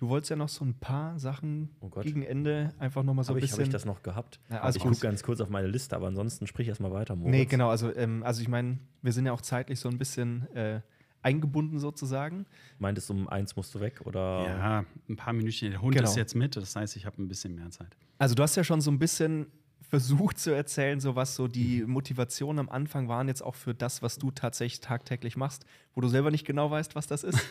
du 0.01 0.09
wolltest 0.09 0.31
ja 0.31 0.35
noch 0.35 0.49
so 0.49 0.65
ein 0.65 0.73
paar 0.73 1.17
Sachen 1.19 1.69
Oh 1.79 1.87
Gott. 1.89 2.03
gegen 2.03 2.23
Ende 2.23 2.73
einfach 2.79 3.03
noch 3.03 3.13
mal 3.13 3.23
so 3.23 3.29
Habe 3.29 3.39
ein 3.39 3.43
ich, 3.45 3.51
hab 3.51 3.57
bisschen. 3.59 3.69
ich 3.69 3.71
das 3.73 3.85
noch 3.85 4.01
gehabt? 4.01 4.39
Ja, 4.49 4.61
also 4.61 4.77
ich 4.77 4.83
gucke 4.83 4.97
ganz 4.99 5.21
kurz 5.23 5.39
auf 5.41 5.49
meine 5.49 5.67
Liste, 5.67 5.95
aber 5.95 6.07
ansonsten 6.07 6.47
sprich 6.47 6.67
erst 6.67 6.81
mal 6.81 6.91
weiter, 6.91 7.15
Moritz. 7.15 7.31
nee, 7.31 7.45
genau. 7.45 7.69
Also, 7.69 7.95
ähm, 7.95 8.23
also 8.23 8.41
ich 8.41 8.47
meine, 8.47 8.79
wir 9.03 9.13
sind 9.13 9.27
ja 9.27 9.31
auch 9.31 9.41
zeitlich 9.41 9.79
so 9.79 9.89
ein 9.89 9.99
bisschen 9.99 10.47
äh, 10.55 10.81
eingebunden 11.21 11.77
sozusagen. 11.77 12.47
Meintest 12.79 13.09
du, 13.09 13.13
um 13.13 13.29
eins 13.29 13.55
musst 13.55 13.75
du 13.75 13.79
weg? 13.79 14.01
Oder? 14.05 14.43
Ja, 14.47 14.85
ein 15.07 15.15
paar 15.17 15.33
Minütchen. 15.33 15.69
Der 15.69 15.81
Hund 15.83 15.93
Genau. 15.95 16.09
ist 16.09 16.15
jetzt 16.17 16.33
mit, 16.35 16.55
das 16.55 16.75
heißt, 16.75 16.95
ich 16.95 17.05
habe 17.05 17.21
ein 17.21 17.27
bisschen 17.27 17.53
mehr 17.53 17.69
Zeit. 17.69 17.95
Also 18.17 18.33
du 18.33 18.41
hast 18.41 18.55
ja 18.55 18.63
schon 18.63 18.81
so 18.81 18.89
ein 18.89 18.97
bisschen 18.97 19.45
versucht 19.91 20.39
zu 20.39 20.51
erzählen, 20.55 21.01
so 21.01 21.15
was 21.17 21.35
so 21.35 21.49
die 21.49 21.83
Motivationen 21.85 22.59
am 22.59 22.69
Anfang 22.69 23.09
waren 23.09 23.27
jetzt 23.27 23.41
auch 23.43 23.55
für 23.55 23.75
das, 23.75 24.01
was 24.01 24.17
du 24.17 24.31
tatsächlich 24.31 24.79
tagtäglich 24.79 25.35
machst, 25.35 25.65
wo 25.93 25.99
du 26.01 26.07
selber 26.07 26.31
nicht 26.31 26.45
genau 26.47 26.71
weißt, 26.71 26.95
was 26.95 27.05
das 27.07 27.23
ist. 27.23 27.37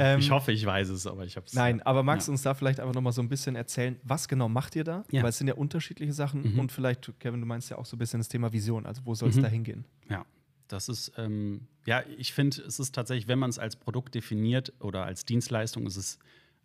Ähm, 0.00 0.20
ich 0.20 0.30
hoffe, 0.30 0.52
ich 0.52 0.64
weiß 0.64 0.90
es, 0.90 1.06
aber 1.08 1.24
ich 1.24 1.34
habe 1.36 1.46
es. 1.46 1.54
Nein, 1.54 1.80
aber 1.82 2.02
magst 2.04 2.28
du 2.28 2.30
Ja. 2.30 2.34
uns 2.34 2.42
da 2.42 2.54
vielleicht 2.54 2.78
einfach 2.78 2.94
noch 2.94 3.00
mal 3.00 3.10
so 3.10 3.20
ein 3.22 3.28
bisschen 3.28 3.56
erzählen, 3.56 3.96
was 4.04 4.28
genau 4.28 4.48
macht 4.48 4.76
ihr 4.76 4.84
da? 4.84 5.02
Ja. 5.10 5.22
Weil 5.22 5.30
es 5.30 5.38
sind 5.38 5.48
ja 5.48 5.54
unterschiedliche 5.54 6.12
Sachen 6.12 6.52
Mhm. 6.52 6.60
und 6.60 6.70
vielleicht, 6.70 7.10
Kevin, 7.18 7.40
du 7.40 7.46
meinst 7.46 7.68
ja 7.70 7.78
auch 7.78 7.86
so 7.86 7.96
ein 7.96 7.98
bisschen 7.98 8.20
das 8.20 8.28
Thema 8.28 8.52
Vision, 8.52 8.86
also 8.86 9.00
wo 9.06 9.14
soll 9.16 9.30
es 9.30 9.36
Mhm. 9.36 9.42
da 9.42 9.48
hingehen? 9.48 9.84
Ja, 10.08 10.24
das 10.68 10.88
ist, 10.90 11.12
ähm, 11.16 11.66
ja, 11.86 12.04
ich 12.18 12.32
finde, 12.34 12.60
es 12.62 12.78
ist 12.78 12.94
tatsächlich, 12.94 13.26
wenn 13.28 13.38
man 13.40 13.50
es 13.50 13.58
als 13.58 13.74
Produkt 13.76 14.14
definiert 14.14 14.72
oder 14.78 15.04
als 15.04 15.24
Dienstleistung, 15.24 15.86
ist 15.86 15.96
es 15.96 16.18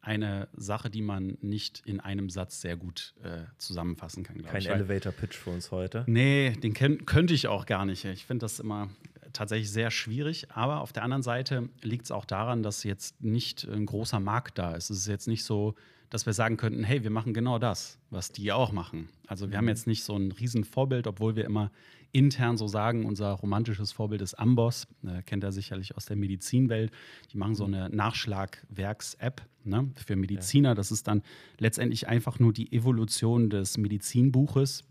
eine 0.03 0.49
Sache, 0.55 0.89
die 0.89 1.01
man 1.01 1.37
nicht 1.41 1.81
in 1.85 1.99
einem 1.99 2.29
Satz 2.29 2.61
sehr 2.61 2.75
gut 2.75 3.13
äh, 3.23 3.43
zusammenfassen 3.57 4.23
kann, 4.23 4.37
glaube 4.37 4.51
Kein 4.51 4.65
Elevator-Pitch 4.65 5.35
für 5.35 5.49
uns 5.51 5.71
heute. 5.71 6.03
Nee, 6.07 6.51
den 6.51 6.73
könnte 6.73 7.33
ich 7.33 7.47
auch 7.47 7.65
gar 7.65 7.85
nicht. 7.85 8.03
Ich 8.05 8.25
finde 8.25 8.43
das 8.43 8.59
immer 8.59 8.89
tatsächlich 9.31 9.71
sehr 9.71 9.91
schwierig. 9.91 10.51
Aber 10.51 10.81
auf 10.81 10.93
der 10.93 11.03
anderen 11.03 11.23
Seite 11.23 11.69
liegt 11.81 12.05
es 12.05 12.11
auch 12.11 12.25
daran, 12.25 12.63
dass 12.63 12.83
jetzt 12.83 13.21
nicht 13.21 13.63
ein 13.65 13.85
großer 13.85 14.19
Markt 14.19 14.57
da 14.57 14.75
ist. 14.75 14.89
Es 14.89 14.99
ist 14.99 15.07
jetzt 15.07 15.27
nicht 15.27 15.43
so, 15.43 15.75
dass 16.13 16.27
wir 16.27 16.33
sagen 16.33 16.57
könnten, 16.57 16.83
hey, 16.83 17.01
wir 17.01 17.09
machen 17.09 17.33
genau 17.33 17.57
das, 17.57 17.97
was 18.11 18.31
die 18.31 18.51
auch 18.51 18.71
machen. 18.71 19.09
Also 19.25 19.49
wir 19.49 19.57
haben 19.57 19.67
jetzt 19.67 19.87
nicht 19.87 20.03
so 20.03 20.15
ein 20.15 20.31
riesen 20.31 20.63
Vorbild, 20.63 21.07
obwohl 21.07 21.35
wir 21.35 21.43
immer 21.43 21.71
intern 22.11 22.55
so 22.55 22.67
sagen, 22.67 23.07
unser 23.07 23.31
romantisches 23.31 23.91
Vorbild 23.91 24.21
ist 24.21 24.35
Amboss, 24.35 24.85
äh, 25.03 25.23
kennt 25.23 25.43
er 25.43 25.51
sicherlich 25.51 25.97
aus 25.97 26.05
der 26.05 26.15
Medizinwelt. 26.15 26.91
Die 27.31 27.37
machen 27.37 27.55
so 27.55 27.65
eine 27.65 27.89
Nachschlagwerks-App 27.89 29.41
ne, 29.63 29.89
für 30.05 30.15
Mediziner. 30.15 30.75
Das 30.75 30.91
ist 30.91 31.07
dann 31.07 31.23
letztendlich 31.57 32.07
einfach 32.07 32.37
nur 32.37 32.53
die 32.53 32.71
Evolution 32.71 33.49
des 33.49 33.79
Medizinbuches 33.79 34.83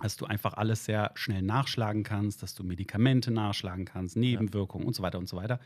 dass 0.00 0.16
du 0.16 0.26
einfach 0.26 0.54
alles 0.54 0.84
sehr 0.84 1.12
schnell 1.14 1.40
nachschlagen 1.40 2.02
kannst, 2.02 2.42
dass 2.42 2.54
du 2.54 2.64
Medikamente 2.64 3.30
nachschlagen 3.30 3.84
kannst, 3.84 4.16
Nebenwirkungen 4.16 4.86
und 4.86 4.94
so 4.94 5.04
weiter 5.04 5.18
und 5.18 5.28
so 5.28 5.36
weiter. 5.36 5.60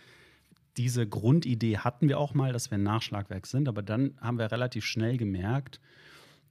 Diese 0.77 1.07
Grundidee 1.09 1.79
hatten 1.79 2.09
wir 2.09 2.19
auch 2.19 2.35
mal, 2.35 2.53
dass 2.53 2.71
wir 2.71 2.79
ein 2.79 2.85
Nachschlagwerk 2.85 3.47
sind, 3.47 3.69
aber 3.69 3.83
dann 3.83 4.15
haben 4.21 4.39
wir 4.39 4.51
relativ 4.53 4.85
schnell 4.85 5.17
gemerkt, 5.17 5.81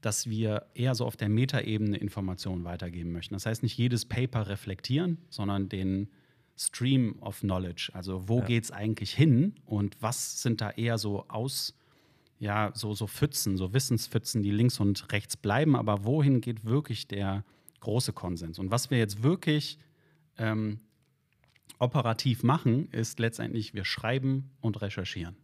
dass 0.01 0.30
wir 0.30 0.68
eher 0.74 0.95
so 0.95 1.05
auf 1.05 1.18
der 1.18 1.30
Metaebene 1.30 1.97
Informationen 1.97 2.63
weitergeben 2.63 3.11
möchten. 3.11 3.34
Das 3.34 3.45
heißt, 3.45 3.63
nicht 3.63 3.78
jedes 3.78 4.05
Paper 4.05 4.47
reflektieren, 4.47 5.18
sondern 5.30 5.70
den 5.70 6.09
Stream 6.57 7.15
of 7.22 7.39
Knowledge. 7.41 7.91
Also 7.93 8.28
wo 8.28 8.39
Ja. 8.39 8.45
geht 8.45 8.63
es 8.65 8.72
eigentlich 8.72 9.13
hin 9.13 9.53
und 9.65 9.95
was 10.01 10.41
sind 10.41 10.59
da 10.61 10.72
eher 10.72 10.97
so 10.97 11.26
aus, 11.28 11.76
ja, 12.39 12.72
so, 12.74 12.93
so 12.93 13.07
Pfützen, 13.07 13.57
so 13.57 13.74
Wissenspfützen, 13.74 14.43
die 14.43 14.51
links 14.51 14.80
und 14.80 15.11
rechts 15.11 15.38
bleiben, 15.38 15.76
aber 15.76 16.03
wohin 16.03 16.41
geht 16.41 16.65
wirklich 16.65 17.07
der 17.07 17.43
große 17.80 18.13
Konsens? 18.13 18.59
Und 18.59 18.72
was 18.72 18.91
wir 18.91 18.97
jetzt 18.97 19.24
wirklich 19.24 19.78
ähm, 20.38 20.80
operativ 21.80 22.43
machen, 22.43 22.88
ist 22.91 23.20
letztendlich, 23.20 23.74
wir 23.74 23.86
schreiben 23.86 24.51
und 24.61 24.82
recherchieren. 24.82 25.36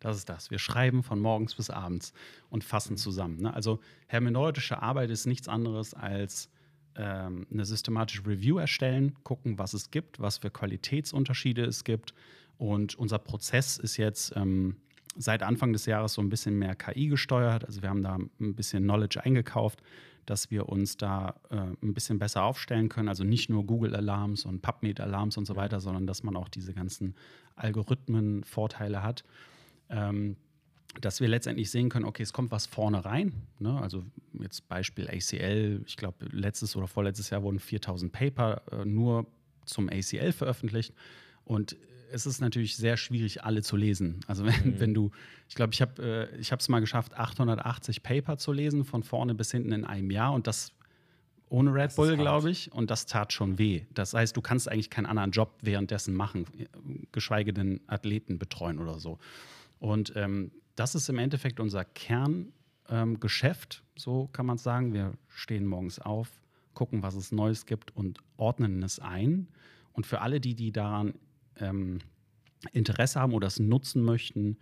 Das 0.00 0.16
ist 0.16 0.28
das. 0.28 0.50
Wir 0.50 0.58
schreiben 0.58 1.02
von 1.02 1.20
morgens 1.20 1.54
bis 1.54 1.70
abends 1.70 2.12
und 2.50 2.64
fassen 2.64 2.96
zusammen. 2.96 3.40
Ne? 3.42 3.54
Also 3.54 3.80
hermeneutische 4.08 4.82
Arbeit 4.82 5.10
ist 5.10 5.26
nichts 5.26 5.46
anderes 5.46 5.94
als 5.94 6.50
ähm, 6.96 7.46
eine 7.52 7.64
systematische 7.64 8.26
Review 8.26 8.58
erstellen, 8.58 9.14
gucken, 9.22 9.58
was 9.58 9.74
es 9.74 9.90
gibt, 9.90 10.18
was 10.18 10.38
für 10.38 10.50
Qualitätsunterschiede 10.50 11.64
es 11.64 11.84
gibt. 11.84 12.14
Und 12.58 12.96
unser 12.96 13.18
Prozess 13.18 13.78
ist 13.78 13.96
jetzt 13.96 14.32
ähm, 14.36 14.76
seit 15.16 15.42
Anfang 15.42 15.72
des 15.72 15.86
Jahres 15.86 16.14
so 16.14 16.22
ein 16.22 16.28
bisschen 16.28 16.58
mehr 16.58 16.74
KI 16.74 17.06
gesteuert. 17.06 17.64
Also 17.64 17.82
wir 17.82 17.88
haben 17.88 18.02
da 18.02 18.16
ein 18.16 18.54
bisschen 18.54 18.82
Knowledge 18.82 19.22
eingekauft, 19.22 19.82
dass 20.26 20.50
wir 20.50 20.68
uns 20.68 20.96
da 20.96 21.34
äh, 21.50 21.56
ein 21.56 21.94
bisschen 21.94 22.18
besser 22.18 22.44
aufstellen 22.44 22.88
können. 22.88 23.08
Also 23.08 23.24
nicht 23.24 23.50
nur 23.50 23.64
Google-Alarms 23.66 24.44
und 24.44 24.62
PubMed-Alarms 24.62 25.36
und 25.36 25.46
so 25.46 25.56
weiter, 25.56 25.80
sondern 25.80 26.06
dass 26.06 26.22
man 26.22 26.36
auch 26.36 26.48
diese 26.48 26.72
ganzen 26.72 27.14
Algorithmen-Vorteile 27.56 29.02
hat. 29.02 29.24
Ähm, 29.90 30.36
dass 31.00 31.20
wir 31.20 31.28
letztendlich 31.28 31.70
sehen 31.70 31.88
können, 31.88 32.04
okay, 32.04 32.22
es 32.22 32.32
kommt 32.32 32.50
was 32.50 32.66
vorne 32.66 33.04
rein. 33.04 33.32
Ne? 33.58 33.80
Also 33.80 34.04
jetzt 34.40 34.68
Beispiel 34.68 35.08
ACL, 35.08 35.82
ich 35.86 35.96
glaube, 35.96 36.26
letztes 36.30 36.76
oder 36.76 36.86
vorletztes 36.86 37.30
Jahr 37.30 37.42
wurden 37.42 37.58
4000 37.58 38.12
Paper 38.12 38.62
äh, 38.70 38.84
nur 38.84 39.26
zum 39.64 39.88
ACL 39.88 40.32
veröffentlicht. 40.32 40.92
Und 41.44 41.76
es 42.12 42.26
ist 42.26 42.40
natürlich 42.40 42.76
sehr 42.76 42.96
schwierig, 42.96 43.44
alle 43.44 43.62
zu 43.62 43.76
lesen. 43.76 44.20
Also 44.26 44.44
wenn, 44.46 44.74
mhm. 44.74 44.80
wenn 44.80 44.94
du, 44.94 45.10
ich 45.48 45.54
glaube, 45.54 45.72
ich 45.72 45.82
habe 45.82 46.28
äh, 46.30 46.38
es 46.38 46.68
mal 46.68 46.80
geschafft, 46.80 47.14
880 47.16 48.02
Paper 48.02 48.36
zu 48.36 48.52
lesen, 48.52 48.84
von 48.84 49.02
vorne 49.02 49.34
bis 49.34 49.50
hinten 49.50 49.72
in 49.72 49.84
einem 49.84 50.10
Jahr 50.10 50.32
und 50.32 50.46
das 50.46 50.72
ohne 51.52 51.74
Red 51.74 51.86
das 51.86 51.96
Bull, 51.96 52.16
glaube 52.16 52.50
ich. 52.50 52.72
Und 52.72 52.90
das 52.90 53.04
tat 53.06 53.32
schon 53.32 53.58
weh. 53.58 53.84
Das 53.92 54.14
heißt, 54.14 54.36
du 54.36 54.40
kannst 54.40 54.70
eigentlich 54.70 54.88
keinen 54.88 55.06
anderen 55.06 55.32
Job 55.32 55.58
währenddessen 55.60 56.14
machen, 56.14 56.46
geschweige 57.12 57.52
denn 57.52 57.80
Athleten 57.86 58.38
betreuen 58.38 58.78
oder 58.78 58.98
so. 58.98 59.18
Und 59.78 60.14
ähm, 60.16 60.50
das 60.76 60.94
ist 60.94 61.10
im 61.10 61.18
Endeffekt 61.18 61.60
unser 61.60 61.84
Kerngeschäft, 61.84 63.82
ähm, 63.82 63.90
so 63.96 64.28
kann 64.32 64.46
man 64.46 64.56
sagen. 64.56 64.94
Wir 64.94 65.12
stehen 65.28 65.66
morgens 65.66 65.98
auf, 65.98 66.30
gucken, 66.72 67.02
was 67.02 67.14
es 67.14 67.32
Neues 67.32 67.66
gibt 67.66 67.94
und 67.94 68.20
ordnen 68.38 68.82
es 68.82 68.98
ein. 68.98 69.48
Und 69.92 70.06
für 70.06 70.22
alle, 70.22 70.40
die, 70.40 70.54
die 70.54 70.72
daran 70.72 71.12
ähm, 71.60 71.98
Interesse 72.72 73.20
haben 73.20 73.32
oder 73.32 73.48
es 73.48 73.58
nutzen 73.58 74.02
möchten, 74.02 74.56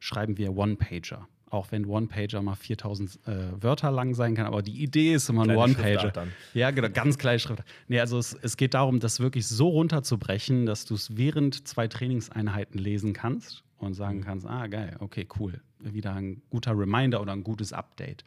schreiben 0.00 0.36
wir 0.38 0.56
One-Pager. 0.56 1.28
Auch 1.48 1.70
wenn 1.70 1.86
One-Pager 1.86 2.42
mal 2.42 2.56
4000 2.56 3.20
äh, 3.26 3.62
Wörter 3.62 3.92
lang 3.92 4.14
sein 4.14 4.34
kann, 4.34 4.46
aber 4.46 4.62
die 4.62 4.82
Idee 4.82 5.14
ist 5.14 5.28
immer 5.28 5.44
ein 5.44 5.56
One-Pager. 5.56 6.26
Ja, 6.54 6.72
genau, 6.72 6.88
ganz 6.90 7.18
kleine 7.18 7.38
Schrift. 7.38 7.62
Nee, 7.86 8.00
also 8.00 8.18
es, 8.18 8.34
es 8.34 8.56
geht 8.56 8.74
darum, 8.74 8.98
das 8.98 9.20
wirklich 9.20 9.46
so 9.46 9.68
runterzubrechen, 9.68 10.66
dass 10.66 10.84
du 10.86 10.94
es 10.94 11.16
während 11.16 11.68
zwei 11.68 11.86
Trainingseinheiten 11.86 12.78
lesen 12.78 13.12
kannst 13.12 13.62
und 13.78 13.94
sagen 13.94 14.18
mhm. 14.18 14.24
kannst, 14.24 14.46
ah, 14.46 14.66
geil, 14.66 14.96
okay, 14.98 15.26
cool. 15.38 15.60
Wieder 15.78 16.14
ein 16.14 16.42
guter 16.50 16.76
Reminder 16.76 17.20
oder 17.20 17.32
ein 17.32 17.44
gutes 17.44 17.72
Update. 17.72 18.24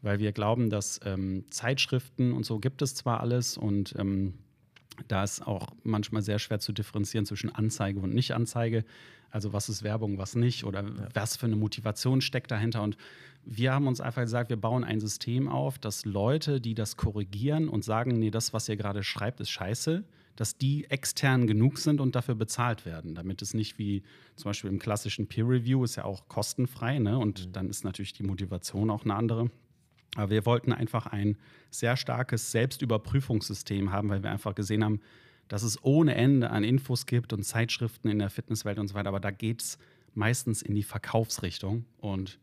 Weil 0.00 0.18
wir 0.18 0.32
glauben, 0.32 0.70
dass 0.70 1.00
ähm, 1.04 1.44
Zeitschriften 1.50 2.32
und 2.32 2.44
so 2.46 2.58
gibt 2.58 2.82
es 2.82 2.94
zwar 2.94 3.20
alles 3.20 3.58
und 3.58 3.94
ähm, 3.98 4.34
da 5.08 5.24
ist 5.24 5.46
auch 5.46 5.74
manchmal 5.82 6.22
sehr 6.22 6.38
schwer 6.38 6.58
zu 6.58 6.72
differenzieren 6.72 7.26
zwischen 7.26 7.54
Anzeige 7.54 8.00
und 8.00 8.14
Nicht-Anzeige. 8.14 8.84
Also 9.30 9.52
was 9.52 9.68
ist 9.68 9.82
Werbung, 9.82 10.18
was 10.18 10.36
nicht 10.36 10.64
oder 10.64 10.82
ja. 10.82 11.08
was 11.12 11.36
für 11.36 11.46
eine 11.46 11.56
Motivation 11.56 12.20
steckt 12.20 12.50
dahinter. 12.50 12.82
Und 12.82 12.96
wir 13.44 13.72
haben 13.72 13.86
uns 13.86 14.00
einfach 14.00 14.22
gesagt, 14.22 14.50
wir 14.50 14.56
bauen 14.56 14.84
ein 14.84 15.00
System 15.00 15.48
auf, 15.48 15.78
dass 15.78 16.04
Leute, 16.04 16.60
die 16.60 16.74
das 16.74 16.96
korrigieren 16.96 17.68
und 17.68 17.84
sagen, 17.84 18.18
nee, 18.18 18.30
das, 18.30 18.52
was 18.52 18.68
ihr 18.68 18.76
gerade 18.76 19.02
schreibt, 19.02 19.40
ist 19.40 19.50
scheiße, 19.50 20.04
dass 20.36 20.56
die 20.56 20.90
extern 20.90 21.46
genug 21.46 21.78
sind 21.78 22.00
und 22.00 22.14
dafür 22.14 22.34
bezahlt 22.34 22.86
werden, 22.86 23.14
damit 23.14 23.42
es 23.42 23.54
nicht 23.54 23.78
wie 23.78 24.02
zum 24.36 24.50
Beispiel 24.50 24.70
im 24.70 24.78
klassischen 24.78 25.26
Peer 25.26 25.48
Review 25.48 25.84
ist 25.84 25.96
ja 25.96 26.04
auch 26.04 26.28
kostenfrei, 26.28 26.98
ne? 26.98 27.18
Und 27.18 27.46
mhm. 27.46 27.52
dann 27.52 27.70
ist 27.70 27.84
natürlich 27.84 28.12
die 28.12 28.24
Motivation 28.24 28.90
auch 28.90 29.04
eine 29.04 29.14
andere. 29.14 29.50
Aber 30.16 30.30
wir 30.30 30.46
wollten 30.46 30.72
einfach 30.72 31.06
ein 31.06 31.36
sehr 31.70 31.96
starkes 31.96 32.52
Selbstüberprüfungssystem 32.52 33.90
haben, 33.90 34.08
weil 34.08 34.22
wir 34.22 34.30
einfach 34.30 34.54
gesehen 34.54 34.84
haben, 34.84 35.00
dass 35.48 35.62
es 35.62 35.82
ohne 35.84 36.14
Ende 36.14 36.50
an 36.50 36.64
Infos 36.64 37.06
gibt 37.06 37.32
und 37.32 37.42
Zeitschriften 37.42 38.08
in 38.08 38.18
der 38.18 38.30
Fitnesswelt 38.30 38.78
und 38.78 38.88
so 38.88 38.94
weiter. 38.94 39.08
Aber 39.08 39.20
da 39.20 39.30
geht 39.30 39.62
es 39.62 39.78
meistens 40.14 40.62
in 40.62 40.74
die 40.74 40.82
Verkaufsrichtung 40.82 41.84
und 41.98 42.38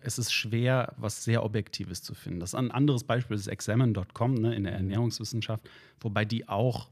es 0.00 0.18
ist 0.18 0.32
schwer, 0.32 0.94
was 0.96 1.24
sehr 1.24 1.44
Objektives 1.44 2.02
zu 2.02 2.14
finden. 2.14 2.40
Das 2.40 2.54
ein 2.54 2.70
anderes 2.70 3.04
Beispiel 3.04 3.36
ist 3.36 3.48
examine.com 3.48 4.34
ne, 4.34 4.54
in 4.54 4.64
der 4.64 4.74
mhm. 4.74 4.78
Ernährungswissenschaft, 4.78 5.68
wobei 6.00 6.24
die 6.24 6.48
auch 6.48 6.90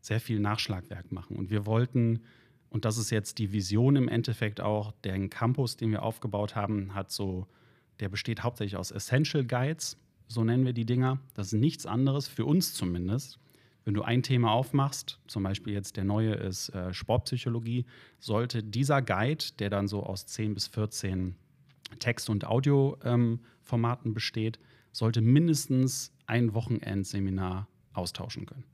sehr 0.00 0.20
viel 0.20 0.40
Nachschlagwerk 0.40 1.12
machen. 1.12 1.36
Und 1.36 1.50
wir 1.50 1.66
wollten, 1.66 2.20
und 2.70 2.84
das 2.84 2.98
ist 2.98 3.10
jetzt 3.10 3.38
die 3.38 3.52
Vision 3.52 3.96
im 3.96 4.08
Endeffekt 4.08 4.60
auch, 4.60 4.92
der 5.04 5.28
Campus, 5.28 5.76
den 5.76 5.90
wir 5.92 6.02
aufgebaut 6.02 6.56
haben, 6.56 6.94
hat 6.94 7.10
so 7.10 7.46
der 8.00 8.08
besteht 8.08 8.42
hauptsächlich 8.42 8.76
aus 8.76 8.90
Essential 8.90 9.44
Guides, 9.44 9.96
so 10.28 10.44
nennen 10.44 10.64
wir 10.64 10.72
die 10.72 10.84
Dinger. 10.84 11.18
Das 11.34 11.48
ist 11.48 11.60
nichts 11.60 11.86
anderes, 11.86 12.28
für 12.28 12.44
uns 12.44 12.74
zumindest. 12.74 13.38
Wenn 13.84 13.94
du 13.94 14.02
ein 14.02 14.22
Thema 14.22 14.52
aufmachst, 14.52 15.18
zum 15.26 15.42
Beispiel 15.42 15.72
jetzt 15.72 15.96
der 15.96 16.04
neue 16.04 16.34
ist 16.34 16.68
äh, 16.70 16.92
Sportpsychologie, 16.92 17.86
sollte 18.18 18.62
dieser 18.62 19.00
Guide, 19.00 19.44
der 19.58 19.70
dann 19.70 19.88
so 19.88 20.02
aus 20.02 20.26
10 20.26 20.52
bis 20.52 20.66
14 20.66 21.34
Text- 21.98 22.28
und 22.28 22.44
Audioformaten 22.44 24.08
ähm, 24.10 24.14
besteht, 24.14 24.58
sollte 24.92 25.22
mindestens 25.22 26.12
ein 26.26 26.52
Wochenendseminar 26.52 27.68
austauschen 27.94 28.44
können. 28.44 28.64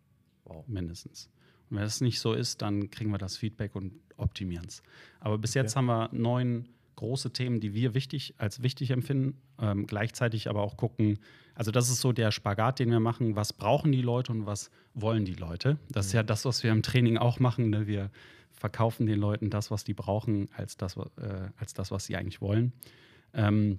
Wow. 0.45 0.67
Mindestens. 0.67 1.31
Und 1.71 1.77
wenn 1.77 1.85
das 1.85 2.01
nicht 2.01 2.19
so 2.19 2.33
ist, 2.33 2.61
dann 2.63 2.91
kriegen 2.91 3.11
wir 3.11 3.19
das 3.19 3.37
Feedback 3.37 3.77
und 3.77 3.93
optimieren 4.17 4.67
es. 4.67 4.83
Aber 5.21 5.39
bis 5.39 5.53
okay. 5.53 5.61
jetzt 5.61 5.77
haben 5.77 5.87
wir 5.87 6.09
neun 6.13 6.69
große 6.97 7.33
Themen, 7.33 7.61
die 7.61 7.75
wir 7.75 7.95
wichtig 7.95 8.35
als 8.39 8.63
wichtig 8.63 8.91
empfinden, 8.91 9.41
ähm, 9.61 9.87
gleichzeitig 9.87 10.49
aber 10.49 10.63
auch 10.63 10.77
gucken, 10.77 11.19
also 11.55 11.71
das 11.71 11.89
ist 11.89 12.01
so 12.01 12.13
der 12.13 12.31
Spagat, 12.31 12.79
den 12.79 12.91
wir 12.91 13.01
machen, 13.01 13.37
was 13.37 13.53
brauchen 13.53 13.93
die 13.93 14.03
Leute 14.03 14.33
und 14.33 14.47
was 14.47 14.71
wollen 14.95 15.25
die 15.25 15.35
Leute. 15.35 15.79
Das 15.89 16.07
ist 16.07 16.13
ja 16.13 16.23
mhm. 16.23 16.27
das, 16.27 16.45
was 16.45 16.63
wir 16.63 16.73
im 16.73 16.83
Training 16.83 17.17
auch 17.17 17.39
machen. 17.39 17.71
Ne? 17.71 17.87
Wir 17.87 18.11
verkaufen 18.53 19.07
den 19.07 19.19
Leuten 19.19 19.51
das, 19.51 19.71
was 19.71 19.85
die 19.85 19.95
brauchen, 19.95 20.49
als 20.57 20.77
das, 20.77 20.97
äh, 20.97 21.51
als 21.57 21.75
das 21.75 21.91
was 21.91 22.07
sie 22.07 22.17
eigentlich 22.17 22.41
wollen. 22.41 22.73
Ähm, 23.33 23.79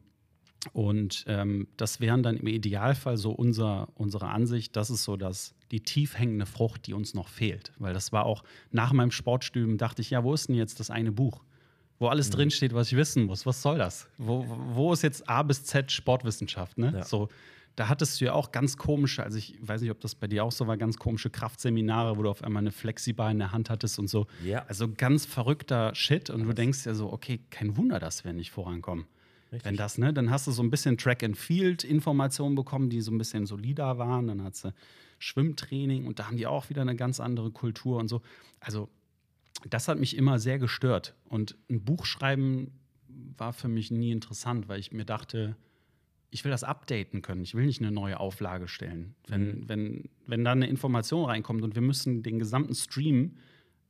und 0.73 1.25
ähm, 1.27 1.67
das 1.77 1.99
wären 1.99 2.23
dann 2.23 2.37
im 2.37 2.47
Idealfall 2.47 3.17
so 3.17 3.31
unser, 3.31 3.89
unsere 3.95 4.29
Ansicht, 4.29 4.75
das 4.75 4.89
ist 4.89 5.03
so 5.03 5.15
dass 5.15 5.53
die 5.71 5.81
tief 5.81 6.17
hängende 6.17 6.45
Frucht, 6.45 6.87
die 6.87 6.93
uns 6.93 7.13
noch 7.13 7.27
fehlt. 7.27 7.71
Weil 7.77 7.93
das 7.93 8.11
war 8.11 8.25
auch 8.25 8.43
nach 8.71 8.93
meinem 8.93 9.11
Sportstüben, 9.11 9.77
dachte 9.77 10.01
ich, 10.01 10.11
ja, 10.11 10.23
wo 10.23 10.33
ist 10.33 10.47
denn 10.47 10.55
jetzt 10.55 10.79
das 10.79 10.89
eine 10.89 11.11
Buch? 11.11 11.43
Wo 11.99 12.07
alles 12.07 12.29
mhm. 12.29 12.33
drinsteht, 12.33 12.73
was 12.73 12.91
ich 12.91 12.97
wissen 12.97 13.23
muss. 13.23 13.45
Was 13.45 13.61
soll 13.61 13.77
das? 13.77 14.07
Wo, 14.17 14.45
wo 14.47 14.93
ist 14.93 15.01
jetzt 15.01 15.27
A 15.29 15.43
bis 15.43 15.63
Z 15.63 15.91
Sportwissenschaft? 15.91 16.77
Ne? 16.77 16.93
Ja. 16.95 17.03
So, 17.03 17.29
da 17.75 17.89
hattest 17.89 18.19
du 18.19 18.25
ja 18.25 18.33
auch 18.33 18.51
ganz 18.51 18.77
komische, 18.77 19.23
also 19.23 19.37
ich 19.37 19.57
weiß 19.61 19.81
nicht, 19.81 19.91
ob 19.91 19.99
das 19.99 20.15
bei 20.15 20.27
dir 20.27 20.43
auch 20.43 20.51
so 20.51 20.67
war, 20.67 20.77
ganz 20.77 20.97
komische 20.97 21.29
Kraftseminare, 21.29 22.17
wo 22.17 22.23
du 22.23 22.29
auf 22.29 22.43
einmal 22.43 22.61
eine 22.61 22.71
Flexibar 22.71 23.31
in 23.31 23.39
der 23.39 23.51
Hand 23.51 23.69
hattest 23.69 23.99
und 23.99 24.07
so. 24.07 24.27
Ja. 24.43 24.65
Also 24.67 24.87
ganz 24.89 25.25
verrückter 25.25 25.93
Shit. 25.93 26.29
Und 26.29 26.45
du 26.45 26.53
denkst 26.53 26.85
ja 26.85 26.93
so, 26.93 27.11
okay, 27.11 27.41
kein 27.49 27.75
Wunder, 27.75 27.99
dass 27.99 28.23
wir 28.23 28.33
nicht 28.33 28.51
vorankommen. 28.51 29.05
Richtig. 29.51 29.65
Wenn 29.65 29.77
das, 29.77 29.97
ne? 29.97 30.13
Dann 30.13 30.31
hast 30.31 30.47
du 30.47 30.51
so 30.51 30.63
ein 30.63 30.69
bisschen 30.69 30.97
Track-and-Field-Informationen 30.97 32.55
bekommen, 32.55 32.89
die 32.89 33.01
so 33.01 33.11
ein 33.11 33.17
bisschen 33.17 33.45
solider 33.45 33.97
waren. 33.97 34.27
Dann 34.27 34.43
hast 34.43 34.65
du 34.65 34.73
Schwimmtraining 35.19 36.05
und 36.05 36.19
da 36.19 36.27
haben 36.27 36.37
die 36.37 36.47
auch 36.47 36.69
wieder 36.69 36.81
eine 36.81 36.95
ganz 36.95 37.19
andere 37.19 37.51
Kultur 37.51 37.99
und 37.99 38.07
so. 38.07 38.21
Also 38.59 38.89
das 39.69 39.87
hat 39.87 39.99
mich 39.99 40.15
immer 40.15 40.39
sehr 40.39 40.59
gestört. 40.59 41.15
Und 41.25 41.57
ein 41.69 41.83
Buch 41.83 42.05
schreiben 42.05 42.71
war 43.37 43.53
für 43.53 43.67
mich 43.67 43.91
nie 43.91 44.11
interessant, 44.11 44.67
weil 44.67 44.79
ich 44.79 44.91
mir 44.91 45.05
dachte, 45.05 45.55
ich 46.29 46.43
will 46.43 46.51
das 46.51 46.63
updaten 46.63 47.21
können. 47.21 47.43
Ich 47.43 47.55
will 47.55 47.65
nicht 47.65 47.81
eine 47.81 47.91
neue 47.91 48.19
Auflage 48.19 48.67
stellen. 48.67 49.15
Wenn, 49.27 49.59
mhm. 49.59 49.69
wenn, 49.69 50.09
wenn 50.27 50.43
da 50.43 50.51
eine 50.51 50.67
Information 50.67 51.25
reinkommt 51.25 51.63
und 51.63 51.75
wir 51.75 51.81
müssen 51.81 52.23
den 52.23 52.39
gesamten 52.39 52.75
Stream 52.75 53.37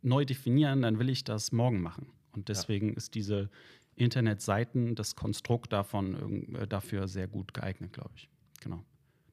neu 0.02 0.26
definieren, 0.26 0.84
dann 0.84 1.00
will 1.00 1.10
ich 1.10 1.24
das 1.24 1.52
morgen 1.52 1.82
machen. 1.82 2.08
Und 2.34 2.50
deswegen 2.50 2.90
ja. 2.90 2.96
ist 2.96 3.16
diese 3.16 3.50
Internetseiten, 3.96 4.94
das 4.94 5.16
Konstrukt 5.16 5.74
davon 5.74 6.54
äh, 6.56 6.68
dafür 6.68 7.08
sehr 7.08 7.28
gut 7.28 7.54
geeignet, 7.54 7.94
glaube 7.94 8.12
ich. 8.16 8.30
Genau. 8.62 8.84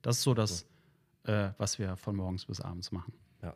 Das 0.00 0.18
ist 0.18 0.22
so 0.22 0.34
das, 0.34 0.66
so. 1.24 1.32
Äh, 1.32 1.52
was 1.58 1.78
wir 1.78 1.96
von 1.96 2.16
morgens 2.16 2.46
bis 2.46 2.60
abends 2.60 2.92
machen. 2.92 3.12
Ja. 3.42 3.54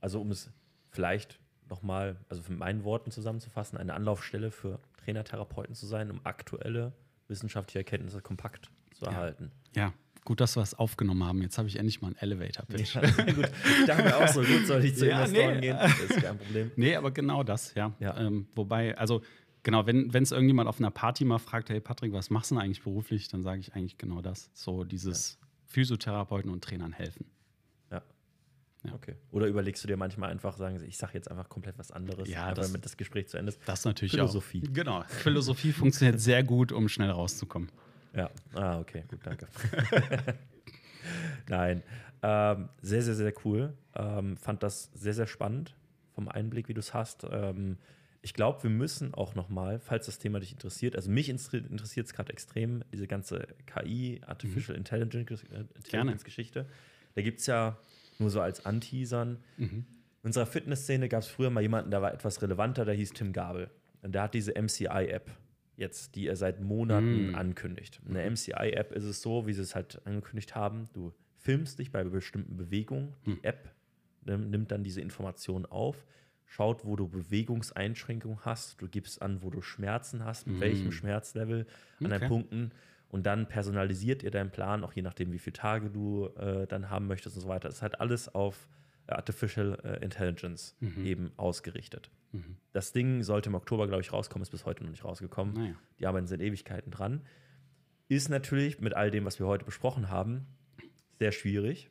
Also 0.00 0.20
um 0.20 0.30
es 0.30 0.50
vielleicht 0.90 1.40
nochmal, 1.68 2.16
also 2.28 2.42
für 2.42 2.52
meinen 2.52 2.84
Worten 2.84 3.10
zusammenzufassen, 3.10 3.78
eine 3.78 3.94
Anlaufstelle 3.94 4.50
für 4.50 4.78
Trainertherapeuten 5.04 5.74
zu 5.74 5.86
sein, 5.86 6.10
um 6.10 6.20
aktuelle 6.24 6.92
wissenschaftliche 7.28 7.80
Erkenntnisse 7.80 8.20
kompakt 8.20 8.70
zu 8.92 9.06
erhalten. 9.06 9.50
Ja. 9.74 9.92
Gut, 10.24 10.40
dass 10.40 10.56
wir 10.56 10.62
es 10.62 10.72
aufgenommen 10.72 11.22
haben. 11.22 11.42
Jetzt 11.42 11.58
habe 11.58 11.68
ich 11.68 11.76
endlich 11.76 12.00
mal 12.00 12.08
einen 12.08 12.16
Elevator-Pitch. 12.16 12.94
Ja, 12.94 13.02
gut. 13.34 13.50
Ich 13.80 13.86
dachte 13.86 14.04
mir 14.04 14.16
auch 14.16 14.28
so, 14.28 14.40
gut, 14.40 14.66
soll 14.66 14.82
ich 14.82 14.96
zu 14.96 15.06
ja, 15.06 15.22
Investoren 15.22 15.54
nee. 15.56 15.60
gehen? 15.60 15.76
Das 15.76 16.00
ist 16.00 16.22
kein 16.22 16.38
Problem. 16.38 16.70
Nee, 16.76 16.96
aber 16.96 17.10
genau 17.10 17.42
das, 17.42 17.74
ja. 17.74 17.92
ja. 18.00 18.16
Ähm, 18.16 18.48
wobei, 18.54 18.96
also 18.96 19.20
genau, 19.64 19.86
wenn 19.86 20.10
es 20.14 20.32
irgendjemand 20.32 20.66
auf 20.66 20.78
einer 20.78 20.90
Party 20.90 21.26
mal 21.26 21.38
fragt, 21.38 21.68
hey 21.68 21.78
Patrick, 21.78 22.14
was 22.14 22.30
machst 22.30 22.50
du 22.50 22.54
denn 22.54 22.64
eigentlich 22.64 22.82
beruflich, 22.82 23.28
dann 23.28 23.42
sage 23.42 23.60
ich 23.60 23.74
eigentlich 23.74 23.98
genau 23.98 24.22
das. 24.22 24.48
So 24.54 24.84
dieses 24.84 25.38
Physiotherapeuten 25.66 26.50
und 26.50 26.64
Trainern 26.64 26.92
helfen. 26.92 27.26
Ja. 28.86 28.92
Okay. 28.94 29.14
Oder 29.30 29.46
überlegst 29.46 29.82
du 29.82 29.88
dir 29.88 29.96
manchmal 29.96 30.30
einfach, 30.30 30.56
sagen 30.56 30.78
sie, 30.78 30.86
ich 30.86 30.96
sage 30.98 31.14
jetzt 31.14 31.30
einfach 31.30 31.48
komplett 31.48 31.78
was 31.78 31.90
anderes, 31.90 32.28
Ja, 32.28 32.52
das- 32.52 32.66
damit 32.68 32.84
das 32.84 32.96
Gespräch 32.96 33.28
zu 33.28 33.38
Ende 33.38 33.50
ist. 33.52 33.60
Das 33.66 33.84
natürlich 33.84 34.12
Philosophie. 34.12 34.62
auch. 34.68 34.72
Genau. 34.72 35.02
Philosophie 35.08 35.72
funktioniert 35.72 36.20
sehr 36.20 36.42
gut, 36.44 36.70
um 36.72 36.88
schnell 36.88 37.10
rauszukommen. 37.10 37.70
Ja, 38.14 38.30
ah, 38.54 38.78
okay, 38.78 39.04
gut, 39.08 39.20
danke. 39.24 39.46
Nein, 41.48 41.82
ähm, 42.22 42.68
sehr, 42.80 43.02
sehr, 43.02 43.14
sehr 43.14 43.32
cool. 43.44 43.74
Ähm, 43.94 44.36
fand 44.36 44.62
das 44.62 44.90
sehr, 44.94 45.14
sehr 45.14 45.26
spannend 45.26 45.74
vom 46.14 46.28
Einblick, 46.28 46.68
wie 46.68 46.74
du 46.74 46.80
es 46.80 46.94
hast. 46.94 47.26
Ähm, 47.30 47.76
ich 48.22 48.32
glaube, 48.32 48.62
wir 48.62 48.70
müssen 48.70 49.12
auch 49.12 49.34
noch 49.34 49.50
mal, 49.50 49.78
falls 49.80 50.06
das 50.06 50.18
Thema 50.18 50.40
dich 50.40 50.52
interessiert, 50.52 50.96
also 50.96 51.10
mich 51.10 51.28
interessiert 51.28 52.06
es 52.06 52.14
gerade 52.14 52.32
extrem, 52.32 52.82
diese 52.92 53.06
ganze 53.06 53.46
KI, 53.66 54.20
Artificial 54.26 54.76
Intelligence, 54.76 55.42
äh, 55.50 55.64
Intelligence 55.74 56.24
Geschichte. 56.24 56.66
Da 57.14 57.22
gibt 57.22 57.40
es 57.40 57.46
ja 57.46 57.76
nur 58.18 58.30
so 58.30 58.40
als 58.40 58.64
Anteasern. 58.66 59.38
In 59.58 59.84
unserer 60.22 60.46
Fitnessszene 60.46 61.08
gab 61.08 61.22
es 61.22 61.28
früher 61.28 61.50
mal 61.50 61.60
jemanden, 61.60 61.90
der 61.90 62.02
war 62.02 62.12
etwas 62.14 62.40
relevanter, 62.42 62.84
der 62.84 62.94
hieß 62.94 63.12
Tim 63.12 63.32
Gabel. 63.32 63.70
Und 64.02 64.14
der 64.14 64.22
hat 64.22 64.34
diese 64.34 64.52
MCI-App 64.60 65.30
jetzt, 65.76 66.14
die 66.14 66.26
er 66.28 66.36
seit 66.36 66.60
Monaten 66.60 67.32
Mm. 67.32 67.34
ankündigt. 67.34 68.00
In 68.06 68.14
der 68.14 68.24
MCI-App 68.30 68.92
ist 68.92 69.04
es 69.04 69.20
so, 69.22 69.46
wie 69.46 69.52
sie 69.52 69.62
es 69.62 69.74
halt 69.74 70.00
angekündigt 70.06 70.54
haben, 70.54 70.88
du 70.92 71.12
filmst 71.38 71.78
dich 71.78 71.90
bei 71.90 72.04
bestimmten 72.04 72.56
Bewegungen, 72.56 73.14
die 73.26 73.42
App 73.42 73.70
nimm- 74.24 74.50
nimmt 74.50 74.70
dann 74.70 74.82
diese 74.84 75.00
Informationen 75.00 75.66
auf, 75.66 76.06
schaut, 76.46 76.84
wo 76.84 76.94
du 76.96 77.08
Bewegungseinschränkungen 77.08 78.38
hast, 78.44 78.80
du 78.80 78.88
gibst 78.88 79.20
an, 79.22 79.42
wo 79.42 79.50
du 79.50 79.60
Schmerzen 79.62 80.24
hast, 80.24 80.46
mit 80.46 80.60
welchem 80.60 80.92
Schmerzlevel, 80.92 81.66
an 82.00 82.06
Okay. 82.06 82.18
deinen 82.18 82.28
Punkten 82.28 82.70
und 83.14 83.26
dann 83.26 83.46
personalisiert 83.46 84.24
ihr 84.24 84.32
deinen 84.32 84.50
Plan, 84.50 84.82
auch 84.82 84.92
je 84.92 85.02
nachdem, 85.02 85.30
wie 85.32 85.38
viele 85.38 85.54
Tage 85.54 85.88
du 85.88 86.30
äh, 86.36 86.66
dann 86.66 86.90
haben 86.90 87.06
möchtest 87.06 87.36
und 87.36 87.42
so 87.42 87.48
weiter. 87.48 87.68
Das 87.68 87.76
ist 87.76 87.82
halt 87.82 88.00
alles 88.00 88.34
auf 88.34 88.66
Artificial 89.06 89.78
äh, 89.84 90.04
Intelligence 90.04 90.74
eben 91.04 91.30
ausgerichtet. 91.36 92.10
Das 92.72 92.92
Ding 92.92 93.22
sollte 93.22 93.50
im 93.50 93.54
Oktober, 93.54 93.86
glaube 93.86 94.02
ich, 94.02 94.12
rauskommen, 94.12 94.42
ist 94.42 94.50
bis 94.50 94.66
heute 94.66 94.82
noch 94.82 94.90
nicht 94.90 95.04
rausgekommen. 95.04 95.54
Naja. 95.54 95.74
Die 96.00 96.08
arbeiten 96.08 96.26
seit 96.26 96.40
Ewigkeiten 96.40 96.90
dran. 96.90 97.20
Ist 98.08 98.30
natürlich 98.30 98.80
mit 98.80 98.94
all 98.94 99.12
dem, 99.12 99.24
was 99.24 99.38
wir 99.38 99.46
heute 99.46 99.64
besprochen 99.64 100.10
haben, 100.10 100.48
sehr 101.20 101.30
schwierig, 101.30 101.88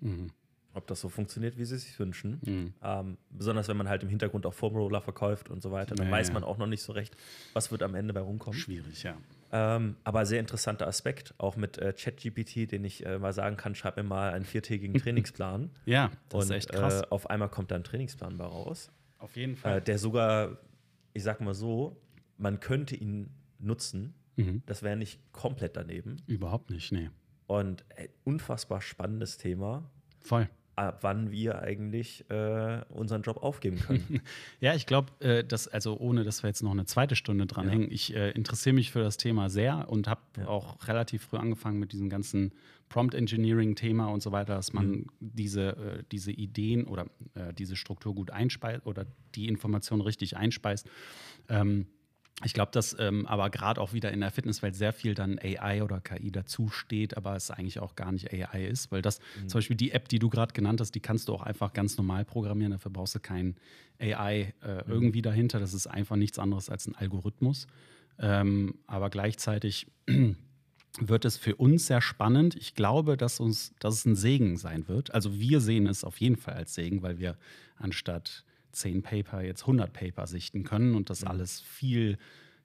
ob 0.74 0.88
das 0.88 1.02
so 1.02 1.10
funktioniert, 1.10 1.58
wie 1.58 1.66
sie 1.66 1.76
es 1.76 1.84
sich 1.84 2.00
wünschen. 2.00 2.74
Ähm, 2.82 3.18
besonders 3.30 3.68
wenn 3.68 3.78
man 3.78 3.88
halt 3.90 4.04
im 4.04 4.10
Hintergrund 4.10 4.46
auch 4.46 4.54
Foamroller 4.54 5.02
verkauft 5.02 5.50
und 5.50 5.62
so 5.62 5.72
weiter, 5.72 5.96
dann 5.96 6.08
Ja, 6.08 6.12
weiß 6.12 6.34
man 6.34 6.44
auch 6.44 6.58
noch 6.58 6.68
nicht 6.68 6.82
so 6.82 6.94
recht, 6.94 7.16
was 7.54 7.72
wird 7.72 7.84
am 7.84 7.96
Ende 7.96 8.14
bei 8.14 8.22
rumkommen. 8.22 8.60
Schwierig, 8.60 9.04
ja. 9.04 9.16
Ähm, 9.52 9.98
aber 10.04 10.26
sehr 10.26 10.40
interessanter 10.40 10.88
Aspekt, 10.88 11.36
auch 11.38 11.56
mit 11.56 11.78
äh, 11.78 11.94
ChatGPT, 11.94 12.72
den 12.72 12.84
ich 12.86 13.06
äh, 13.06 13.20
mal 13.20 13.34
sagen 13.34 13.56
kann, 13.56 13.76
schreib 13.76 13.98
mir 13.98 14.04
mal 14.04 14.34
einen 14.34 14.46
viertägigen 14.46 14.96
Trainingsplan. 15.02 15.70
Ja, 15.86 16.12
das 16.30 16.46
und 16.46 16.52
ist 16.52 16.58
echt 16.58 16.74
krass. 16.74 17.02
Äh, 17.02 17.08
auf 17.12 17.30
einmal 17.30 17.50
kommt 17.50 17.70
da 17.70 17.76
ein 17.76 17.84
Trainingsplan 17.84 18.38
bei 18.38 18.46
raus, 18.46 18.90
Auf 19.20 19.36
jeden 19.36 19.56
äh, 19.64 19.80
der 19.80 20.00
sogar, 20.00 20.58
ich 21.14 21.22
sag 21.22 21.40
mal 21.40 21.54
so, 21.54 22.02
man 22.38 22.60
könnte 22.60 22.96
ihn 22.96 23.30
nutzen. 23.60 24.16
Mhm. 24.38 24.64
Das 24.66 24.82
wäre 24.82 24.98
nicht 24.98 25.20
komplett 25.32 25.78
daneben. 25.78 26.18
Überhaupt 26.26 26.72
nicht, 26.72 26.92
nee. 26.92 27.12
Und 27.46 27.86
äh, 27.96 28.08
unfassbar 28.24 28.82
spannendes 28.82 29.38
Thema, 29.38 29.88
Voll. 30.20 30.50
Ab 30.76 31.00
wann 31.02 31.32
wir 31.32 31.60
eigentlich 31.60 32.30
äh, 32.30 32.82
unseren 32.90 33.22
Job 33.22 33.38
aufgeben 33.44 33.80
können. 33.80 34.22
Ja, 34.60 34.74
ich 34.76 34.86
glaube, 34.86 35.12
äh, 35.20 35.44
dass, 35.44 35.68
also 35.68 35.98
ohne 35.98 36.24
dass 36.24 36.42
wir 36.44 36.48
jetzt 36.48 36.64
noch 36.64 36.72
eine 36.72 36.86
zweite 36.86 37.16
Stunde 37.16 37.46
dranhängen, 37.46 37.92
ich 37.92 38.16
äh, 38.16 38.32
interessiere 38.32 38.74
mich 38.74 38.92
für 38.92 39.00
das 39.04 39.18
Thema 39.18 39.50
sehr 39.50 39.90
und 39.90 40.08
habe 40.08 40.22
Ja. 40.38 40.48
auch 40.48 40.88
relativ 40.88 41.24
früh 41.24 41.38
angefangen 41.38 41.80
mit 41.80 41.92
diesem 41.92 42.10
ganzen 42.10 42.54
Prompt 42.90 43.14
Engineering-Thema 43.16 44.08
und 44.08 44.22
so 44.24 44.32
weiter, 44.32 44.56
dass 44.56 44.74
man 44.74 44.88
Mhm. 44.92 45.06
diese, 45.20 45.70
äh, 45.78 46.04
diese 46.12 46.32
Ideen 46.32 46.86
oder 46.86 47.06
äh, 47.36 47.54
diese 47.54 47.76
Struktur 47.76 48.14
gut 48.16 48.32
einspeist 48.32 48.86
oder 48.86 49.06
die 49.36 49.48
Information 49.48 50.02
richtig 50.02 50.38
einspeist. 50.38 50.88
Ähm, 51.50 51.88
ich 52.44 52.54
glaube, 52.54 52.72
dass 52.72 52.96
ähm, 53.00 53.26
aber 53.28 53.50
gerade 53.50 53.80
auch 53.80 53.94
wieder 53.94 54.12
in 54.12 54.22
der 54.22 54.32
Fitnesswelt 54.32 54.76
sehr 54.76 54.92
viel 54.92 55.14
dann 55.14 55.40
AI 55.40 55.84
oder 55.84 56.02
KI 56.02 56.32
dazu 56.32 56.70
steht, 56.70 57.16
aber 57.16 57.36
es 57.36 57.52
eigentlich 57.52 57.80
auch 57.80 57.96
gar 57.96 58.12
nicht 58.12 58.34
AI 58.34 58.66
ist, 58.66 58.92
weil 58.92 59.02
das 59.02 59.20
zum 59.48 59.60
Beispiel 59.60 59.78
die 59.78 59.92
App, 59.92 60.10
die 60.10 60.20
du 60.20 60.30
gerade 60.30 60.54
genannt 60.54 60.82
hast, 60.82 60.96
die 60.96 61.00
kannst 61.00 61.28
du 61.28 61.34
auch 61.34 61.44
einfach 61.44 61.74
ganz 61.74 61.96
normal 61.98 62.26
programmieren. 62.26 62.72
Dafür 62.72 62.92
brauchst 62.92 63.16
du 63.16 63.20
kein 63.20 63.56
AI 64.00 64.54
äh, 64.62 64.84
irgendwie 64.88 65.22
dahinter. 65.22 65.60
Das 65.60 65.74
ist 65.74 65.88
einfach 65.88 66.16
nichts 66.16 66.40
anderes 66.40 66.70
als 66.70 66.88
ein 66.88 66.96
Algorithmus. 66.96 67.68
Ähm, 68.20 68.76
aber 68.88 69.10
gleichzeitig 69.10 69.88
wird 71.00 71.26
es 71.26 71.38
für 71.38 71.56
uns 71.56 71.88
sehr 71.88 72.02
spannend. 72.02 72.56
Ich 72.56 72.76
glaube, 72.76 73.16
dass 73.16 73.40
uns, 73.40 73.74
dass 73.80 73.96
es 73.96 74.06
ein 74.06 74.16
Segen 74.16 74.58
sein 74.58 74.88
wird. 74.88 75.14
Also 75.14 75.40
wir 75.40 75.62
sehen 75.62 75.88
es 75.88 76.04
auf 76.04 76.18
jeden 76.18 76.38
Fall 76.38 76.56
als 76.56 76.74
Segen, 76.74 77.04
weil 77.04 77.20
wir 77.20 77.38
anstatt 77.78 78.44
10 78.74 79.02
Paper 79.02 79.42
jetzt 79.42 79.62
100 79.62 79.94
Paper 79.94 80.28
sichten 80.28 80.64
können 80.64 80.96
und 80.96 81.10
das 81.10 81.24
alles 81.24 81.62
viel 81.62 82.18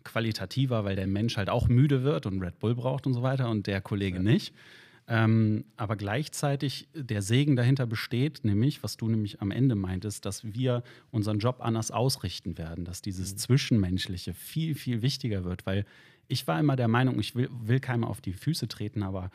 qualitativer, 0.05 0.85
weil 0.85 0.97
der 0.97 1.07
Mensch 1.07 1.37
halt 1.37 1.51
auch 1.51 1.69
müde 1.69 2.03
wird 2.03 2.27
und 2.27 2.41
Red 2.43 2.59
Bull 2.59 2.75
braucht 2.75 3.07
und 3.07 3.15
so 3.15 3.23
weiter 3.23 3.51
und 3.51 3.67
der 3.67 3.81
Kollege 3.81 4.21
nicht. 4.21 4.55
Ähm, 5.11 5.65
aber 5.79 5.97
gleichzeitig 5.97 6.87
der 6.95 7.23
Segen 7.23 7.57
dahinter 7.57 7.87
besteht, 7.87 8.45
nämlich, 8.45 8.83
was 8.83 8.99
du 8.99 9.09
nämlich 9.09 9.41
am 9.41 9.51
Ende 9.51 9.75
meintest, 9.75 10.27
dass 10.27 10.45
wir 10.45 10.83
unseren 11.11 11.39
Job 11.39 11.59
anders 11.61 11.91
ausrichten 11.91 12.59
werden, 12.59 12.85
dass 12.85 13.01
dieses 13.01 13.35
Zwischenmenschliche 13.37 14.35
viel, 14.35 14.75
viel 14.75 15.01
wichtiger 15.01 15.45
wird, 15.45 15.65
weil 15.65 15.87
ich 16.29 16.47
war 16.47 16.61
immer 16.61 16.77
der 16.77 16.89
Meinung, 16.89 17.19
ich 17.19 17.35
will, 17.35 17.49
will 17.51 17.81
keinem 17.81 18.05
auf 18.05 18.21
die 18.21 18.35
Füße 18.35 18.69
treten, 18.69 19.03
aber 19.03 19.31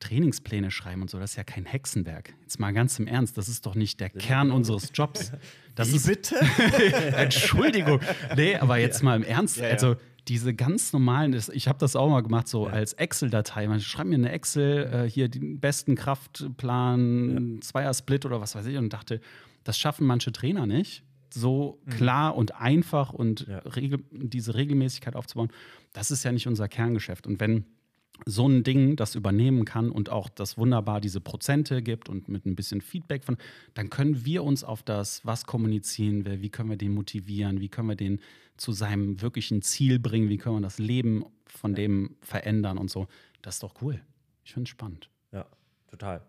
Trainingspläne 0.00 0.70
schreiben 0.70 1.02
und 1.02 1.10
so, 1.10 1.18
das 1.18 1.30
ist 1.32 1.36
ja 1.36 1.44
kein 1.44 1.64
Hexenwerk. 1.64 2.34
Jetzt 2.42 2.58
mal 2.60 2.72
ganz 2.72 2.98
im 2.98 3.06
Ernst, 3.06 3.36
das 3.38 3.48
ist 3.48 3.66
doch 3.66 3.74
nicht 3.74 4.00
der 4.00 4.10
Kern 4.10 4.50
unseres 4.50 4.90
Jobs. 4.94 5.32
Das 5.76 5.92
ist, 5.92 6.06
bitte? 6.06 6.36
Entschuldigung. 7.16 8.00
Nee, 8.34 8.56
aber 8.56 8.78
jetzt 8.78 9.02
mal 9.02 9.14
im 9.14 9.22
Ernst. 9.22 9.58
Ja, 9.58 9.64
ja. 9.66 9.72
Also 9.72 9.96
diese 10.26 10.54
ganz 10.54 10.94
normalen, 10.94 11.38
ich 11.52 11.68
habe 11.68 11.78
das 11.78 11.94
auch 11.96 12.08
mal 12.08 12.22
gemacht, 12.22 12.48
so 12.48 12.66
als 12.66 12.94
Excel-Datei. 12.94 13.68
Man 13.68 13.80
schreibt 13.80 14.08
mir 14.08 14.14
eine 14.14 14.32
Excel, 14.32 14.90
äh, 15.04 15.10
hier 15.10 15.28
den 15.28 15.60
besten 15.60 15.94
Kraftplan, 15.94 17.58
Zweier-Split 17.62 18.24
oder 18.26 18.40
was 18.40 18.54
weiß 18.54 18.66
ich 18.66 18.76
und 18.76 18.92
dachte, 18.92 19.20
das 19.64 19.78
schaffen 19.78 20.06
manche 20.06 20.32
Trainer 20.32 20.66
nicht. 20.66 21.02
So 21.28 21.78
klar 21.90 22.34
und 22.36 22.54
einfach 22.54 23.12
und 23.12 23.46
Ja. 23.46 23.58
regel, 23.58 23.98
diese 24.12 24.54
Regelmäßigkeit 24.54 25.14
aufzubauen, 25.16 25.50
das 25.92 26.10
ist 26.10 26.24
ja 26.24 26.32
nicht 26.32 26.46
unser 26.46 26.68
Kerngeschäft. 26.68 27.26
Und 27.26 27.40
wenn 27.40 27.66
so 28.24 28.48
ein 28.48 28.62
Ding 28.62 28.96
das 28.96 29.14
übernehmen 29.14 29.64
kann 29.64 29.90
und 29.90 30.10
auch 30.10 30.28
das 30.28 30.56
wunderbar 30.56 31.00
diese 31.00 31.20
Prozente 31.20 31.82
gibt 31.82 32.08
und 32.08 32.28
mit 32.28 32.46
ein 32.46 32.56
bisschen 32.56 32.80
Feedback 32.80 33.24
von, 33.24 33.36
dann 33.74 33.90
können 33.90 34.24
wir 34.24 34.42
uns 34.42 34.64
auf 34.64 34.82
das, 34.82 35.24
was 35.24 35.44
kommunizieren 35.44 36.24
wir, 36.24 36.40
wie 36.40 36.50
können 36.50 36.70
wir 36.70 36.76
den 36.76 36.94
motivieren, 36.94 37.60
wie 37.60 37.68
können 37.68 37.88
wir 37.88 37.96
den 37.96 38.20
zu 38.56 38.72
seinem 38.72 39.20
wirklichen 39.20 39.62
Ziel 39.62 39.98
bringen, 39.98 40.28
wie 40.28 40.38
können 40.38 40.56
wir 40.56 40.62
das 40.62 40.78
Leben 40.78 41.24
von 41.46 41.74
dem 41.74 42.16
verändern 42.22 42.78
und 42.78 42.90
so. 42.90 43.06
Das 43.42 43.56
ist 43.56 43.62
doch 43.62 43.74
cool. 43.82 44.00
Ich 44.44 44.52
finde 44.52 44.64
es 44.64 44.70
spannend. 44.70 45.10
ja, 45.32 45.46
total. 45.90 46.22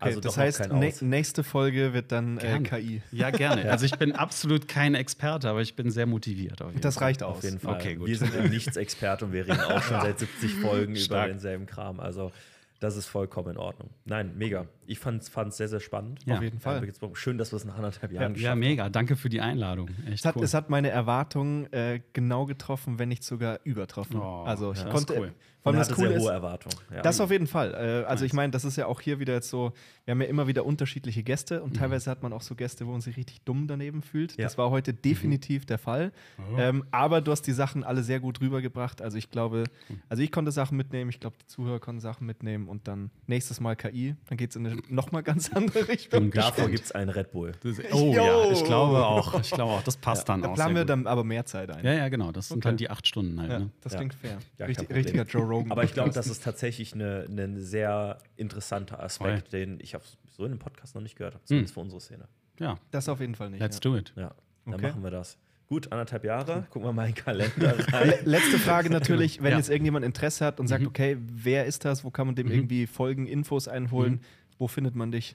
Okay, 0.00 0.08
Also 0.08 0.20
das 0.20 0.38
heißt, 0.38 0.72
ne 0.72 0.88
Aus. 0.88 1.02
nächste 1.02 1.44
Folge 1.44 1.92
wird 1.92 2.10
dann 2.10 2.38
äh. 2.38 2.60
KI. 2.60 3.02
Ja, 3.12 3.30
gerne. 3.30 3.70
Also 3.70 3.84
ich 3.84 3.98
bin 3.98 4.12
absolut 4.12 4.66
kein 4.66 4.94
Experte, 4.94 5.48
aber 5.50 5.60
ich 5.60 5.76
bin 5.76 5.90
sehr 5.90 6.06
motiviert. 6.06 6.62
auf 6.62 6.70
jeden 6.70 6.80
Das 6.80 6.94
Fall. 6.94 7.04
reicht 7.04 7.22
aus. 7.22 7.38
Auf 7.38 7.44
jeden 7.44 7.58
Fall. 7.60 7.74
Okay, 7.74 7.96
gut. 7.96 8.08
Wir 8.08 8.16
sind 8.16 8.34
in 8.34 8.50
nichts 8.50 8.76
Experte 8.76 9.26
und 9.26 9.32
wir 9.32 9.46
reden 9.46 9.60
auch 9.60 9.82
schon 9.82 10.00
seit 10.00 10.18
70 10.18 10.54
Folgen 10.54 10.92
über 10.92 11.00
Stark. 11.00 11.28
denselben 11.28 11.66
Kram. 11.66 12.00
Also 12.00 12.32
das 12.80 12.96
ist 12.96 13.06
vollkommen 13.08 13.50
in 13.50 13.56
Ordnung. 13.58 13.90
Nein, 14.06 14.32
mega. 14.38 14.66
Ich 14.90 14.98
fand 14.98 15.22
es 15.22 15.56
sehr, 15.56 15.68
sehr 15.68 15.78
spannend. 15.78 16.20
Ja. 16.26 16.36
Auf 16.36 16.42
jeden 16.42 16.58
Fall. 16.58 16.82
Schön, 17.14 17.38
dass 17.38 17.52
wir 17.52 17.58
es 17.58 17.64
nach 17.64 17.76
anderthalb 17.76 18.10
Jahren 18.10 18.32
Ja, 18.34 18.34
geschafft 18.34 18.58
mega. 18.58 18.88
Danke 18.88 19.14
für 19.14 19.28
die 19.28 19.40
Einladung. 19.40 19.88
Echt 20.06 20.18
Es 20.20 20.24
hat, 20.24 20.34
cool. 20.34 20.42
es 20.42 20.52
hat 20.52 20.68
meine 20.68 20.90
Erwartungen 20.90 21.72
äh, 21.72 22.00
genau 22.12 22.44
getroffen, 22.44 22.98
wenn 22.98 23.08
nicht 23.08 23.22
sogar 23.22 23.60
übertroffen. 23.62 24.16
Oh, 24.16 24.42
also 24.44 24.72
ich 24.72 24.78
ja. 24.78 24.84
Das 24.86 24.92
konnte. 24.92 25.12
ist 25.12 25.18
cool. 25.20 25.32
Vor 25.62 25.72
allem 25.72 25.78
das 25.78 25.92
Coole 25.92 26.08
sehr 26.08 26.16
ist, 26.16 26.22
hohe 26.22 26.32
Erwartungen. 26.32 26.76
Ja. 26.90 27.02
Das 27.02 27.20
auf 27.20 27.30
jeden 27.30 27.46
Fall. 27.46 27.74
Äh, 27.74 28.06
also 28.06 28.24
ich 28.24 28.32
meine, 28.32 28.50
das 28.50 28.64
ist 28.64 28.76
ja 28.76 28.86
auch 28.86 29.00
hier 29.00 29.20
wieder 29.20 29.34
jetzt 29.34 29.50
so, 29.50 29.72
wir 30.06 30.12
haben 30.12 30.22
ja 30.22 30.26
immer 30.26 30.46
wieder 30.46 30.64
unterschiedliche 30.64 31.22
Gäste 31.22 31.62
und 31.62 31.76
teilweise 31.76 32.10
hat 32.10 32.22
man 32.22 32.32
auch 32.32 32.40
so 32.40 32.54
Gäste, 32.54 32.86
wo 32.86 32.92
man 32.92 33.02
sich 33.02 33.18
richtig 33.18 33.42
dumm 33.42 33.66
daneben 33.66 34.00
fühlt. 34.00 34.36
Ja. 34.38 34.44
Das 34.44 34.56
war 34.56 34.70
heute 34.70 34.94
definitiv 34.94 35.66
der 35.66 35.76
Fall. 35.78 36.12
Ähm, 36.56 36.84
aber 36.92 37.20
du 37.20 37.30
hast 37.30 37.42
die 37.42 37.52
Sachen 37.52 37.84
alle 37.84 38.02
sehr 38.02 38.20
gut 38.20 38.40
rübergebracht. 38.40 39.02
Also 39.02 39.18
ich 39.18 39.30
glaube, 39.30 39.64
also 40.08 40.22
ich 40.22 40.32
konnte 40.32 40.50
Sachen 40.50 40.78
mitnehmen, 40.78 41.10
ich 41.10 41.20
glaube, 41.20 41.36
die 41.42 41.46
Zuhörer 41.46 41.78
konnten 41.78 42.00
Sachen 42.00 42.26
mitnehmen 42.26 42.66
und 42.66 42.88
dann 42.88 43.10
nächstes 43.26 43.60
Mal 43.60 43.76
KI, 43.76 44.16
dann 44.30 44.38
geht 44.38 44.50
es 44.50 44.56
in 44.56 44.66
eine 44.66 44.79
nochmal 44.88 45.22
ganz 45.22 45.50
andere 45.54 45.88
Richtung. 45.88 46.30
Davor 46.30 46.68
gibt 46.68 46.84
es 46.84 46.92
einen 46.92 47.10
Red 47.10 47.32
Bull. 47.32 47.52
Oh 47.92 48.12
Jo. 48.12 48.12
ja, 48.12 48.50
ich 48.52 48.64
glaube 48.64 49.04
auch. 49.04 49.40
Ich 49.40 49.50
glaube 49.50 49.72
auch. 49.72 49.82
Das 49.82 49.96
passt 49.96 50.28
dann 50.28 50.42
Da 50.42 50.48
auch. 50.50 50.54
planen 50.54 50.68
sehr 50.70 50.76
wir 50.76 50.82
gut. 50.82 50.90
dann 50.90 51.06
aber 51.06 51.24
mehr 51.24 51.44
Zeit 51.46 51.70
ein. 51.70 51.84
Ja, 51.84 51.92
ja, 51.92 52.08
genau. 52.08 52.32
Das 52.32 52.48
sind 52.48 52.58
Okay. 52.58 52.68
dann 52.68 52.76
die 52.76 52.90
acht 52.90 53.06
Stunden 53.06 53.40
halt. 53.40 53.50
Ja, 53.50 53.58
Ne? 53.60 53.70
das 53.82 53.92
Ja. 53.92 53.98
klingt 53.98 54.14
fair. 54.14 54.38
Ja, 54.58 54.66
Richtig, 54.66 54.90
richtiger 54.94 55.24
Joe 55.24 55.42
Rogan. 55.42 55.72
Aber 55.72 55.84
ich 55.84 55.92
glaube, 55.92 56.10
das 56.10 56.26
ist 56.28 56.42
tatsächlich 56.44 56.94
ein 56.94 57.56
sehr 57.58 58.18
interessanter 58.36 59.02
Aspekt, 59.02 59.52
den 59.52 59.78
ich 59.80 59.96
so 60.30 60.44
in 60.44 60.52
einem 60.52 60.58
Podcast 60.58 60.94
noch 60.94 61.02
nicht 61.02 61.16
gehört 61.16 61.34
habe, 61.34 61.44
zumindest 61.44 61.74
für 61.74 61.80
unsere 61.80 62.00
Szene. 62.00 62.28
Ja, 62.58 62.78
das 62.90 63.08
auf 63.08 63.20
jeden 63.20 63.34
Fall 63.34 63.50
nicht. 63.50 63.60
let's 63.60 63.76
ja. 63.76 63.80
do 63.80 63.96
it. 63.96 64.12
Ja, 64.16 64.34
dann 64.64 64.74
Okay. 64.74 64.88
machen 64.88 65.02
wir 65.02 65.10
das. 65.10 65.38
Gut, 65.66 65.92
anderthalb 65.92 66.24
Jahre. 66.24 66.66
Gucken 66.70 66.88
wir 66.88 66.92
mal 66.92 67.06
in 67.08 67.14
den 67.14 67.22
Kalender 67.24 67.74
rein. 67.92 68.12
Letzte 68.24 68.58
Frage 68.58 68.90
natürlich, 68.90 69.40
wenn 69.40 69.52
Ja. 69.52 69.56
jetzt 69.56 69.70
irgendjemand 69.70 70.04
Interesse 70.04 70.44
hat 70.44 70.58
und 70.58 70.66
sagt, 70.66 70.84
okay, 70.84 71.16
wer 71.20 71.64
ist 71.66 71.84
das, 71.84 72.02
wo 72.02 72.10
kann 72.10 72.26
man 72.26 72.34
dem 72.34 72.50
irgendwie 72.50 72.88
Folgen, 72.88 73.26
Infos 73.28 73.68
einholen, 73.68 74.20
wo 74.60 74.68
findet 74.68 74.94
man 74.94 75.10
dich? 75.10 75.34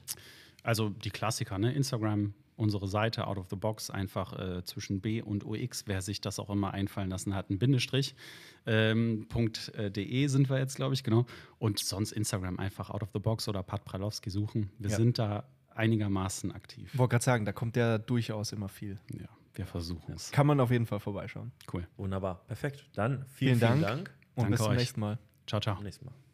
Also 0.62 0.88
die 0.88 1.10
Klassiker, 1.10 1.58
ne? 1.58 1.72
Instagram, 1.72 2.32
unsere 2.56 2.88
Seite 2.88 3.26
Out 3.26 3.36
of 3.38 3.46
the 3.50 3.56
Box, 3.56 3.90
einfach 3.90 4.32
äh, 4.38 4.64
zwischen 4.64 5.00
B 5.02 5.20
und 5.20 5.44
UX, 5.44 5.84
wer 5.86 6.00
sich 6.00 6.20
das 6.22 6.38
auch 6.38 6.48
immer 6.48 6.72
einfallen 6.72 7.10
lassen 7.10 7.34
hat, 7.34 7.50
ein 7.50 7.58
Bindestrich. 7.58 8.14
Ähm, 8.64 9.26
äh, 9.74 9.90
.de 9.90 10.26
sind 10.28 10.48
wir 10.48 10.58
jetzt, 10.58 10.76
glaube 10.76 10.94
ich, 10.94 11.04
genau. 11.04 11.26
Und 11.58 11.78
sonst 11.78 12.12
Instagram 12.12 12.58
einfach 12.58 12.88
Out 12.90 13.02
of 13.02 13.10
the 13.12 13.18
Box 13.20 13.46
oder 13.48 13.62
Pat 13.62 13.84
Pralowski 13.84 14.30
suchen. 14.30 14.70
Wir 14.78 14.90
Ja. 14.90 14.96
sind 14.96 15.18
da 15.18 15.44
einigermaßen 15.74 16.50
aktiv. 16.52 16.90
Ich 16.94 16.98
wollte 16.98 17.10
gerade 17.12 17.24
sagen, 17.24 17.44
da 17.44 17.52
kommt 17.52 17.76
ja 17.76 17.98
durchaus 17.98 18.52
immer 18.52 18.68
viel. 18.68 18.98
Ja, 19.12 19.28
wir 19.54 19.66
versuchen 19.66 20.14
es. 20.14 20.32
Kann 20.32 20.46
man 20.46 20.58
auf 20.60 20.70
jeden 20.70 20.86
Fall 20.86 21.00
vorbeischauen. 21.00 21.52
Cool. 21.72 21.86
Wunderbar, 21.98 22.42
perfekt. 22.46 22.88
Dann 22.94 23.24
vielen, 23.26 23.58
Vielen 23.58 23.58
vielen 23.58 23.82
Dank. 23.82 23.82
Dank. 23.82 24.10
Und 24.34 24.42
Danke 24.44 24.50
bis 24.52 24.60
zum 24.62 24.70
euch. 24.72 24.78
nächsten 24.78 25.00
Mal. 25.00 25.18
Ciao, 25.46 25.60
ciao. 25.60 25.74
Bis 25.74 25.78
zum 25.80 25.84
nächsten 25.84 26.04
Mal. 26.06 26.25